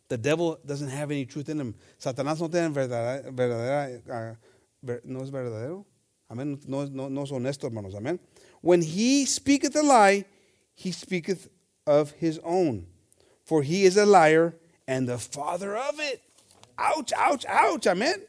The 0.08 0.16
devil 0.16 0.58
doesn't 0.64 0.88
have 0.88 1.10
any 1.10 1.26
truth 1.26 1.48
in 1.48 1.60
him. 1.60 1.74
Satanás 1.98 2.40
no 2.40 2.48
tiene 2.48 2.72
verdadera, 2.72 3.30
verdadera 3.32 4.02
ah, 4.10 4.98
no 5.04 5.22
es 5.22 5.30
verdadero. 5.30 5.84
Amén. 6.30 6.60
No, 6.66 6.84
no, 6.86 7.08
no 7.08 7.22
es 7.22 7.30
honesto, 7.30 7.68
hermanos. 7.68 7.94
Amén. 7.94 8.18
When 8.60 8.82
he 8.82 9.24
speaketh 9.24 9.74
a 9.76 9.82
lie, 9.82 10.24
he 10.74 10.92
speaketh 10.92 11.48
of 11.86 12.12
his 12.12 12.40
own. 12.44 12.86
For 13.44 13.62
he 13.62 13.84
is 13.84 13.96
a 13.96 14.06
liar 14.06 14.56
and 14.88 15.08
the 15.08 15.18
father 15.18 15.76
of 15.76 15.98
it. 16.00 16.22
Ouch, 16.78 17.12
ouch, 17.16 17.44
ouch. 17.48 17.86
Amen. 17.86 18.22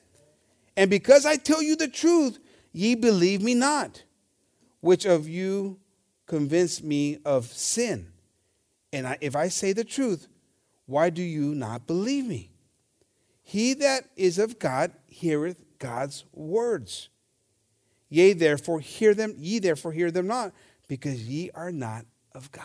And 0.76 0.90
because 0.90 1.26
I 1.26 1.38
tell 1.38 1.62
you 1.62 1.76
the 1.76 1.88
truth, 1.88 2.40
ye 2.72 2.96
believe 2.96 3.42
me 3.42 3.56
not. 3.56 4.04
Which 4.80 5.06
of 5.06 5.28
you 5.28 5.80
convince 6.28 6.84
me 6.84 7.18
of 7.26 7.46
sin? 7.48 8.12
And 8.94 9.08
I, 9.08 9.18
if 9.22 9.36
I 9.36 9.48
say 9.48 9.74
the 9.74 9.84
truth, 9.84 10.28
why 10.86 11.10
do 11.10 11.22
you 11.22 11.56
not 11.56 11.88
believe 11.88 12.26
me? 12.26 12.52
He 13.44 13.74
that 13.76 14.06
is 14.16 14.38
of 14.38 14.60
God 14.60 14.92
heareth 15.08 15.64
God's 15.80 16.26
words. 16.34 17.10
Yea, 18.10 18.34
therefore 18.34 18.80
hear 18.80 19.14
them, 19.14 19.36
ye 19.38 19.60
therefore 19.60 19.92
hear 19.92 20.12
them 20.12 20.28
not, 20.28 20.54
because 20.88 21.22
ye 21.24 21.50
are 21.54 21.72
not 21.72 22.06
of 22.34 22.52
God. 22.52 22.64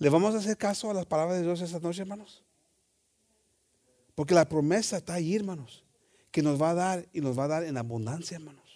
¿Le 0.00 0.10
vamos 0.10 0.34
a 0.34 0.38
hacer 0.38 0.56
caso 0.56 0.90
a 0.90 0.94
las 0.94 1.06
palabras 1.06 1.38
de 1.38 1.42
Dios 1.42 1.60
esta 1.60 1.80
noche, 1.80 2.02
hermanos? 2.02 2.42
Porque 4.14 4.34
la 4.34 4.44
promesa 4.44 4.98
está 4.98 5.14
ahí, 5.14 5.34
hermanos, 5.34 5.82
que 6.30 6.42
nos 6.42 6.60
va 6.60 6.70
a 6.70 6.74
dar 6.74 7.06
y 7.12 7.20
nos 7.20 7.36
va 7.36 7.44
a 7.44 7.48
dar 7.48 7.64
en 7.64 7.76
abundancia, 7.76 8.36
hermanos. 8.36 8.67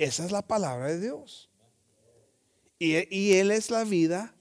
Esa 0.00 0.24
es 0.24 0.32
la 0.32 0.40
palabra 0.40 0.86
de 0.86 0.98
Dios. 0.98 1.50
Y, 2.78 2.94
Él 3.34 3.50
es 3.50 3.68
la 3.68 3.84
vida 3.84 4.34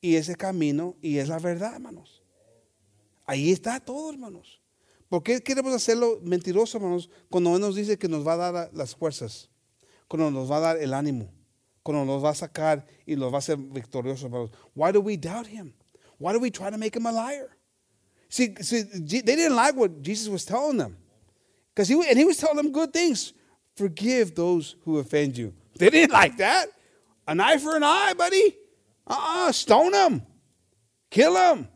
y 0.00 0.16
ese 0.16 0.36
camino 0.36 0.96
y 1.02 1.18
es 1.18 1.28
la 1.28 1.38
verdad, 1.38 1.74
hermanos. 1.74 2.22
Ahí 3.26 3.52
está 3.52 3.78
todo, 3.78 4.10
hermanos. 4.10 4.62
¿Por 5.10 5.22
qué 5.22 5.42
queremos 5.42 5.74
hacerlo 5.74 6.18
mentiroso, 6.22 6.78
hermanos, 6.78 7.10
cuando 7.28 7.54
Él 7.54 7.60
nos 7.60 7.76
dice 7.76 7.98
que 7.98 8.08
nos 8.08 8.26
va 8.26 8.32
a 8.32 8.52
dar 8.52 8.70
las 8.72 8.96
fuerzas, 8.96 9.50
cuando 10.08 10.30
nos 10.30 10.50
va 10.50 10.56
a 10.56 10.60
dar 10.60 10.78
el 10.78 10.94
ánimo, 10.94 11.30
cuando 11.82 12.06
nos 12.06 12.24
va 12.24 12.30
a 12.30 12.34
sacar 12.34 12.86
y 13.04 13.14
nos 13.14 13.30
va 13.30 13.36
a 13.36 13.40
hacer 13.40 13.58
victoriosos, 13.58 14.24
hermanos? 14.24 14.50
Why 14.74 14.92
do 14.92 15.02
we 15.02 15.18
doubt 15.18 15.46
Him? 15.46 15.74
Why 16.18 16.32
do 16.32 16.40
we 16.40 16.50
try 16.50 16.70
to 16.70 16.78
make 16.78 16.96
Him 16.96 17.04
a 17.04 17.12
liar? 17.12 17.50
See, 18.30 18.54
see, 18.62 18.80
they 18.80 19.36
didn't 19.36 19.56
like 19.56 19.76
what 19.76 20.00
Jesus 20.00 20.30
was 20.30 20.46
telling 20.46 20.78
them. 20.78 20.96
Because 21.74 21.88
he, 21.88 22.02
and 22.08 22.18
he 22.18 22.24
was 22.24 22.38
telling 22.38 22.56
them 22.56 22.72
good 22.72 22.90
things. 22.90 23.34
Forgive 23.76 24.34
those 24.34 24.76
who 24.84 24.98
offend 24.98 25.36
you. 25.36 25.54
They 25.76 25.90
didn't 25.90 26.12
like 26.12 26.36
that. 26.38 26.68
An 27.26 27.40
eye 27.40 27.56
for 27.56 27.76
an 27.76 27.82
eye, 27.82 28.14
buddy. 28.16 28.56
Uh-uh, 29.06 29.52
stone 29.52 29.92
them. 29.92 30.22
Kill 31.10 31.34
them. 31.34 31.68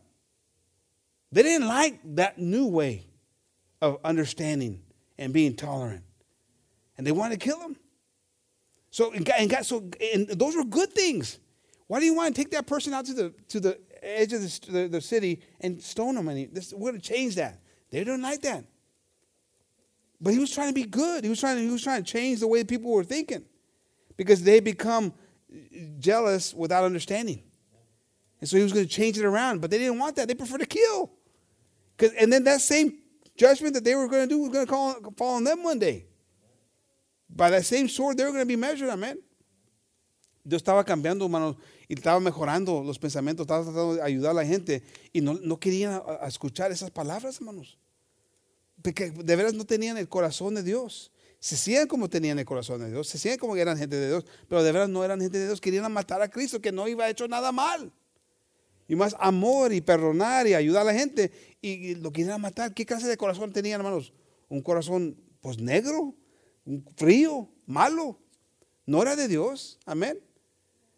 They 1.31 1.43
didn't 1.43 1.67
like 1.67 1.99
that 2.15 2.39
new 2.39 2.67
way 2.67 3.05
of 3.81 3.99
understanding 4.03 4.81
and 5.17 5.33
being 5.33 5.55
tolerant. 5.55 6.03
And 6.97 7.05
they 7.05 7.11
wanted 7.11 7.39
to 7.39 7.45
kill 7.45 7.59
him. 7.59 7.75
So, 8.91 9.11
and 9.11 9.25
God, 9.25 9.35
and 9.39 9.49
God, 9.49 9.65
so 9.65 9.89
and 10.13 10.27
those 10.29 10.55
were 10.55 10.63
good 10.63 10.93
things. 10.93 11.39
Why 11.87 11.99
do 11.99 12.05
you 12.05 12.15
want 12.15 12.35
to 12.35 12.41
take 12.41 12.51
that 12.51 12.65
person 12.65 12.93
out 12.93 13.05
to 13.05 13.13
the 13.13 13.33
to 13.49 13.59
the 13.59 13.79
edge 14.01 14.33
of 14.33 14.41
the, 14.41 14.71
the, 14.71 14.87
the 14.87 15.01
city 15.01 15.41
and 15.61 15.81
stone 15.81 16.15
them? 16.15 16.27
And 16.27 16.37
he, 16.37 16.45
this, 16.45 16.73
we're 16.73 16.91
going 16.91 17.01
to 17.01 17.07
change 17.07 17.35
that. 17.35 17.59
They 17.91 17.99
didn't 17.99 18.21
like 18.21 18.41
that. 18.41 18.63
But 20.19 20.33
he 20.33 20.39
was 20.39 20.51
trying 20.51 20.69
to 20.69 20.73
be 20.73 20.83
good. 20.83 21.23
He 21.23 21.29
was 21.29 21.39
trying 21.39 21.57
to, 21.57 21.63
he 21.63 21.69
was 21.69 21.83
trying 21.83 22.03
to 22.03 22.11
change 22.11 22.39
the 22.39 22.47
way 22.47 22.63
people 22.63 22.91
were 22.91 23.03
thinking 23.03 23.43
because 24.15 24.41
they 24.43 24.59
become 24.59 25.13
jealous 25.99 26.53
without 26.53 26.83
understanding. 26.83 27.43
And 28.39 28.49
so 28.49 28.57
he 28.57 28.63
was 28.63 28.73
going 28.73 28.85
to 28.85 28.91
change 28.91 29.17
it 29.17 29.25
around, 29.25 29.61
but 29.61 29.69
they 29.71 29.77
didn't 29.77 29.99
want 29.99 30.15
that. 30.15 30.27
They 30.27 30.35
prefer 30.35 30.57
to 30.57 30.65
kill. 30.65 31.11
and 32.19 32.31
then 32.31 32.43
that 32.43 32.61
same 32.61 32.99
judgment 33.35 33.73
that 33.75 33.83
they 33.83 33.95
were 33.95 34.07
going 34.07 34.27
to 34.27 34.35
do 34.35 34.39
was 34.39 34.49
going 34.49 34.65
to 34.65 34.71
call, 34.71 34.95
fall 35.15 35.35
on 35.35 35.43
them 35.43 35.63
one 35.63 35.79
day. 35.79 36.05
By 37.29 37.49
that 37.51 37.65
same 37.65 37.87
sword, 37.87 38.17
they 38.17 38.23
were 38.23 38.31
going 38.31 38.41
to 38.43 38.47
be 38.47 38.55
measured, 38.55 38.89
amen. 38.89 39.17
Dios 40.47 40.61
estaba 40.61 40.83
cambiando, 40.85 41.23
hermanos, 41.25 41.55
y 41.89 41.95
estaba 41.95 42.19
mejorando 42.21 42.83
los 42.85 42.97
pensamientos, 42.97 43.45
estaba 43.45 43.63
tratando 43.65 43.95
de 43.95 44.01
ayudar 44.01 44.31
a 44.31 44.33
la 44.35 44.45
gente 44.45 44.81
y 45.13 45.19
no, 45.21 45.33
no 45.33 45.57
querían 45.59 45.93
a- 45.93 46.23
a 46.25 46.27
escuchar 46.27 46.71
esas 46.71 46.89
palabras, 46.89 47.37
hermanos. 47.39 47.77
De 48.77 49.35
veras 49.35 49.53
no 49.53 49.65
tenían 49.65 49.97
el 49.97 50.07
corazón 50.07 50.55
de 50.55 50.63
Dios. 50.63 51.11
Se 51.39 51.55
hacían 51.55 51.87
como 51.87 52.09
tenían 52.09 52.39
el 52.39 52.45
corazón 52.45 52.81
de 52.81 52.89
Dios, 52.89 53.07
se 53.07 53.17
hacían 53.17 53.37
como 53.37 53.53
que 53.53 53.61
eran 53.61 53.77
gente 53.77 53.95
de 53.95 54.07
Dios, 54.07 54.25
pero 54.47 54.63
de 54.63 54.71
veras 54.71 54.89
no 54.89 55.03
eran 55.03 55.21
gente 55.21 55.37
de 55.37 55.45
Dios, 55.45 55.61
querían 55.61 55.91
matar 55.91 56.21
a 56.21 56.29
Cristo 56.29 56.59
que 56.59 56.71
no 56.71 56.87
iba 56.87 57.05
a 57.05 57.09
hecho 57.09 57.27
nada 57.27 57.51
mal. 57.51 57.91
Y 58.87 58.95
más 58.95 59.15
amor 59.19 59.73
y 59.73 59.81
perdonar 59.81 60.47
y 60.47 60.53
ayudar 60.53 60.83
a 60.83 60.85
la 60.85 60.93
gente 60.93 61.31
y 61.61 61.95
lo 61.95 62.11
querían 62.11 62.39
matar. 62.41 62.73
¿Qué 62.73 62.85
clase 62.85 63.07
de 63.07 63.17
corazón 63.17 63.51
tenían, 63.51 63.81
hermanos? 63.81 64.13
Un 64.47 64.61
corazón 64.61 65.21
pues 65.41 65.59
negro, 65.59 66.15
frío, 66.95 67.49
malo. 67.65 68.19
No 68.85 69.01
era 69.01 69.15
de 69.15 69.27
Dios. 69.27 69.77
Amén. 69.85 70.19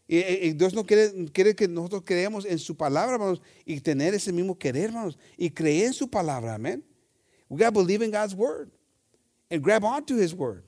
Y, 0.07 0.19
y 0.19 0.53
Dios 0.53 0.73
no 0.73 0.85
quiere, 0.85 1.31
quiere 1.31 1.55
que 1.55 1.67
nosotros 1.67 2.03
creamos 2.05 2.45
en 2.45 2.59
su 2.59 2.77
palabra, 2.77 3.15
hermanos, 3.15 3.41
y 3.65 3.81
tener 3.81 4.13
ese 4.13 4.31
mismo 4.31 4.57
querer, 4.57 4.85
hermanos, 4.85 5.17
y 5.35 5.49
creer 5.49 5.87
en 5.87 5.93
su 5.93 6.09
palabra. 6.09 6.55
Amén. 6.55 6.85
We 7.49 7.57
got 7.57 7.67
to 7.67 7.71
believe 7.71 8.01
in 8.01 8.11
God's 8.11 8.35
word 8.35 8.71
and 9.49 9.61
grab 9.61 9.83
onto 9.83 10.15
his 10.15 10.33
word. 10.33 10.63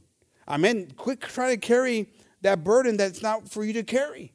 Amen. 0.48 0.92
Quit 0.98 1.22
trying 1.22 1.60
to 1.60 1.66
carry 1.66 2.10
that 2.42 2.64
burden 2.64 2.98
that's 2.98 3.22
not 3.22 3.48
for 3.48 3.64
you 3.64 3.74
to 3.74 3.84
carry. 3.84 4.34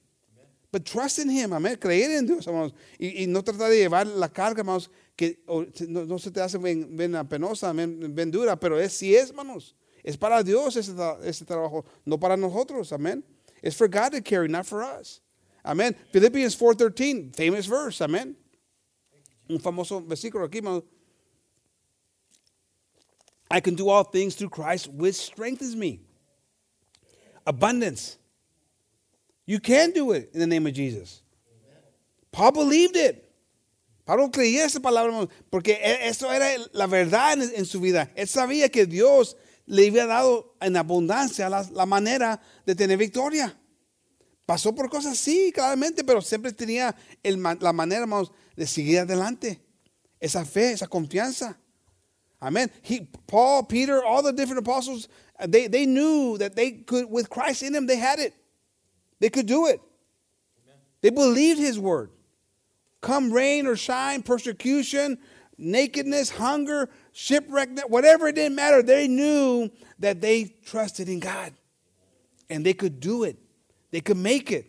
But 0.73 0.85
trust 0.85 1.19
in 1.19 1.29
him. 1.29 1.51
Amén. 1.51 1.77
Creer 1.77 2.19
en 2.19 2.27
Dios, 2.27 2.47
hermanos. 2.47 2.73
Y, 3.01 3.23
y 3.23 3.27
no 3.27 3.43
tratar 3.43 3.71
de 3.71 3.79
llevar 3.79 4.07
la 4.07 4.29
carga, 4.29 4.61
hermanos, 4.61 4.89
que 5.17 5.39
no, 5.47 6.05
no 6.05 6.19
se 6.19 6.31
te 6.31 6.41
hace 6.41 6.59
bien, 6.59 6.97
bien 6.97 7.13
penosa, 7.27 7.73
bien, 7.75 8.15
bien 8.15 8.31
dura, 8.31 8.57
pero 8.57 8.79
es 8.79 8.93
sí 8.93 9.15
es, 9.15 9.31
hermanos. 9.31 9.75
Es 10.05 10.17
para 10.17 10.43
Dios 10.43 10.77
ese, 10.77 10.93
ese 11.25 11.45
trabajo, 11.45 11.85
no 12.05 12.19
para 12.19 12.37
nosotros. 12.37 12.93
Amén. 12.93 13.25
It's 13.63 13.77
for 13.77 13.89
God 13.89 14.13
to 14.13 14.21
carry, 14.21 14.49
not 14.49 14.67
for 14.67 14.83
us. 14.83 15.21
Amén. 15.65 15.97
Philippians 16.13 16.57
4.13, 16.57 17.35
famous 17.35 17.67
verse. 17.67 18.01
Amén. 18.01 18.37
Un 19.49 19.59
famoso 19.59 20.01
versículo 20.01 20.45
aquí, 20.45 20.59
hermanos. 20.59 20.85
I 23.51 23.61
can 23.61 23.75
do 23.75 23.89
all 23.89 24.05
things 24.05 24.35
through 24.35 24.51
Christ, 24.51 24.89
which 24.89 25.15
strengthens 25.15 25.77
me. 25.77 26.01
Abundance. 27.47 28.19
You 29.47 29.61
can 29.61 29.93
do 29.93 30.13
it 30.13 30.31
in 30.35 30.41
the 30.41 30.47
name 30.47 30.67
of 30.67 30.73
Jesus. 30.73 31.23
Paul 32.33 32.53
believed 32.53 32.97
it. 32.97 33.23
Pablo 34.05 34.29
creía 34.29 34.65
esa 34.65 34.79
palabra, 34.79 35.29
porque 35.51 35.73
e- 35.83 36.09
eso 36.09 36.31
era 36.31 36.65
la 36.73 36.87
verdad 36.87 37.43
en, 37.43 37.65
su 37.65 37.81
vida. 37.81 38.09
Él 38.15 38.29
sabía 38.29 38.69
que 38.69 38.87
Dios 38.87 39.37
le 39.67 39.89
había 39.89 40.07
dado 40.07 40.55
en 40.61 40.77
abundancia 40.77 41.49
la, 41.49 41.69
la 41.73 41.87
manera 41.87 42.41
de 42.65 42.77
tener 42.77 42.99
victoria. 42.99 43.59
Pasó 44.45 44.73
por 44.73 44.89
cosas, 44.89 45.19
sí, 45.19 45.51
claramente, 45.53 46.05
pero 46.05 46.23
siempre 46.23 46.53
tenía 46.53 46.95
el 47.25 47.43
la 47.43 47.73
manera, 47.73 48.03
hermanos, 48.03 48.31
de 48.55 48.67
seguir 48.69 49.01
adelante. 49.01 49.61
Esa 50.21 50.45
fe, 50.45 50.71
esa 50.71 50.87
confianza. 50.87 51.59
Amen. 52.43 52.71
He, 52.83 53.09
Paul, 53.27 53.63
Peter, 53.63 54.05
all 54.05 54.23
the 54.23 54.33
different 54.33 54.59
apostles, 54.59 55.09
they, 55.47 55.67
they 55.67 55.87
knew 55.87 56.39
that 56.39 56.55
they 56.55 56.73
could, 56.73 57.11
with 57.11 57.31
Christ 57.31 57.63
in 57.63 57.73
them, 57.73 57.87
they 57.87 57.97
had 57.97 58.19
it. 58.19 58.35
They 59.21 59.31
could 59.31 59.47
do 59.47 59.67
it. 59.67 59.81
They 61.01 61.11
believed 61.11 61.59
his 61.59 61.79
word. 61.79 62.11
Come 63.01 63.33
rain 63.33 63.67
or 63.67 63.77
shine, 63.77 64.23
persecution, 64.23 65.19
nakedness, 65.59 66.31
hunger, 66.31 66.91
shipwreck, 67.13 67.69
whatever 67.89 68.29
it 68.29 68.35
didn't 68.35 68.57
matter, 68.57 68.83
they 68.83 69.09
knew 69.09 69.71
that 69.99 70.21
they 70.21 70.55
trusted 70.65 71.09
in 71.09 71.21
God. 71.21 71.53
And 72.51 72.65
they 72.65 72.75
could 72.75 73.01
do 73.01 73.25
it. 73.25 73.39
They 73.91 74.01
could 74.01 74.17
make 74.17 74.53
it. 74.53 74.67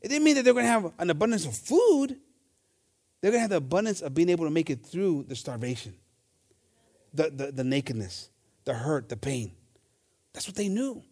It 0.00 0.08
didn't 0.08 0.24
mean 0.24 0.34
that 0.36 0.44
they're 0.44 0.52
going 0.52 0.66
to 0.66 0.70
have 0.70 0.92
an 0.98 1.10
abundance 1.10 1.46
of 1.46 1.56
food. 1.56 2.16
They're 3.20 3.30
going 3.30 3.38
to 3.38 3.40
have 3.40 3.50
the 3.50 3.56
abundance 3.56 4.02
of 4.02 4.14
being 4.14 4.28
able 4.28 4.44
to 4.44 4.50
make 4.50 4.70
it 4.70 4.84
through 4.84 5.24
the 5.28 5.34
starvation, 5.34 5.94
the, 7.16 7.52
the, 7.52 7.64
nakedness, 7.64 8.30
the 8.64 8.74
hurt, 8.74 9.08
the 9.08 9.16
pain. 9.16 9.52
That's 10.32 10.46
what 10.46 10.56
they 10.56 10.68
knew. 10.68 11.02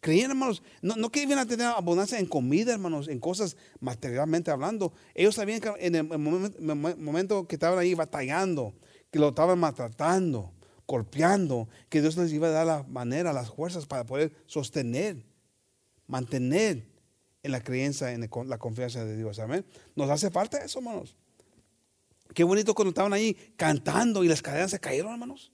Creían, 0.00 0.30
hermanos, 0.30 0.62
no, 0.82 0.96
no 0.96 1.08
que 1.08 1.22
iban 1.22 1.38
a 1.38 1.46
tener 1.46 1.66
abundancia 1.66 2.18
en 2.18 2.26
comida, 2.26 2.74
hermanos, 2.74 3.08
en 3.08 3.20
cosas 3.20 3.56
materialmente 3.80 4.50
hablando. 4.50 4.92
Ellos 5.14 5.36
sabían 5.36 5.60
que 5.60 5.72
en 5.78 5.94
el 5.94 6.18
momento, 6.18 7.48
que 7.48 7.56
estaban 7.56 7.78
ahí 7.78 7.94
batallando, 7.94 8.74
que 9.10 9.18
lo 9.18 9.28
estaban 9.28 9.58
maltratando, 9.58 10.52
golpeando, 10.86 11.68
que 11.88 12.02
Dios 12.02 12.18
les 12.18 12.32
iba 12.32 12.48
a 12.48 12.50
dar 12.50 12.66
la 12.66 12.82
manera, 12.82 13.32
las 13.32 13.50
fuerzas 13.50 13.86
para 13.86 14.04
poder 14.04 14.32
sostener, 14.44 15.24
mantener 16.06 16.86
en 17.42 17.52
la 17.52 17.62
creencia, 17.62 18.12
en 18.12 18.28
la 18.46 18.58
confianza 18.58 19.06
de 19.06 19.16
Dios. 19.16 19.38
Amén. 19.38 19.64
Nos 19.96 20.10
hace 20.10 20.30
falta 20.30 20.58
eso, 20.62 20.80
hermanos. 20.80 21.16
Qué 22.32 22.44
bonito 22.44 22.74
cuando 22.74 22.90
estaban 22.90 23.12
ahí 23.12 23.36
cantando 23.56 24.24
y 24.24 24.28
las 24.28 24.40
cadenas 24.40 24.70
se 24.70 24.78
cayeron, 24.78 25.12
hermanos. 25.12 25.50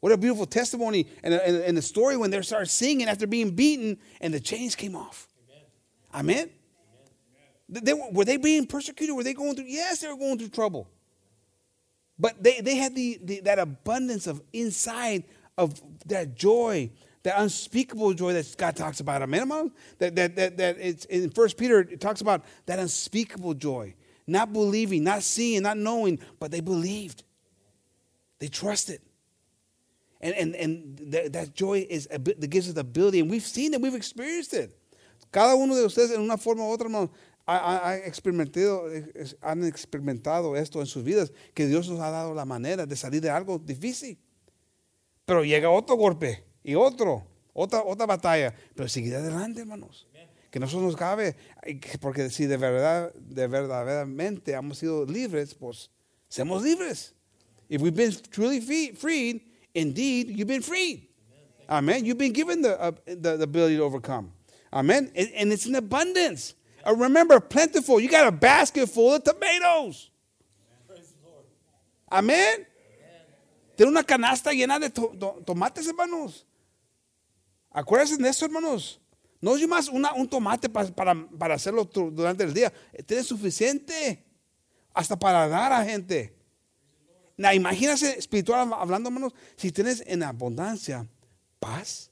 What 0.00 0.12
a 0.12 0.16
beautiful 0.16 0.46
testimony 0.46 1.06
and 1.22 1.34
and 1.34 1.56
and 1.64 1.78
a 1.78 1.82
story 1.82 2.16
when 2.16 2.30
they 2.30 2.42
started 2.42 2.66
singing 2.68 3.08
after 3.08 3.26
being 3.26 3.50
beaten 3.54 3.98
and 4.20 4.34
the 4.34 4.40
chains 4.40 4.74
came 4.74 4.96
off. 4.96 5.28
Amen. 6.12 6.50
They- 7.68 7.80
they 7.80 7.94
were, 7.94 8.24
they 8.24 8.36
being 8.36 8.66
persecuted? 8.66 9.14
Were 9.16 9.22
they 9.22 9.32
going 9.32 9.54
through? 9.54 9.66
Yes, 9.66 10.00
they 10.00 10.08
were 10.08 10.16
going 10.16 10.38
through 10.38 10.50
trouble. 10.50 10.88
But 12.18 12.42
they, 12.42 12.60
they 12.60 12.76
had 12.76 12.94
the, 12.94 13.18
the, 13.22 13.40
that 13.40 13.58
abundance 13.58 14.26
of 14.26 14.42
inside 14.52 15.24
of 15.56 15.80
that 16.06 16.34
joy, 16.34 16.90
that 17.22 17.40
unspeakable 17.40 18.12
joy 18.12 18.34
that 18.34 18.54
God 18.58 18.76
talks 18.76 19.00
about. 19.00 19.22
Amen. 19.22 19.72
That, 19.98 20.14
that, 20.16 20.36
that, 20.36 20.56
that 20.58 20.76
it's 20.78 21.04
in 21.06 21.30
First 21.30 21.56
Peter, 21.56 21.80
it 21.80 22.00
talks 22.00 22.20
about 22.20 22.44
that 22.66 22.78
unspeakable 22.78 23.54
joy. 23.54 23.94
Not 24.26 24.52
believing, 24.52 25.04
not 25.04 25.22
seeing, 25.22 25.62
not 25.62 25.76
knowing, 25.76 26.18
but 26.38 26.50
they 26.50 26.60
believed. 26.60 27.24
They 28.38 28.48
trusted. 28.48 29.00
And, 30.20 30.34
and, 30.34 30.54
and 30.54 30.98
that, 31.32 31.54
joy 31.54 31.86
is 31.90 32.08
a 32.10 32.18
bit- 32.18 32.40
that 32.40 32.48
gives 32.48 32.68
us 32.68 32.74
the 32.74 32.80
ability, 32.82 33.20
and 33.20 33.28
we've 33.30 33.46
seen 33.46 33.74
it, 33.74 33.80
we've 33.80 33.94
experienced 33.96 34.54
it. 34.54 34.78
Cada 35.32 35.56
uno 35.56 35.74
de 35.74 35.84
ustedes 35.84 36.12
en 36.12 36.20
una 36.20 36.36
forma 36.36 36.62
u 36.62 36.70
otra, 36.70 36.86
hermano, 36.86 37.10
han 37.46 38.02
experimentado 39.64 40.56
esto 40.56 40.80
en 40.80 40.86
sus 40.86 41.02
vidas, 41.02 41.32
que 41.54 41.66
Dios 41.66 41.88
nos 41.88 41.98
ha 42.00 42.10
dado 42.10 42.34
la 42.34 42.44
manera 42.44 42.86
de 42.86 42.94
salir 42.94 43.20
de 43.20 43.30
algo 43.30 43.58
difícil. 43.58 44.18
Pero 45.24 45.44
llega 45.44 45.70
otro 45.70 45.96
golpe 45.96 46.44
y 46.62 46.74
otro, 46.74 47.26
otra, 47.52 47.82
otra 47.82 48.06
batalla, 48.06 48.54
pero 48.74 48.88
seguir 48.88 49.16
adelante, 49.16 49.60
hermanos. 49.62 50.06
Que 50.52 50.60
no 50.60 50.68
se 50.68 50.76
nos 50.76 50.94
cabe, 50.94 51.34
porque 51.98 52.28
si 52.28 52.44
de 52.44 52.58
verdad, 52.58 53.10
de 53.14 53.46
verdaderamente 53.46 54.52
hemos 54.52 54.76
sido 54.76 55.06
libres, 55.06 55.54
pues 55.54 55.88
seamos 56.28 56.62
libres. 56.62 57.14
If 57.70 57.80
we've 57.80 57.96
been 57.96 58.12
truly 58.30 58.60
free, 58.60 58.92
freed, 58.92 59.40
indeed, 59.74 60.28
you've 60.28 60.46
been 60.46 60.60
freed. 60.60 61.08
Amen. 61.70 62.04
You've 62.04 62.18
been 62.18 62.34
given 62.34 62.60
the, 62.60 62.78
uh, 62.78 62.92
the, 63.06 63.42
ability 63.42 63.78
to 63.78 63.82
overcome. 63.82 64.30
Amen. 64.74 65.10
And, 65.16 65.50
it's 65.54 65.64
in 65.64 65.74
abundance. 65.74 66.54
Uh, 66.86 66.94
remember, 66.96 67.40
plentiful. 67.40 67.98
You 67.98 68.10
got 68.10 68.26
a 68.26 68.32
basket 68.32 68.90
full 68.90 69.14
of 69.14 69.24
tomatoes. 69.24 70.10
Amen. 72.10 72.66
Tiene 73.74 73.90
una 73.90 74.02
canasta 74.02 74.52
llena 74.52 74.78
de 74.78 74.90
to- 74.90 75.16
to- 75.18 75.42
tomates, 75.46 75.86
hermanos. 75.86 76.44
Acuérdense 77.74 78.18
de 78.18 78.28
eso, 78.28 78.44
hermanos. 78.44 78.98
No 79.42 79.56
es 79.56 79.68
más 79.68 79.88
un 79.88 80.28
tomate 80.28 80.70
pa- 80.70 80.86
para, 80.86 81.54
hacerlo 81.54 81.84
durante 81.84 82.44
el 82.44 82.54
día. 82.54 82.72
Tiene 83.04 83.22
suficiente 83.24 84.24
hasta 84.94 85.18
para 85.18 85.46
dar 85.48 85.72
a 85.72 85.84
gente. 85.84 86.34
Now, 87.36 87.52
imagínate 87.52 88.18
espiritual 88.18 88.72
hablando, 88.72 89.08
hermanos, 89.08 89.34
si 89.56 89.72
tienes 89.72 90.02
en 90.06 90.22
abundancia 90.22 91.08
paz, 91.58 92.10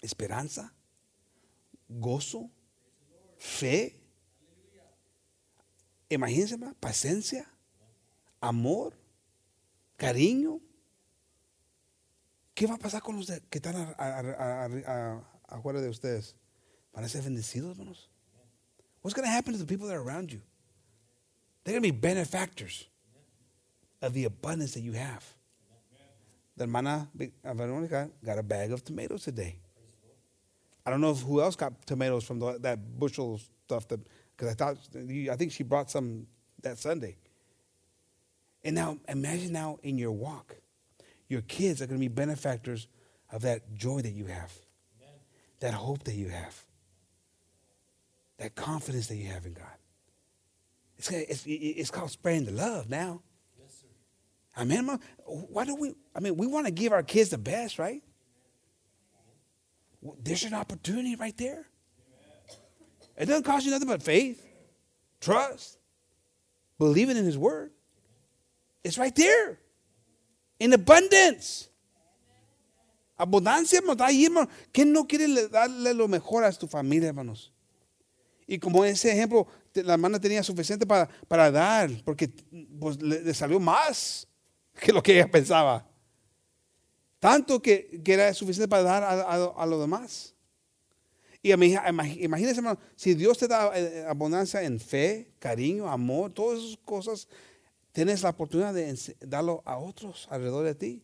esperanza, 0.00 0.72
gozo, 1.88 2.48
fe. 3.36 4.00
Imagínense, 6.08 6.56
paciencia, 6.78 7.50
amor, 8.40 8.96
cariño. 9.96 10.60
¿Qué 12.54 12.66
va 12.66 12.74
a 12.74 12.78
pasar 12.78 13.02
con 13.02 13.16
los 13.16 13.26
que 13.26 13.58
están 13.58 13.76
afuera 15.48 15.80
de 15.80 15.88
ustedes? 15.88 16.34
¿Van 16.94 17.04
a 17.04 17.08
ser 17.08 17.22
bendecidos, 17.22 17.76
hermanos? 17.76 18.08
What's 19.02 19.14
going 19.14 19.26
to 19.26 19.30
happen 19.30 19.52
to 19.52 19.58
the 19.58 19.66
people 19.66 19.86
that 19.88 19.94
are 19.94 20.02
around 20.02 20.32
you? 20.32 20.40
They're 21.64 21.72
going 21.72 21.82
to 21.82 21.92
be 21.92 21.98
benefactors 21.98 22.88
of 24.02 24.12
the 24.12 24.24
abundance 24.24 24.74
that 24.74 24.80
you 24.80 24.92
have. 24.92 25.24
The 26.56 26.64
hermana 26.64 27.08
uh, 27.44 27.54
Veronica 27.54 28.10
got 28.24 28.38
a 28.38 28.42
bag 28.42 28.72
of 28.72 28.82
tomatoes 28.82 29.22
today. 29.22 29.60
I 30.84 30.90
don't 30.90 31.00
know 31.00 31.10
if 31.10 31.20
who 31.20 31.40
else 31.40 31.54
got 31.54 31.86
tomatoes 31.86 32.24
from 32.24 32.40
the, 32.40 32.58
that 32.60 32.98
bushel 32.98 33.40
stuff 33.64 33.86
because 33.86 34.50
I 34.50 34.54
thought 34.54 34.78
I 34.96 35.36
think 35.36 35.52
she 35.52 35.62
brought 35.62 35.90
some 35.90 36.26
that 36.62 36.78
Sunday. 36.78 37.16
And 38.64 38.74
now 38.74 38.98
imagine 39.08 39.52
now 39.52 39.78
in 39.82 39.98
your 39.98 40.12
walk, 40.12 40.56
your 41.28 41.42
kids 41.42 41.80
are 41.82 41.86
going 41.86 42.00
to 42.00 42.04
be 42.04 42.08
benefactors 42.08 42.88
of 43.30 43.42
that 43.42 43.74
joy 43.74 44.00
that 44.00 44.12
you 44.12 44.24
have, 44.26 44.52
that 45.60 45.74
hope 45.74 46.04
that 46.04 46.14
you 46.14 46.28
have, 46.28 46.64
that 48.38 48.54
confidence 48.54 49.08
that 49.08 49.16
you 49.16 49.28
have 49.28 49.46
in 49.46 49.52
God. 49.52 49.66
It's, 50.96 51.10
it's, 51.10 51.44
it's 51.46 51.90
called 51.90 52.10
spreading 52.10 52.44
the 52.44 52.52
love 52.52 52.88
now. 52.88 53.22
Amen. 54.58 54.78
hermano. 54.78 55.00
Why 55.24 55.64
do 55.64 55.76
we? 55.76 55.94
I 56.14 56.20
mean, 56.20 56.36
we 56.36 56.46
want 56.46 56.66
to 56.66 56.72
give 56.72 56.92
our 56.92 57.04
kids 57.04 57.30
the 57.30 57.38
best, 57.38 57.78
right? 57.78 58.02
There's 60.22 60.44
an 60.44 60.54
opportunity 60.54 61.14
right 61.14 61.36
there. 61.36 61.66
It 63.16 63.26
doesn't 63.26 63.44
cost 63.44 63.64
you 63.64 63.72
nothing 63.72 63.88
but 63.88 64.02
faith, 64.02 64.44
trust, 65.20 65.78
believing 66.78 67.16
in 67.16 67.24
His 67.24 67.38
Word. 67.38 67.72
It's 68.84 68.98
right 68.98 69.14
there, 69.14 69.58
in 70.60 70.72
abundance. 70.72 71.68
Abundancia, 73.18 73.78
hermano, 73.78 73.92
está 73.92 74.06
ahí, 74.06 74.24
hermano. 74.24 74.48
¿Quién 74.72 74.92
no 74.92 75.06
quiere 75.06 75.28
le- 75.28 75.48
darle 75.48 75.92
lo 75.92 76.06
mejor 76.08 76.44
a 76.44 76.52
tu 76.52 76.68
familia, 76.68 77.08
hermanos? 77.08 77.52
Y 78.46 78.58
como 78.58 78.84
ese 78.84 79.12
ejemplo, 79.12 79.46
la 79.74 79.94
hermana 79.94 80.18
tenía 80.20 80.42
suficiente 80.42 80.86
para, 80.86 81.08
para 81.26 81.50
dar, 81.50 81.90
porque 82.04 82.30
pues, 82.78 83.02
le, 83.02 83.34
salió 83.34 83.60
más 83.60 84.26
que 84.80 84.92
lo 84.92 85.02
que 85.02 85.12
ella 85.14 85.30
pensaba. 85.30 85.86
Tanto 87.18 87.60
que, 87.60 88.00
que 88.04 88.12
era 88.14 88.32
suficiente 88.32 88.68
para 88.68 88.82
dar 88.84 89.02
a, 89.02 89.10
a, 89.10 89.62
a 89.62 89.66
lo 89.66 89.80
demás. 89.80 90.34
Y 91.42 91.52
imagínense, 91.52 92.56
hermano, 92.60 92.78
si 92.96 93.14
Dios 93.14 93.38
te 93.38 93.48
da 93.48 93.70
eh, 93.78 94.04
abundancia 94.08 94.62
en 94.62 94.78
fe, 94.80 95.32
cariño, 95.38 95.88
amor, 95.88 96.32
todas 96.32 96.60
esas 96.60 96.78
cosas, 96.84 97.28
tienes 97.92 98.22
la 98.22 98.30
oportunidad 98.30 98.74
de 98.74 98.96
darlo 99.20 99.62
a 99.64 99.78
otros 99.78 100.26
alrededor 100.30 100.64
de 100.64 100.74
ti. 100.74 101.02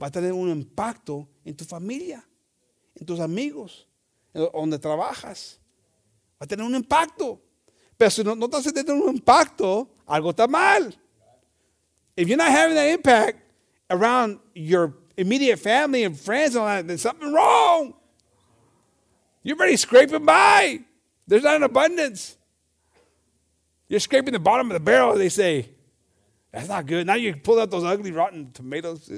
Va 0.00 0.06
a 0.06 0.10
tener 0.10 0.32
un 0.32 0.48
impacto 0.50 1.28
en 1.50 1.56
tu 1.56 1.64
familia, 1.64 2.24
en 2.94 3.04
tus 3.04 3.20
amigos, 3.20 3.86
en 4.32 4.48
donde 4.52 4.78
trabajas. 4.78 5.58
Va 6.40 6.44
a 6.44 6.46
tener 6.46 6.64
un 6.64 6.74
impacto. 6.74 7.40
Pero 7.96 8.10
si 8.10 8.24
no, 8.24 8.34
no 8.34 8.46
un 8.46 9.14
impacto, 9.14 9.88
algo 10.06 10.30
está 10.30 10.48
mal. 10.48 10.94
If 12.16 12.28
you're 12.28 12.36
not 12.36 12.50
having 12.50 12.74
that 12.76 12.88
impact 12.88 13.38
around 13.90 14.38
your 14.54 14.94
immediate 15.16 15.58
family 15.58 16.04
and 16.04 16.18
friends 16.18 16.54
and 16.56 16.66
that, 16.66 16.86
then 16.86 16.98
something 16.98 17.32
wrong. 17.32 17.94
You're 19.42 19.56
already 19.56 19.76
scraping 19.76 20.24
by. 20.24 20.80
There's 21.26 21.42
not 21.42 21.56
an 21.56 21.62
abundance. 21.64 22.36
You're 23.88 24.00
scraping 24.00 24.32
the 24.32 24.38
bottom 24.38 24.70
of 24.70 24.74
the 24.74 24.80
barrel, 24.80 25.16
they 25.16 25.28
say. 25.28 25.70
That's 26.52 26.68
not 26.68 26.86
good. 26.86 27.06
Now 27.06 27.14
you 27.14 27.34
pull 27.36 27.60
out 27.60 27.70
those 27.70 27.84
ugly, 27.84 28.12
rotten 28.12 28.52
tomatoes. 28.52 29.10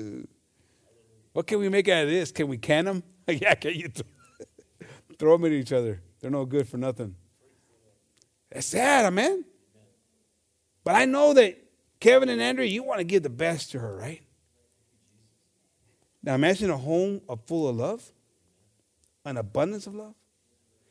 What 1.33 1.47
can 1.47 1.59
we 1.59 1.69
make 1.69 1.89
out 1.89 2.05
of 2.05 2.11
this? 2.11 2.31
Can 2.31 2.49
we 2.49 2.59
can 2.59 2.85
them? 2.85 3.03
yeah, 3.27 3.55
can 3.55 3.75
you 3.75 3.89
th- 3.89 4.07
throw 5.19 5.37
them 5.37 5.47
at 5.47 5.53
each 5.53 5.73
other? 5.73 6.03
They're 6.21 6.31
no 6.31 6.45
good 6.45 6.69
for 6.69 6.77
nothing. 6.77 7.17
That's 8.51 8.67
sad, 8.67 9.13
man. 9.13 9.45
But 10.85 10.95
I 10.95 11.05
know 11.05 11.33
that 11.35 11.59
Kevin 12.01 12.29
and 12.29 12.41
Andrea, 12.41 12.69
you 12.69 12.83
want 12.83 12.99
to 12.99 13.05
give 13.05 13.23
the 13.23 13.31
best 13.31 13.71
to 13.73 13.79
her, 13.79 13.97
right? 13.97 14.23
Now 16.23 16.35
imagine 16.35 16.71
a 16.71 16.77
home 16.77 17.21
full 17.47 17.69
of 17.69 17.77
love, 17.77 18.13
an 19.25 19.37
abundance 19.37 19.87
of 19.87 19.95
love. 19.95 20.15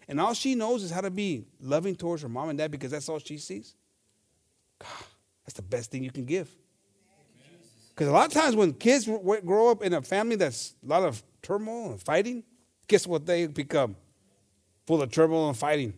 And 0.08 0.20
all 0.20 0.34
she 0.34 0.56
knows 0.56 0.84
is 0.84 0.92
how 0.92 1.02
to 1.02 1.12
be 1.12 1.46
loving 1.62 1.96
towards 1.96 2.22
her 2.24 2.30
mom 2.30 2.50
and 2.50 2.58
dad 2.58 2.72
because 2.72 2.92
that's 2.92 3.08
all 3.08 3.20
she 3.20 3.38
sees. 3.38 3.76
God, 4.80 5.06
that's 5.46 5.54
the 5.54 5.62
best 5.62 5.92
thing 5.92 6.04
you 6.04 6.12
can 6.12 6.26
give. 6.26 6.50
Because 8.02 8.10
a 8.10 8.16
lot 8.16 8.26
of 8.26 8.34
times 8.34 8.56
when 8.56 8.74
kids 8.74 9.06
grow 9.06 9.70
up 9.70 9.84
in 9.84 9.94
a 9.94 10.02
family 10.02 10.36
that's 10.36 10.74
a 10.84 10.90
lot 10.90 11.04
of 11.04 11.22
turmoil 11.44 11.92
and 11.92 12.02
fighting, 12.02 12.44
guess 12.88 13.06
what 13.06 13.28
they 13.28 13.46
become? 13.46 13.96
Full 14.88 15.04
of 15.04 15.12
turmoil 15.12 15.50
and 15.50 15.56
fighting. 15.56 15.94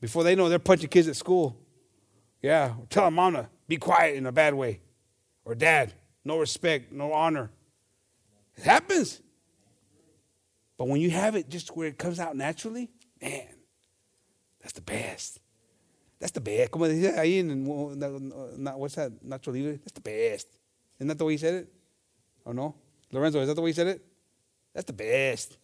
Before 0.00 0.22
they 0.22 0.36
know, 0.36 0.48
they're 0.48 0.60
punching 0.60 0.88
kids 0.88 1.08
at 1.08 1.16
school. 1.16 1.58
Yeah, 2.40 2.74
telling 2.90 3.14
mom 3.14 3.32
to 3.32 3.48
be 3.66 3.76
quiet 3.76 4.14
in 4.14 4.26
a 4.26 4.30
bad 4.30 4.54
way. 4.54 4.80
Or 5.44 5.56
dad, 5.56 5.94
no 6.24 6.38
respect, 6.38 6.92
no 6.92 7.12
honor. 7.12 7.50
It 8.56 8.62
happens. 8.62 9.20
But 10.76 10.86
when 10.86 11.00
you 11.00 11.10
have 11.10 11.34
it 11.34 11.48
just 11.48 11.74
where 11.76 11.88
it 11.88 11.98
comes 11.98 12.20
out 12.20 12.36
naturally, 12.36 12.88
man, 13.20 13.48
that's 14.60 14.74
the 14.74 14.82
best. 14.82 15.40
That's 16.20 16.30
the 16.30 16.40
best. 16.40 16.70
Como 16.70 16.86
dice 16.86 17.16
ahí 17.16 17.40
en- 17.40 17.64
what's 17.64 18.94
that? 18.94 19.10
Nacho 19.26 19.52
Libre. 19.52 19.78
That's 19.78 19.90
the 19.90 20.00
best. 20.00 20.57
Isn't 20.98 21.08
that 21.08 21.18
the 21.18 21.24
way 21.24 21.32
he 21.32 21.38
said 21.38 21.54
it? 21.54 21.72
Oh 22.44 22.52
no? 22.52 22.74
Lorenzo, 23.12 23.40
is 23.40 23.48
that 23.48 23.54
the 23.54 23.62
way 23.62 23.70
he 23.70 23.74
said 23.74 23.86
it? 23.86 24.04
That's 24.74 24.86
the 24.86 24.92
best. 24.92 25.56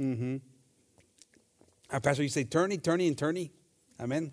Mm-hmm. 0.00 0.36
Our 1.90 2.00
pastor, 2.00 2.22
you 2.22 2.28
say 2.28 2.44
turny, 2.44 2.80
turny, 2.80 3.06
and 3.06 3.16
turny. 3.16 3.50
Amen. 4.00 4.32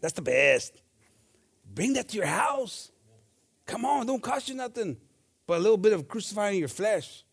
That's 0.00 0.14
the 0.14 0.22
best. 0.22 0.82
Bring 1.64 1.92
that 1.94 2.08
to 2.08 2.16
your 2.16 2.26
house. 2.26 2.90
Come 3.66 3.84
on, 3.84 4.06
don't 4.06 4.22
cost 4.22 4.48
you 4.48 4.54
nothing 4.54 4.96
but 5.46 5.58
a 5.58 5.60
little 5.60 5.76
bit 5.76 5.92
of 5.92 6.08
crucifying 6.08 6.58
your 6.58 6.68
flesh. 6.68 7.24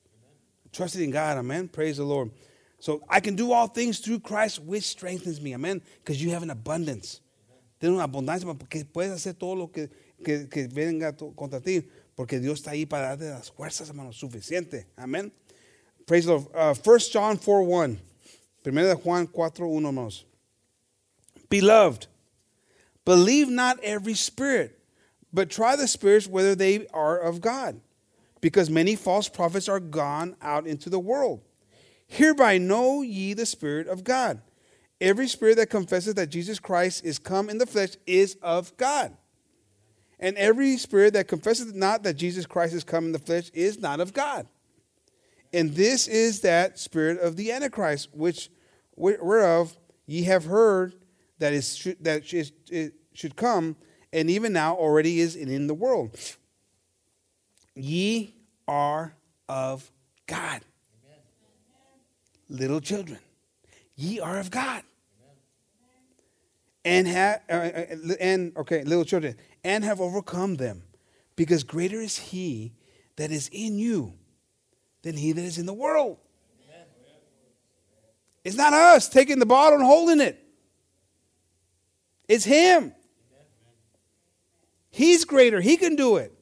Trusting 0.72 1.04
in 1.04 1.12
God, 1.12 1.38
amen. 1.38 1.68
Praise 1.68 1.98
the 1.98 2.04
Lord. 2.04 2.32
So 2.80 3.02
I 3.10 3.20
can 3.20 3.36
do 3.36 3.52
all 3.52 3.68
things 3.68 4.00
through 4.00 4.20
Christ, 4.20 4.62
which 4.62 4.84
strengthens 4.84 5.42
me, 5.42 5.54
amen. 5.54 5.82
Because 6.00 6.22
you 6.22 6.32
have 6.32 6.44
an 6.44 6.52
abundance. 6.52 7.22
Tienes 7.80 7.94
una 7.94 8.08
abundancia 8.08 8.46
porque 8.46 8.86
puedes 8.86 9.12
hacer 9.12 9.38
todo 9.40 9.56
lo 9.56 9.68
que, 9.68 9.90
que, 10.24 10.48
que 10.48 10.68
venga 10.68 11.16
contra 11.36 11.60
ti, 11.60 11.88
porque 12.16 12.40
Dios 12.40 12.60
está 12.60 12.72
ahí 12.72 12.86
para 12.86 13.10
darte 13.10 13.30
las 13.30 13.50
fuerzas, 13.52 13.90
hermano, 13.90 14.12
suficiente. 14.12 14.88
Amén. 14.98 15.32
Praise 16.06 16.26
the 16.26 16.34
Lord. 16.34 16.48
Uh, 16.54 16.74
1 16.74 17.00
John 17.12 17.38
4 17.38 17.64
1. 17.64 18.00
Primera 18.64 18.90
de 18.90 18.96
Juan 18.96 19.28
4 19.28 19.68
1, 19.68 19.86
hermanos. 19.86 20.26
Beloved, 21.50 22.08
believe 23.06 23.50
not 23.50 23.80
every 23.84 24.14
spirit, 24.14 24.80
but 25.32 25.50
try 25.50 25.76
the 25.76 25.88
spirits 25.88 26.28
whether 26.28 26.56
they 26.56 26.88
are 26.94 27.18
of 27.18 27.42
God, 27.42 27.80
because 28.42 28.70
many 28.70 28.96
false 28.96 29.30
prophets 29.30 29.70
are 29.70 29.80
gone 29.80 30.36
out 30.42 30.68
into 30.68 30.90
the 30.90 31.00
world. 31.00 31.42
Hereby 32.08 32.58
know 32.58 33.02
ye 33.02 33.34
the 33.34 33.46
Spirit 33.46 33.88
of 33.88 34.04
God. 34.04 34.42
Every 35.00 35.28
spirit 35.28 35.58
that 35.58 35.70
confesses 35.70 36.16
that 36.16 36.30
Jesus 36.30 36.60
Christ 36.60 37.06
is 37.06 37.20
come 37.20 37.50
in 37.50 37.60
the 37.60 37.68
flesh 37.68 37.96
is 38.06 38.36
of 38.42 38.76
God. 38.78 39.16
And 40.20 40.36
every 40.38 40.78
spirit 40.78 41.14
that 41.14 41.28
confesses 41.28 41.74
not 41.74 42.04
that 42.04 42.16
Jesus 42.16 42.46
Christ 42.46 42.74
is 42.74 42.84
come 42.84 43.06
in 43.06 43.12
the 43.12 43.20
flesh 43.20 43.50
is 43.54 43.80
not 43.80 44.00
of 44.00 44.14
God. 44.14 44.48
And 45.54 45.74
this 45.74 46.08
is 46.08 46.42
that 46.42 46.78
spirit 46.78 47.20
of 47.20 47.36
the 47.36 47.52
Antichrist, 47.52 48.10
which 48.14 48.50
whereof 48.96 49.78
ye 50.06 50.24
have 50.24 50.46
heard 50.46 50.94
that 51.40 51.54
is 51.54 51.88
that 52.02 52.32
is, 52.34 52.52
it 52.70 52.94
should 53.14 53.36
come, 53.36 53.76
and 54.12 54.30
even 54.30 54.54
now 54.54 54.76
already 54.76 55.20
is 55.22 55.36
in 55.36 55.68
the 55.68 55.74
world. 55.74 56.18
Ye 57.76 58.36
are 58.68 59.16
of 59.48 59.90
God, 60.28 60.62
little 62.50 62.82
children. 62.82 63.20
Ye 63.96 64.20
are 64.20 64.38
of 64.38 64.52
God, 64.52 64.84
and 66.86 67.08
have 67.08 67.42
uh, 67.50 67.54
uh, 67.54 68.16
and 68.20 68.56
okay, 68.58 68.84
little 68.84 69.06
children, 69.06 69.36
and 69.64 69.84
have 69.84 70.00
overcome 70.00 70.56
them, 70.56 70.84
because 71.36 71.64
greater 71.64 72.02
is 72.02 72.18
He 72.18 72.74
that 73.16 73.32
is 73.32 73.50
in 73.52 73.78
you 73.78 74.14
than 75.02 75.16
he 75.16 75.32
that 75.32 75.44
is 75.44 75.58
in 75.58 75.66
the 75.66 75.74
world. 75.74 76.18
It's 78.44 78.56
not 78.56 78.74
us 78.74 79.10
taking 79.10 79.40
the 79.40 79.46
bottle 79.46 79.80
and 79.80 79.86
holding 79.86 80.22
it. 80.22 80.42
It's 82.28 82.46
him. 82.46 82.94
He's 84.90 85.26
greater. 85.26 85.60
He 85.60 85.78
can 85.78 85.96
do 85.96 86.16
it. 86.18 86.34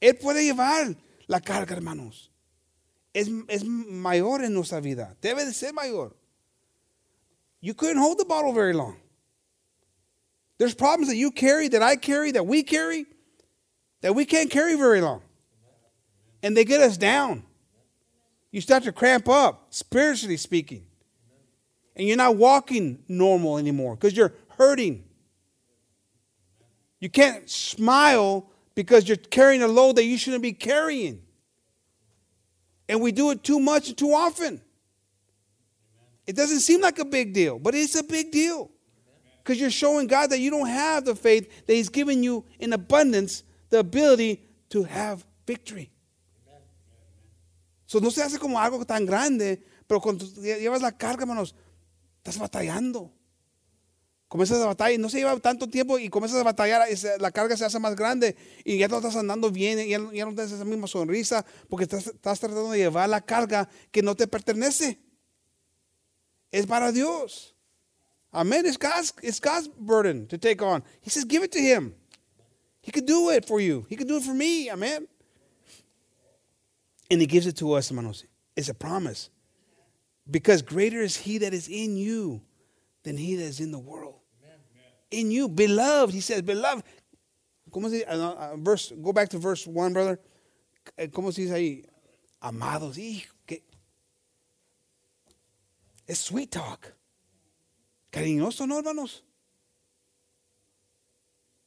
Él 0.00 0.20
puede 0.20 0.44
llevar 0.44 0.94
la 1.26 1.40
carga, 1.40 1.74
hermanos. 1.74 2.30
Es, 3.12 3.28
es 3.48 3.64
mayor 3.64 4.42
en 4.42 4.54
nuestra 4.54 4.80
vida. 4.80 5.16
Debe 5.20 5.44
de 5.44 5.52
ser 5.52 5.72
mayor. 5.72 6.14
You 7.60 7.74
couldn't 7.74 7.98
hold 7.98 8.18
the 8.18 8.24
bottle 8.24 8.52
very 8.52 8.72
long. 8.72 8.96
There's 10.58 10.74
problems 10.74 11.08
that 11.08 11.16
you 11.16 11.30
carry, 11.30 11.68
that 11.68 11.82
I 11.82 11.96
carry, 11.96 12.32
that 12.32 12.46
we 12.46 12.62
carry, 12.62 13.06
that 14.02 14.14
we 14.14 14.24
can't 14.24 14.50
carry 14.50 14.76
very 14.76 15.00
long. 15.00 15.22
And 16.42 16.56
they 16.56 16.64
get 16.64 16.80
us 16.80 16.96
down. 16.96 17.44
You 18.50 18.60
start 18.60 18.84
to 18.84 18.92
cramp 18.92 19.28
up, 19.28 19.66
spiritually 19.70 20.36
speaking. 20.36 20.86
And 21.96 22.06
you're 22.06 22.16
not 22.16 22.36
walking 22.36 23.02
normal 23.08 23.58
anymore 23.58 23.96
because 23.96 24.16
you're 24.16 24.34
hurting. 24.56 25.04
You 27.00 27.08
can't 27.08 27.48
smile 27.50 28.50
because 28.74 29.08
you're 29.08 29.16
carrying 29.16 29.62
a 29.62 29.68
load 29.68 29.96
that 29.96 30.04
you 30.04 30.16
shouldn't 30.18 30.42
be 30.42 30.52
carrying. 30.52 31.22
And 32.88 33.00
we 33.00 33.12
do 33.12 33.30
it 33.30 33.42
too 33.42 33.60
much 33.60 33.88
and 33.88 33.98
too 33.98 34.12
often. 34.12 34.60
It 36.26 36.36
doesn't 36.36 36.60
seem 36.60 36.80
like 36.80 36.98
a 36.98 37.04
big 37.04 37.32
deal, 37.32 37.58
but 37.58 37.74
it's 37.74 37.94
a 37.94 38.02
big 38.02 38.30
deal. 38.30 38.70
Because 39.44 39.60
you're 39.60 39.70
showing 39.70 40.06
God 40.06 40.30
that 40.30 40.38
you 40.38 40.50
don't 40.50 40.66
have 40.66 41.04
the 41.04 41.14
faith 41.14 41.66
that 41.66 41.74
He's 41.74 41.90
given 41.90 42.22
you 42.22 42.46
in 42.58 42.72
abundance, 42.72 43.44
the 43.68 43.80
ability 43.80 44.40
to 44.70 44.84
have 44.84 45.22
victory. 45.46 45.90
So 47.86 48.00
no 48.00 48.10
se 48.10 48.22
hace 48.22 48.38
como 48.38 48.58
algo 48.58 48.86
tan 48.86 49.04
grande, 49.04 49.62
pero 49.86 50.00
cuando 50.00 50.24
llevas 50.24 50.80
la 50.80 50.92
carga, 50.92 51.24
hermanos, 51.24 51.54
estás 52.22 52.38
batallando. 52.38 53.12
Comienzas 54.28 54.62
a 54.62 54.66
batallar 54.66 54.98
no 54.98 55.08
se 55.08 55.18
lleva 55.18 55.38
tanto 55.38 55.68
tiempo 55.68 55.98
y 55.98 56.08
comienzas 56.08 56.40
a 56.40 56.42
batallar, 56.42 56.88
la 57.20 57.30
carga 57.30 57.56
se 57.56 57.66
hace 57.66 57.78
más 57.78 57.94
grande 57.94 58.34
y 58.64 58.78
ya 58.78 58.88
no 58.88 58.96
estás 58.96 59.14
andando 59.14 59.50
bien, 59.50 59.78
ya, 59.78 59.98
ya 60.12 60.24
no 60.24 60.34
tienes 60.34 60.50
esa 60.50 60.64
misma 60.64 60.88
sonrisa 60.88 61.44
porque 61.68 61.84
estás, 61.84 62.08
estás 62.08 62.40
tratando 62.40 62.70
de 62.72 62.78
llevar 62.78 63.08
la 63.08 63.20
carga 63.20 63.68
que 63.92 64.02
no 64.02 64.16
te 64.16 64.26
pertenece. 64.26 64.98
Es 66.50 66.66
para 66.66 66.90
Dios. 66.90 67.53
Amen. 68.34 68.66
It's 68.66 68.76
God's, 68.76 69.12
it's 69.22 69.38
God's 69.38 69.68
burden 69.68 70.26
to 70.26 70.38
take 70.38 70.60
on. 70.60 70.82
He 71.00 71.10
says, 71.10 71.24
give 71.24 71.42
it 71.42 71.52
to 71.52 71.60
Him. 71.60 71.94
He 72.82 72.90
could 72.90 73.06
do 73.06 73.30
it 73.30 73.46
for 73.46 73.60
you. 73.60 73.86
He 73.88 73.96
could 73.96 74.08
do 74.08 74.16
it 74.16 74.24
for 74.24 74.34
me. 74.34 74.70
Amen. 74.70 75.06
And 77.10 77.20
He 77.20 77.26
gives 77.26 77.46
it 77.46 77.56
to 77.58 77.72
us, 77.72 77.88
hermanos. 77.88 78.24
It's 78.56 78.68
a 78.68 78.74
promise. 78.74 79.30
Because 80.30 80.62
greater 80.62 81.00
is 81.00 81.16
He 81.16 81.38
that 81.38 81.54
is 81.54 81.68
in 81.68 81.96
you 81.96 82.42
than 83.04 83.16
He 83.16 83.36
that 83.36 83.44
is 83.44 83.60
in 83.60 83.70
the 83.70 83.78
world. 83.78 84.16
In 85.10 85.30
you, 85.30 85.48
beloved. 85.48 86.12
He 86.12 86.20
says, 86.20 86.42
beloved. 86.42 86.84
¿Cómo 87.70 87.88
se? 87.90 88.04
Uh, 88.04 88.16
uh, 88.16 88.56
verse, 88.56 88.92
go 89.02 89.12
back 89.12 89.28
to 89.28 89.38
verse 89.38 89.66
1, 89.66 89.92
brother. 89.92 90.18
Eh, 90.98 91.06
¿Cómo 91.06 91.32
se 91.32 91.42
dice 91.42 91.54
ahí? 91.54 91.84
Amados. 92.42 92.98
Es 96.06 96.18
sweet 96.18 96.50
talk. 96.50 96.92
Cariñoso, 98.14 98.66
¿no, 98.68 98.78
hermanos? 98.78 99.24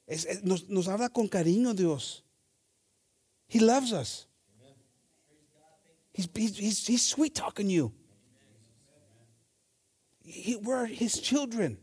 Es- 0.07 0.25
es- 0.25 0.43
nos, 0.43 0.69
nos 0.69 0.87
habla 0.87 1.09
con 1.09 1.27
cariño 1.27 1.73
Dios. 1.73 2.23
He 3.49 3.59
loves 3.59 3.91
us. 3.91 4.27
He's, 6.13 6.29
he's, 6.33 6.87
he's, 6.87 7.01
sweet 7.01 7.35
talking 7.35 7.69
you. 7.69 7.91
He, 10.23 10.55
we're 10.55 10.85
his 10.85 11.19
children. 11.19 11.77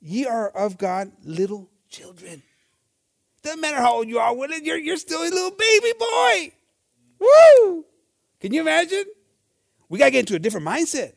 Ye 0.00 0.26
are 0.26 0.50
of 0.50 0.76
God 0.76 1.10
little 1.24 1.70
children. 1.88 2.42
Doesn't 3.42 3.60
matter 3.60 3.78
how 3.78 3.96
old 3.96 4.08
you 4.08 4.18
are, 4.18 4.34
Willie, 4.36 4.60
you're, 4.62 4.76
you're 4.78 4.96
still 4.98 5.22
a 5.22 5.24
little 5.28 5.50
baby 5.50 5.92
boy. 5.98 6.52
Woo! 7.18 7.84
Can 8.40 8.52
you 8.52 8.60
imagine? 8.60 9.04
We 9.88 9.98
got 9.98 10.06
to 10.06 10.10
get 10.10 10.20
into 10.20 10.36
a 10.36 10.38
different 10.38 10.66
mindset. 10.66 11.14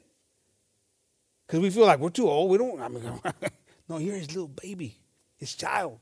Because 1.45 1.61
we 1.61 1.69
feel 1.69 1.85
like 1.85 1.99
we're 1.99 2.09
too 2.09 2.27
old. 2.29 2.49
We 2.51 2.57
don't, 2.57 2.79
I 2.81 2.87
mean, 2.87 3.03
no, 3.89 3.97
you're 3.99 4.15
his 4.15 4.29
little 4.29 4.47
baby, 4.47 4.97
his 5.37 5.55
child. 5.55 5.99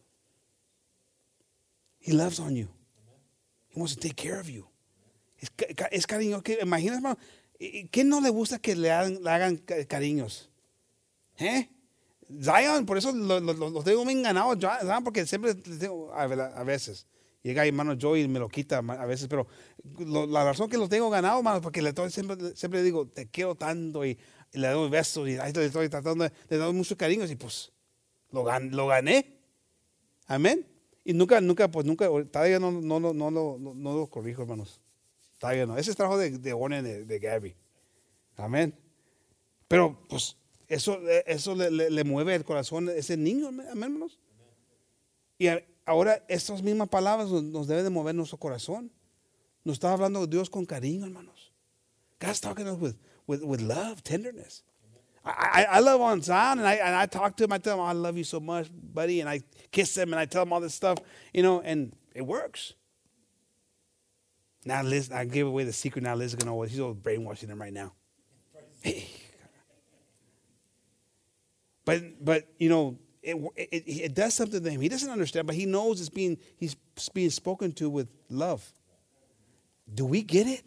He 2.00 2.12
loves 2.14 2.40
on 2.40 2.56
you. 2.56 2.68
He 3.70 3.80
wants 3.80 3.96
to 3.96 4.00
take 4.00 4.16
care 4.16 4.40
of 4.40 4.50
you. 4.50 4.68
Es, 5.42 5.50
es 5.92 6.06
cariño. 6.08 6.44
que 6.44 6.60
Imaginas, 6.62 6.98
hermano, 6.98 7.18
¿y- 7.60 7.88
¿quién 7.90 8.08
no 8.10 8.20
le 8.22 8.30
gusta 8.30 8.60
que 8.60 8.76
le 8.76 8.92
hagan, 8.92 9.22
le 9.24 9.30
hagan 9.30 9.58
ca- 9.58 9.84
cariños? 9.86 10.50
¿Eh? 11.40 11.68
Zion, 12.42 12.86
por 12.86 12.98
eso 12.98 13.12
lo- 13.12 13.40
lo- 13.40 13.54
lo- 13.54 13.70
los 13.70 13.84
tengo 13.84 14.06
bien 14.06 14.24
ganados, 14.24 14.58
Zion, 14.60 15.04
porque 15.04 15.26
siempre 15.26 15.54
digo, 15.54 16.14
a 16.14 16.28
ve- 16.28 16.42
a 16.56 16.64
veces. 16.64 17.06
Llega 17.42 17.66
hermano 17.66 17.98
Joey 18.00 18.22
y 18.24 18.28
me 18.30 18.40
lo 18.40 18.48
quita 18.48 18.78
a 18.78 19.06
veces, 19.06 19.28
pero 19.28 19.48
lo- 20.00 20.26
la 20.26 20.46
razón 20.46 20.70
que 20.70 20.78
los 20.78 20.88
tengo 20.88 21.10
ganados, 21.10 21.40
hermano, 21.40 21.60
porque 21.60 21.82
le 21.82 21.94
siempre, 22.10 22.56
siempre 22.56 22.82
digo, 22.84 23.08
te 23.08 23.28
quiero 23.30 23.56
tanto 23.56 24.06
y, 24.06 24.18
le 24.54 24.68
doy 24.70 24.90
besos 24.90 25.28
y 25.28 25.38
ahí 25.38 25.52
le 25.52 25.66
estoy 25.66 25.90
tratando, 25.90 26.28
le 26.50 26.58
doy 26.58 26.74
mucho 26.74 26.96
cariño 26.96 27.26
y 27.26 27.36
pues 27.36 27.72
lo, 28.32 28.44
gan- 28.44 28.72
lo 28.72 28.88
gané. 28.88 29.38
Amén. 30.26 30.68
Y 31.04 31.14
nunca, 31.14 31.42
nunca, 31.42 31.70
pues 31.70 31.86
nunca, 31.86 32.08
todavía 32.32 32.60
no, 32.60 32.72
no, 32.72 33.00
no, 33.00 33.14
no, 33.14 33.32
no, 33.32 33.58
no, 33.58 33.98
lo 33.98 34.08
corrijo, 34.08 34.44
hermanos. 34.44 34.80
Todavía 35.38 35.66
no. 35.66 35.78
Ese 35.78 35.92
es 35.92 35.98
trabajo 35.98 36.18
de, 36.18 36.38
de 36.38 36.54
de, 36.82 37.06
de 37.06 37.20
Gabby. 37.20 37.56
Amén. 38.38 38.74
Pero 39.68 40.00
pues 40.08 40.38
eso, 40.68 41.00
eso 41.26 41.56
le, 41.56 42.04
mueve 42.04 42.36
el 42.36 42.46
corazón 42.46 42.90
a 42.90 42.94
ese 42.94 43.18
niño, 43.18 43.50
amén, 43.50 43.68
hermanos. 43.68 44.20
Y 45.38 45.48
ahora 45.86 46.24
estas 46.28 46.62
mismas 46.64 46.88
palabras 46.88 47.30
nos, 47.30 47.68
deben 47.68 47.84
de 47.84 47.90
mover 47.90 48.16
nuestro 48.16 48.38
corazón. 48.38 48.92
Nos 49.64 49.74
está 49.74 49.92
hablando 49.92 50.26
Dios 50.28 50.50
con 50.50 50.66
cariño, 50.66 51.06
hermanos. 51.06 51.52
God's 52.20 52.40
talking 52.40 52.68
us 52.68 52.80
with, 52.80 52.96
with, 53.28 53.44
with 53.44 53.62
love, 53.62 54.04
tenderness. 54.04 54.64
I, 55.26 55.66
I, 55.70 55.80
love 55.80 56.02
on 56.02 56.22
Zion, 56.22 56.60
and 56.60 56.68
I, 56.68 56.74
and 56.74 56.94
I 56.94 57.06
talk 57.06 57.38
to 57.38 57.46
him. 57.46 57.54
I 57.54 57.58
tell 57.58 57.76
him, 57.76 57.80
oh, 57.80 57.84
I 57.84 57.94
love 57.94 58.18
you 58.18 58.26
so 58.26 58.42
much, 58.42 58.68
buddy. 58.74 59.22
And 59.22 59.30
I 59.30 59.40
kiss 59.72 59.96
him, 59.98 60.12
and 60.12 60.20
I 60.20 60.26
tell 60.26 60.42
him 60.42 60.52
all 60.52 60.60
this 60.60 60.76
stuff, 60.76 60.98
you 61.34 61.42
know, 61.42 61.62
and 61.62 61.96
it 62.14 62.24
works. 62.24 62.74
Now 64.66 64.82
Liz, 64.82 65.12
I 65.12 65.26
give 65.26 65.48
away 65.48 65.64
the 65.64 65.74
secret. 65.74 66.04
Now 66.04 66.16
Liz 66.16 66.32
is 66.32 66.36
gonna 66.36 66.52
know. 66.52 66.62
He's 66.64 66.80
all 66.80 66.94
brainwashing 66.94 67.50
him 67.50 67.60
right 67.60 67.74
now. 67.74 67.94
Hey. 68.82 69.10
But 71.86 72.24
but 72.24 72.48
you 72.58 72.70
know 72.70 72.98
it, 73.22 73.36
it 73.56 73.84
it 73.88 74.14
does 74.14 74.34
something 74.34 74.64
to 74.64 74.70
him. 74.70 74.82
He 74.82 74.90
doesn't 74.90 75.10
understand, 75.10 75.48
but 75.48 75.56
he 75.56 75.66
knows 75.66 76.00
it's 76.00 76.10
being 76.10 76.38
he's 76.58 76.76
being 77.14 77.30
spoken 77.30 77.72
to 77.74 77.90
with 77.90 78.08
love. 78.30 78.72
Do 79.94 80.06
we 80.06 80.22
get 80.22 80.48
it? 80.48 80.64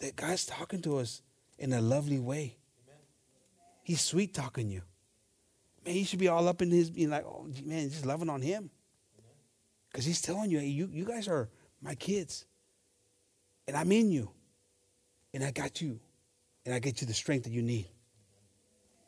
That 0.00 0.16
God's 0.16 0.46
talking 0.46 0.82
to 0.82 0.98
us 0.98 1.22
in 1.58 1.72
a 1.72 1.80
lovely 1.80 2.18
way. 2.18 2.56
He's 3.82 4.00
sweet 4.00 4.34
talking 4.34 4.70
you. 4.70 4.82
Man, 5.84 5.94
you 5.94 6.04
should 6.04 6.18
be 6.18 6.28
all 6.28 6.46
up 6.46 6.62
in 6.62 6.70
his 6.70 6.90
being 6.90 7.10
like, 7.10 7.24
oh 7.24 7.46
man, 7.64 7.90
just 7.90 8.06
loving 8.06 8.28
on 8.28 8.42
him. 8.42 8.70
Because 9.90 10.04
he's 10.04 10.22
telling 10.22 10.50
you, 10.50 10.58
hey, 10.58 10.66
you, 10.66 10.88
you 10.92 11.04
guys 11.04 11.26
are 11.26 11.48
my 11.82 11.94
kids. 11.94 12.44
And 13.66 13.76
I'm 13.76 13.90
in 13.92 14.10
you. 14.10 14.30
And 15.34 15.42
I 15.44 15.50
got 15.50 15.80
you. 15.80 15.98
And 16.64 16.74
I 16.74 16.78
get 16.78 17.00
you 17.00 17.06
the 17.06 17.14
strength 17.14 17.44
that 17.44 17.52
you 17.52 17.62
need. 17.62 17.88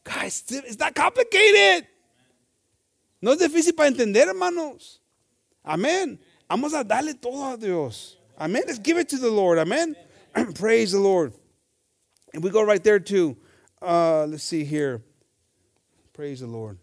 Guys, 0.04 0.42
it's 0.48 0.78
not 0.78 0.94
complicated. 0.94 1.86
No 3.20 3.32
es 3.32 3.38
difícil 3.38 3.76
para 3.76 3.88
entender, 3.88 4.26
hermanos. 4.26 4.98
Amén. 5.64 6.18
Vamos 6.50 6.74
a 6.74 6.82
darle 6.82 7.14
todo 7.14 7.54
a 7.54 7.56
Dios. 7.56 8.16
Amén. 8.38 8.62
Let's 8.66 8.80
give 8.80 8.98
it 8.98 9.08
to 9.10 9.18
the 9.18 9.30
Lord. 9.30 9.58
Amen. 9.58 9.94
Praise 10.54 10.92
the 10.92 10.98
Lord. 10.98 11.32
And 12.32 12.42
we 12.42 12.50
go 12.50 12.62
right 12.62 12.82
there 12.82 13.00
too. 13.00 13.36
Uh, 13.80 14.26
let's 14.26 14.44
see 14.44 14.64
here. 14.64 15.02
Praise 16.12 16.40
the 16.40 16.46
Lord. 16.46 16.78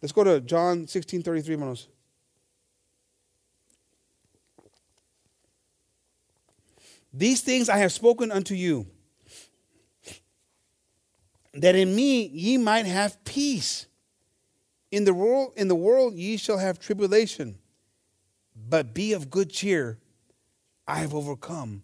Let's 0.00 0.12
go 0.12 0.24
to 0.24 0.40
John 0.40 0.86
16 0.86 1.22
33, 1.22 1.54
hermanos. 1.54 1.88
These 7.12 7.40
things 7.40 7.68
I 7.68 7.78
have 7.78 7.90
spoken 7.90 8.30
unto 8.30 8.54
you, 8.54 8.86
that 11.54 11.74
in 11.74 11.96
me 11.96 12.26
ye 12.26 12.58
might 12.58 12.86
have 12.86 13.22
peace. 13.24 13.86
In 14.90 15.04
the 15.04 15.12
world, 15.12 15.52
in 15.56 15.68
the 15.68 15.74
world 15.74 16.14
ye 16.14 16.36
shall 16.36 16.58
have 16.58 16.78
tribulation, 16.78 17.58
but 18.54 18.94
be 18.94 19.12
of 19.14 19.30
good 19.30 19.50
cheer. 19.50 19.98
I 20.86 21.00
have 21.00 21.14
overcome 21.14 21.82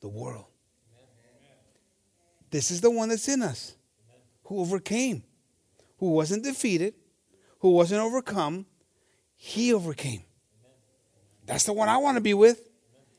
the 0.00 0.08
world. 0.08 0.46
This 2.50 2.70
is 2.70 2.80
the 2.80 2.90
one 2.90 3.08
that's 3.08 3.28
in 3.28 3.42
us, 3.42 3.74
who 4.44 4.60
overcame, 4.60 5.22
who 5.98 6.10
wasn't 6.12 6.44
defeated, 6.44 6.94
who 7.58 7.70
wasn't 7.70 8.00
overcome. 8.00 8.66
He 9.36 9.74
overcame. 9.74 10.22
That's 11.44 11.64
the 11.64 11.72
one 11.72 11.88
I 11.88 11.96
want 11.96 12.16
to 12.16 12.20
be 12.20 12.34
with. 12.34 12.60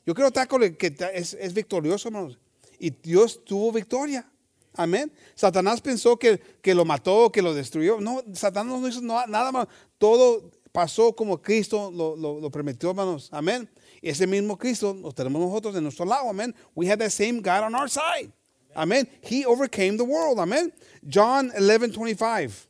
Yo 0.06 0.14
quiero 0.14 0.30
estar 0.30 0.48
con 0.48 0.64
el 0.64 0.78
que 0.78 0.96
es, 1.14 1.54
victorioso, 1.54 2.08
hermanos. 2.08 2.38
Y 2.80 2.90
Dios 2.90 3.44
tuvo 3.44 3.72
victoria. 3.74 4.26
Amén. 4.74 5.12
Satanás 5.36 5.82
pensó 5.82 6.18
que, 6.18 6.40
que 6.62 6.74
lo 6.74 6.86
mató, 6.86 7.32
que 7.32 7.42
lo 7.42 7.54
destruyó. 7.54 8.00
No, 8.00 8.24
Satanás 8.34 8.80
no 8.80 8.88
hizo 8.88 9.02
nada 9.02 9.52
más. 9.52 9.68
Todo 9.98 10.52
pasó 10.72 11.14
como 11.14 11.42
Cristo 11.42 11.92
lo, 11.92 12.16
lo, 12.16 12.52
prometió, 12.52 12.92
hermanos. 12.92 13.30
Amén. 13.32 13.68
Ese 14.02 14.22
mismo 14.22 14.58
Cristo 14.58 14.94
lo 14.94 15.12
tenemos 15.12 15.42
nosotros 15.42 15.76
en 15.76 15.84
nuestro 15.84 16.06
lado. 16.06 16.30
Amén. 16.30 16.54
We 16.76 16.88
have 16.88 17.00
that 17.00 17.12
same 17.12 17.42
God 17.42 17.64
on 17.64 17.76
our 17.76 17.88
side. 17.88 18.32
Amén. 18.76 19.08
He 19.22 19.46
overcame 19.46 19.98
the 19.98 20.06
world. 20.06 20.38
Amén. 20.38 20.72
John 21.08 21.52
11, 21.56 21.94
25. 21.94 22.68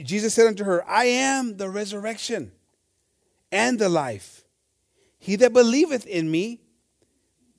Jesus 0.00 0.34
said 0.34 0.46
unto 0.46 0.64
her, 0.64 0.88
I 0.88 1.04
am 1.04 1.56
the 1.56 1.68
resurrection 1.68 2.52
and 3.52 3.78
the 3.78 3.88
life. 3.88 4.44
He 5.18 5.36
that 5.36 5.52
believeth 5.52 6.06
in 6.06 6.30
me, 6.30 6.60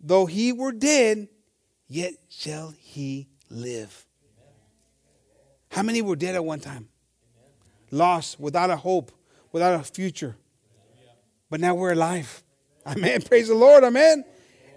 though 0.02 0.26
he 0.26 0.52
were 0.52 0.74
dead, 0.74 1.30
yet 1.88 2.14
shall 2.28 2.74
he 2.78 3.30
live. 3.50 4.06
How 5.70 5.84
many 5.84 6.02
were 6.02 6.18
dead 6.18 6.36
at 6.36 6.44
one 6.44 6.60
time? 6.60 6.90
Lost, 7.90 8.40
without 8.40 8.70
a 8.70 8.76
hope, 8.76 9.12
without 9.52 9.80
a 9.80 9.84
future. 9.84 10.36
But 11.54 11.60
now 11.60 11.76
we're 11.76 11.92
alive. 11.92 12.42
Amen. 12.88 13.22
Praise 13.22 13.48
the 13.48 13.54
Lord. 13.54 13.84
Amen. 13.84 14.26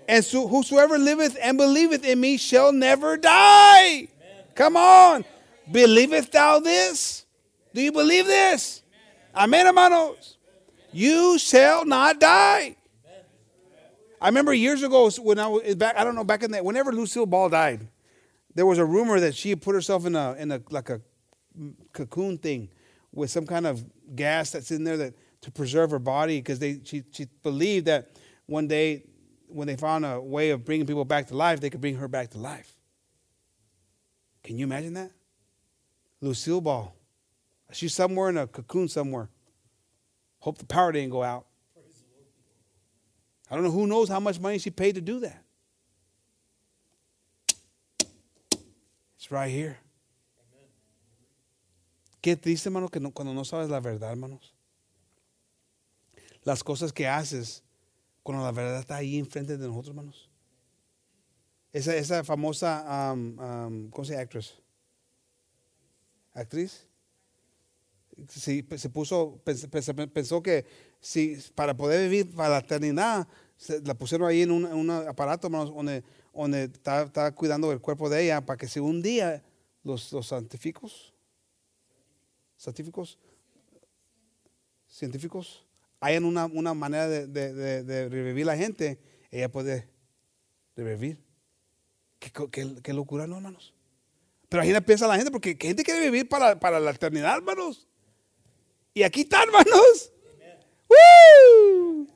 And 0.07 0.23
so 0.23 0.47
whosoever 0.47 0.99
liveth 0.99 1.35
and 1.43 1.57
believeth 1.57 2.05
in 2.05 2.21
me 2.21 2.37
shall 2.37 2.71
never 2.71 3.17
die. 3.17 4.09
Come 4.55 4.77
on. 4.77 5.25
Believeth 5.73 6.31
thou 6.31 6.59
this? 6.59 7.25
Do 7.73 7.81
you 7.81 7.93
believe 7.93 8.27
this? 8.27 8.83
Amen, 9.35 9.65
hermanos. 9.65 10.37
You 10.93 11.39
shall 11.39 11.87
not 11.87 12.21
die. 12.21 12.77
I 14.21 14.29
remember 14.29 14.53
years 14.53 14.83
ago 14.83 15.09
when 15.13 15.39
I 15.39 15.47
was 15.47 15.77
back, 15.77 15.97
I 15.97 16.05
don't 16.05 16.15
know, 16.15 16.25
back 16.25 16.43
in 16.43 16.51
that, 16.51 16.63
whenever 16.63 16.93
Lucille 16.93 17.25
Ball 17.25 17.49
died, 17.49 17.89
there 18.55 18.67
was 18.67 18.77
a 18.77 18.85
rumor 18.85 19.19
that 19.21 19.35
she 19.35 19.49
had 19.49 19.63
put 19.63 19.75
herself 19.75 20.05
in 20.05 20.15
a 20.15 20.35
in 20.35 20.53
a 20.53 20.61
like 20.69 20.91
a 20.91 21.01
mm, 21.59 21.73
cocoon 21.95 22.37
thing 22.37 22.69
with 23.13 23.31
some 23.31 23.47
kind 23.47 23.67
of 23.67 23.83
gas 24.15 24.51
that's 24.51 24.71
in 24.71 24.85
there 24.85 24.99
that 24.99 25.15
to 25.47 25.53
preserve 25.53 25.93
her 25.93 26.01
body 26.01 26.39
because 26.39 26.59
they 26.59 26.81
she 26.83 27.05
she 27.13 27.29
believed 27.45 27.87
that 27.87 28.11
one 28.47 28.67
day 28.67 29.05
when 29.47 29.69
they 29.69 29.77
found 29.77 30.05
a 30.05 30.21
way 30.21 30.51
of 30.51 30.65
bringing 30.65 30.89
people 30.89 31.05
back 31.05 31.29
to 31.29 31.37
life, 31.37 31.61
they 31.61 31.71
could 31.71 31.81
bring 31.81 31.95
her 31.95 32.09
back 32.09 32.31
to 32.31 32.39
life. 32.39 32.77
Can 34.43 34.59
you 34.59 34.65
imagine 34.65 34.95
that? 34.95 35.13
Lucille 36.21 36.61
Ball. 36.61 36.93
She's 37.71 37.95
somewhere 37.95 38.29
in 38.29 38.37
a 38.37 38.49
cocoon 38.49 38.89
somewhere. 38.89 39.29
Hope 40.41 40.59
the 40.59 40.67
power 40.67 40.91
didn't 40.91 41.11
go 41.11 41.23
out. 41.23 41.47
I 43.49 43.55
don't 43.55 43.63
know 43.63 43.71
who 43.71 43.87
knows 43.87 44.09
how 44.09 44.19
much 44.19 44.41
money 44.41 44.59
she 44.59 44.71
paid 44.71 44.97
to 44.97 45.01
do 45.01 45.21
that. 45.21 45.45
It's 49.17 49.31
right 49.31 49.49
here. 49.49 49.79
Qué 52.21 52.35
triste, 52.35 52.67
hermano, 52.67 52.89
que 52.89 53.01
no, 53.01 53.13
cuando 53.13 53.33
no 53.33 53.43
sabes 53.43 53.71
la 53.71 53.79
verdad, 53.79 54.11
hermanos. 54.11 54.56
Las 56.47 56.63
cosas 56.63 56.93
que 56.93 57.09
haces 57.09 57.65
cuando 58.23 58.45
la 58.45 58.53
verdad 58.53 58.79
está 58.79 58.95
ahí 58.95 59.19
enfrente 59.19 59.59
de 59.59 59.67
nosotros, 59.67 59.89
hermanos. 59.89 60.31
Esa, 61.73 61.97
esa 61.97 62.23
famosa, 62.23 63.13
um, 63.13 63.37
um, 63.37 63.91
¿cómo 63.91 64.05
se? 64.05 64.17
Actress. 64.17 64.55
Actriz. 66.33 66.87
Sí, 68.29 68.65
se 68.77 68.89
puso, 68.91 69.43
pensó, 69.45 70.41
que 70.41 70.65
si 71.01 71.37
para 71.57 71.77
poder 71.77 72.09
vivir 72.09 72.33
para 72.33 72.51
la 72.51 72.59
eternidad, 72.59 73.27
se, 73.57 73.81
la 73.83 73.95
pusieron 73.95 74.29
ahí 74.29 74.43
en 74.43 74.53
un, 74.53 74.91
aparato, 74.91 75.49
hermanos, 75.49 75.75
donde, 75.75 76.05
donde 76.33 76.63
está, 76.63 77.35
cuidando 77.35 77.73
el 77.73 77.81
cuerpo 77.81 78.09
de 78.09 78.23
ella 78.23 78.47
para 78.47 78.57
que 78.57 78.69
si 78.69 78.79
un 78.79 79.03
día 79.03 79.43
los, 79.83 80.13
los 80.13 80.29
científicos, 80.29 81.13
científicos 82.57 83.19
hayan 86.01 86.25
una, 86.25 86.47
una 86.47 86.75
manera 86.75 87.09
de, 87.09 87.27
de, 87.27 88.09
revivir 88.09 88.47
la 88.47 88.57
gente, 88.57 88.99
ella 89.31 89.51
puede 89.51 89.89
revivir. 90.77 91.19
¿Qué, 92.19 92.31
qué, 92.51 92.77
qué 92.83 92.93
locura, 92.93 93.27
no, 93.27 93.37
hermanos? 93.37 93.75
Pero 94.49 94.63
ahí 94.63 94.81
piensa 94.81 95.07
la 95.07 95.17
gente, 95.17 95.31
porque 95.31 95.57
¿qué 95.57 95.69
gente 95.69 95.83
quiere 95.83 96.01
vivir 96.01 96.29
para, 96.29 96.59
para 96.59 96.79
la 96.79 96.93
eternidad, 96.93 97.37
hermanos? 97.37 97.87
Y 98.95 99.03
aquí 99.03 99.23
están, 99.23 99.43
hermanos. 99.43 100.13
¡Woo! 100.89 102.07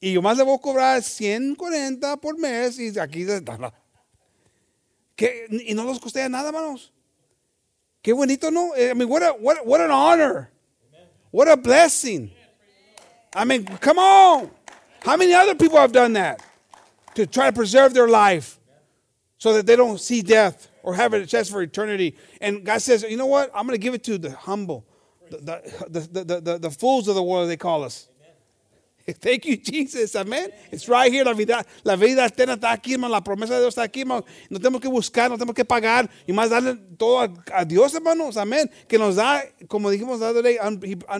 Y 0.00 0.12
yo 0.12 0.22
más 0.22 0.36
le 0.36 0.44
voy 0.44 0.56
a 0.56 0.60
cobrar 0.60 1.02
140 1.02 2.16
por 2.18 2.38
mes 2.38 2.78
y 2.78 2.98
aquí 2.98 3.26
¿Qué? 5.14 5.46
y 5.50 5.74
no 5.74 5.84
nos 5.84 5.98
costea 5.98 6.28
nada, 6.28 6.48
hermanos. 6.48 6.92
Qué 8.02 8.12
bonito, 8.12 8.50
¿no? 8.50 8.76
I 8.76 8.94
mean, 8.94 9.10
what, 9.10 9.22
a, 9.22 9.32
what, 9.32 9.56
what 9.64 9.80
an 9.80 9.90
honor. 9.90 10.50
What 11.36 11.48
a 11.48 11.56
blessing. 11.58 12.30
I 13.34 13.44
mean, 13.44 13.66
come 13.66 13.98
on. 13.98 14.50
How 15.02 15.18
many 15.18 15.34
other 15.34 15.54
people 15.54 15.76
have 15.76 15.92
done 15.92 16.14
that? 16.14 16.42
To 17.14 17.26
try 17.26 17.50
to 17.50 17.52
preserve 17.54 17.92
their 17.92 18.08
life 18.08 18.58
so 19.36 19.52
that 19.52 19.66
they 19.66 19.76
don't 19.76 20.00
see 20.00 20.22
death 20.22 20.70
or 20.82 20.94
have 20.94 21.12
a 21.12 21.26
chance 21.26 21.50
for 21.50 21.60
eternity. 21.60 22.16
And 22.40 22.64
God 22.64 22.80
says, 22.80 23.02
you 23.02 23.18
know 23.18 23.26
what? 23.26 23.50
I'm 23.54 23.66
going 23.66 23.78
to 23.78 23.82
give 23.84 23.92
it 23.92 24.02
to 24.04 24.16
the 24.16 24.30
humble, 24.30 24.86
the, 25.30 25.60
the, 25.90 26.24
the, 26.24 26.40
the, 26.40 26.58
the 26.58 26.70
fools 26.70 27.06
of 27.06 27.14
the 27.14 27.22
world, 27.22 27.50
they 27.50 27.58
call 27.58 27.84
us. 27.84 28.08
Thank 29.20 29.46
you, 29.46 29.56
Jesus. 29.56 30.16
Amén. 30.16 30.50
It's 30.72 30.88
right 30.88 31.12
here. 31.12 31.24
La 31.24 31.32
vida, 31.32 31.64
la 31.84 31.94
vida 31.94 32.26
eterna 32.26 32.54
está 32.54 32.72
aquí, 32.72 32.94
hermano. 32.94 33.12
La 33.12 33.20
promesa 33.20 33.54
de 33.54 33.60
Dios 33.60 33.74
está 33.74 33.84
aquí, 33.84 34.00
hermano. 34.00 34.24
No 34.50 34.58
tenemos 34.58 34.80
que 34.80 34.88
buscar, 34.88 35.30
no 35.30 35.36
tenemos 35.36 35.54
que 35.54 35.64
pagar. 35.64 36.10
Y 36.26 36.32
más 36.32 36.50
darle 36.50 36.74
todo 36.96 37.20
a, 37.20 37.32
a 37.52 37.64
Dios, 37.64 37.94
hermanos. 37.94 38.36
Amén. 38.36 38.68
Que 38.88 38.98
nos 38.98 39.14
da, 39.14 39.44
como 39.68 39.90
dijimos 39.90 40.18
the 40.18 40.26
other 40.26 40.42
day, 40.42 40.58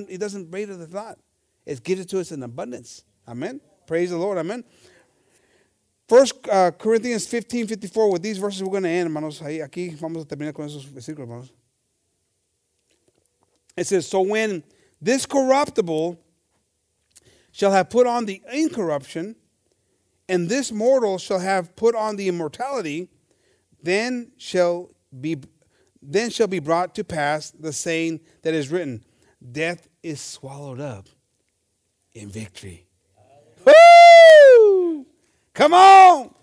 he, 0.09 0.19
doesn't 0.19 0.51
rate 0.51 0.67
the 0.67 0.87
thought. 0.89 1.17
It 1.65 1.85
gives 1.85 2.01
it 2.01 2.09
to 2.09 2.19
us 2.19 2.33
in 2.33 2.43
abundance. 2.43 3.05
Amen. 3.29 3.61
Praise 3.87 4.11
the 4.11 4.17
Lord. 4.17 4.39
Amen. 4.39 4.65
First 6.09 6.35
uh, 6.49 6.73
Corinthians 6.73 7.27
15, 7.29 7.69
54. 7.69 8.11
With 8.11 8.23
these 8.23 8.39
verses, 8.39 8.65
we're 8.65 8.71
going 8.71 8.83
to 8.83 8.89
end, 8.89 9.09
hermanos. 9.09 9.41
Ahí, 9.41 9.61
aquí 9.63 9.97
vamos 10.01 10.25
a 10.25 10.27
terminar 10.27 10.53
con 10.53 10.67
esos 10.67 10.85
versículos, 10.87 11.29
hermanos. 11.29 11.53
It 13.77 13.87
says, 13.87 14.09
So 14.09 14.23
when 14.23 14.65
this 15.01 15.25
corruptible 15.25 16.19
shall 17.57 17.73
have 17.73 17.89
put 17.89 18.07
on 18.07 18.27
the 18.27 18.43
incorruption, 18.53 19.35
and 20.29 20.47
this 20.47 20.71
mortal 20.71 21.17
shall 21.17 21.39
have 21.39 21.75
put 21.75 21.95
on 21.95 22.17
the 22.17 22.29
immortality, 22.29 23.09
then 23.83 24.31
shall 24.37 24.91
be 25.19 25.39
then 26.03 26.29
shall 26.29 26.49
be 26.49 26.59
brought 26.59 26.95
to 26.95 27.03
pass 27.03 27.51
the 27.53 27.73
saying 27.73 28.21
that 28.43 28.53
is 28.53 28.71
written, 28.71 29.03
Death 29.53 29.89
is 30.03 30.21
swallowed 30.21 30.81
up 30.81 31.09
in 32.13 32.29
victory. 32.29 32.87
Woo! 33.65 35.07
Come 35.55 35.73
on! 35.73 36.35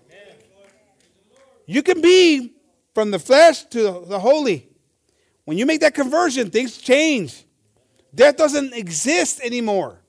You 1.64 1.84
can 1.84 2.00
be 2.00 2.54
from 2.92 3.12
the 3.12 3.20
flesh 3.20 3.62
to 3.66 4.04
the 4.04 4.18
holy. 4.18 4.68
When 5.44 5.58
you 5.58 5.64
make 5.64 5.80
that 5.80 5.94
conversion, 5.94 6.50
things 6.50 6.76
change. 6.76 7.44
Death 8.12 8.36
doesn't 8.36 8.74
exist 8.74 9.40
anymore. 9.40 10.00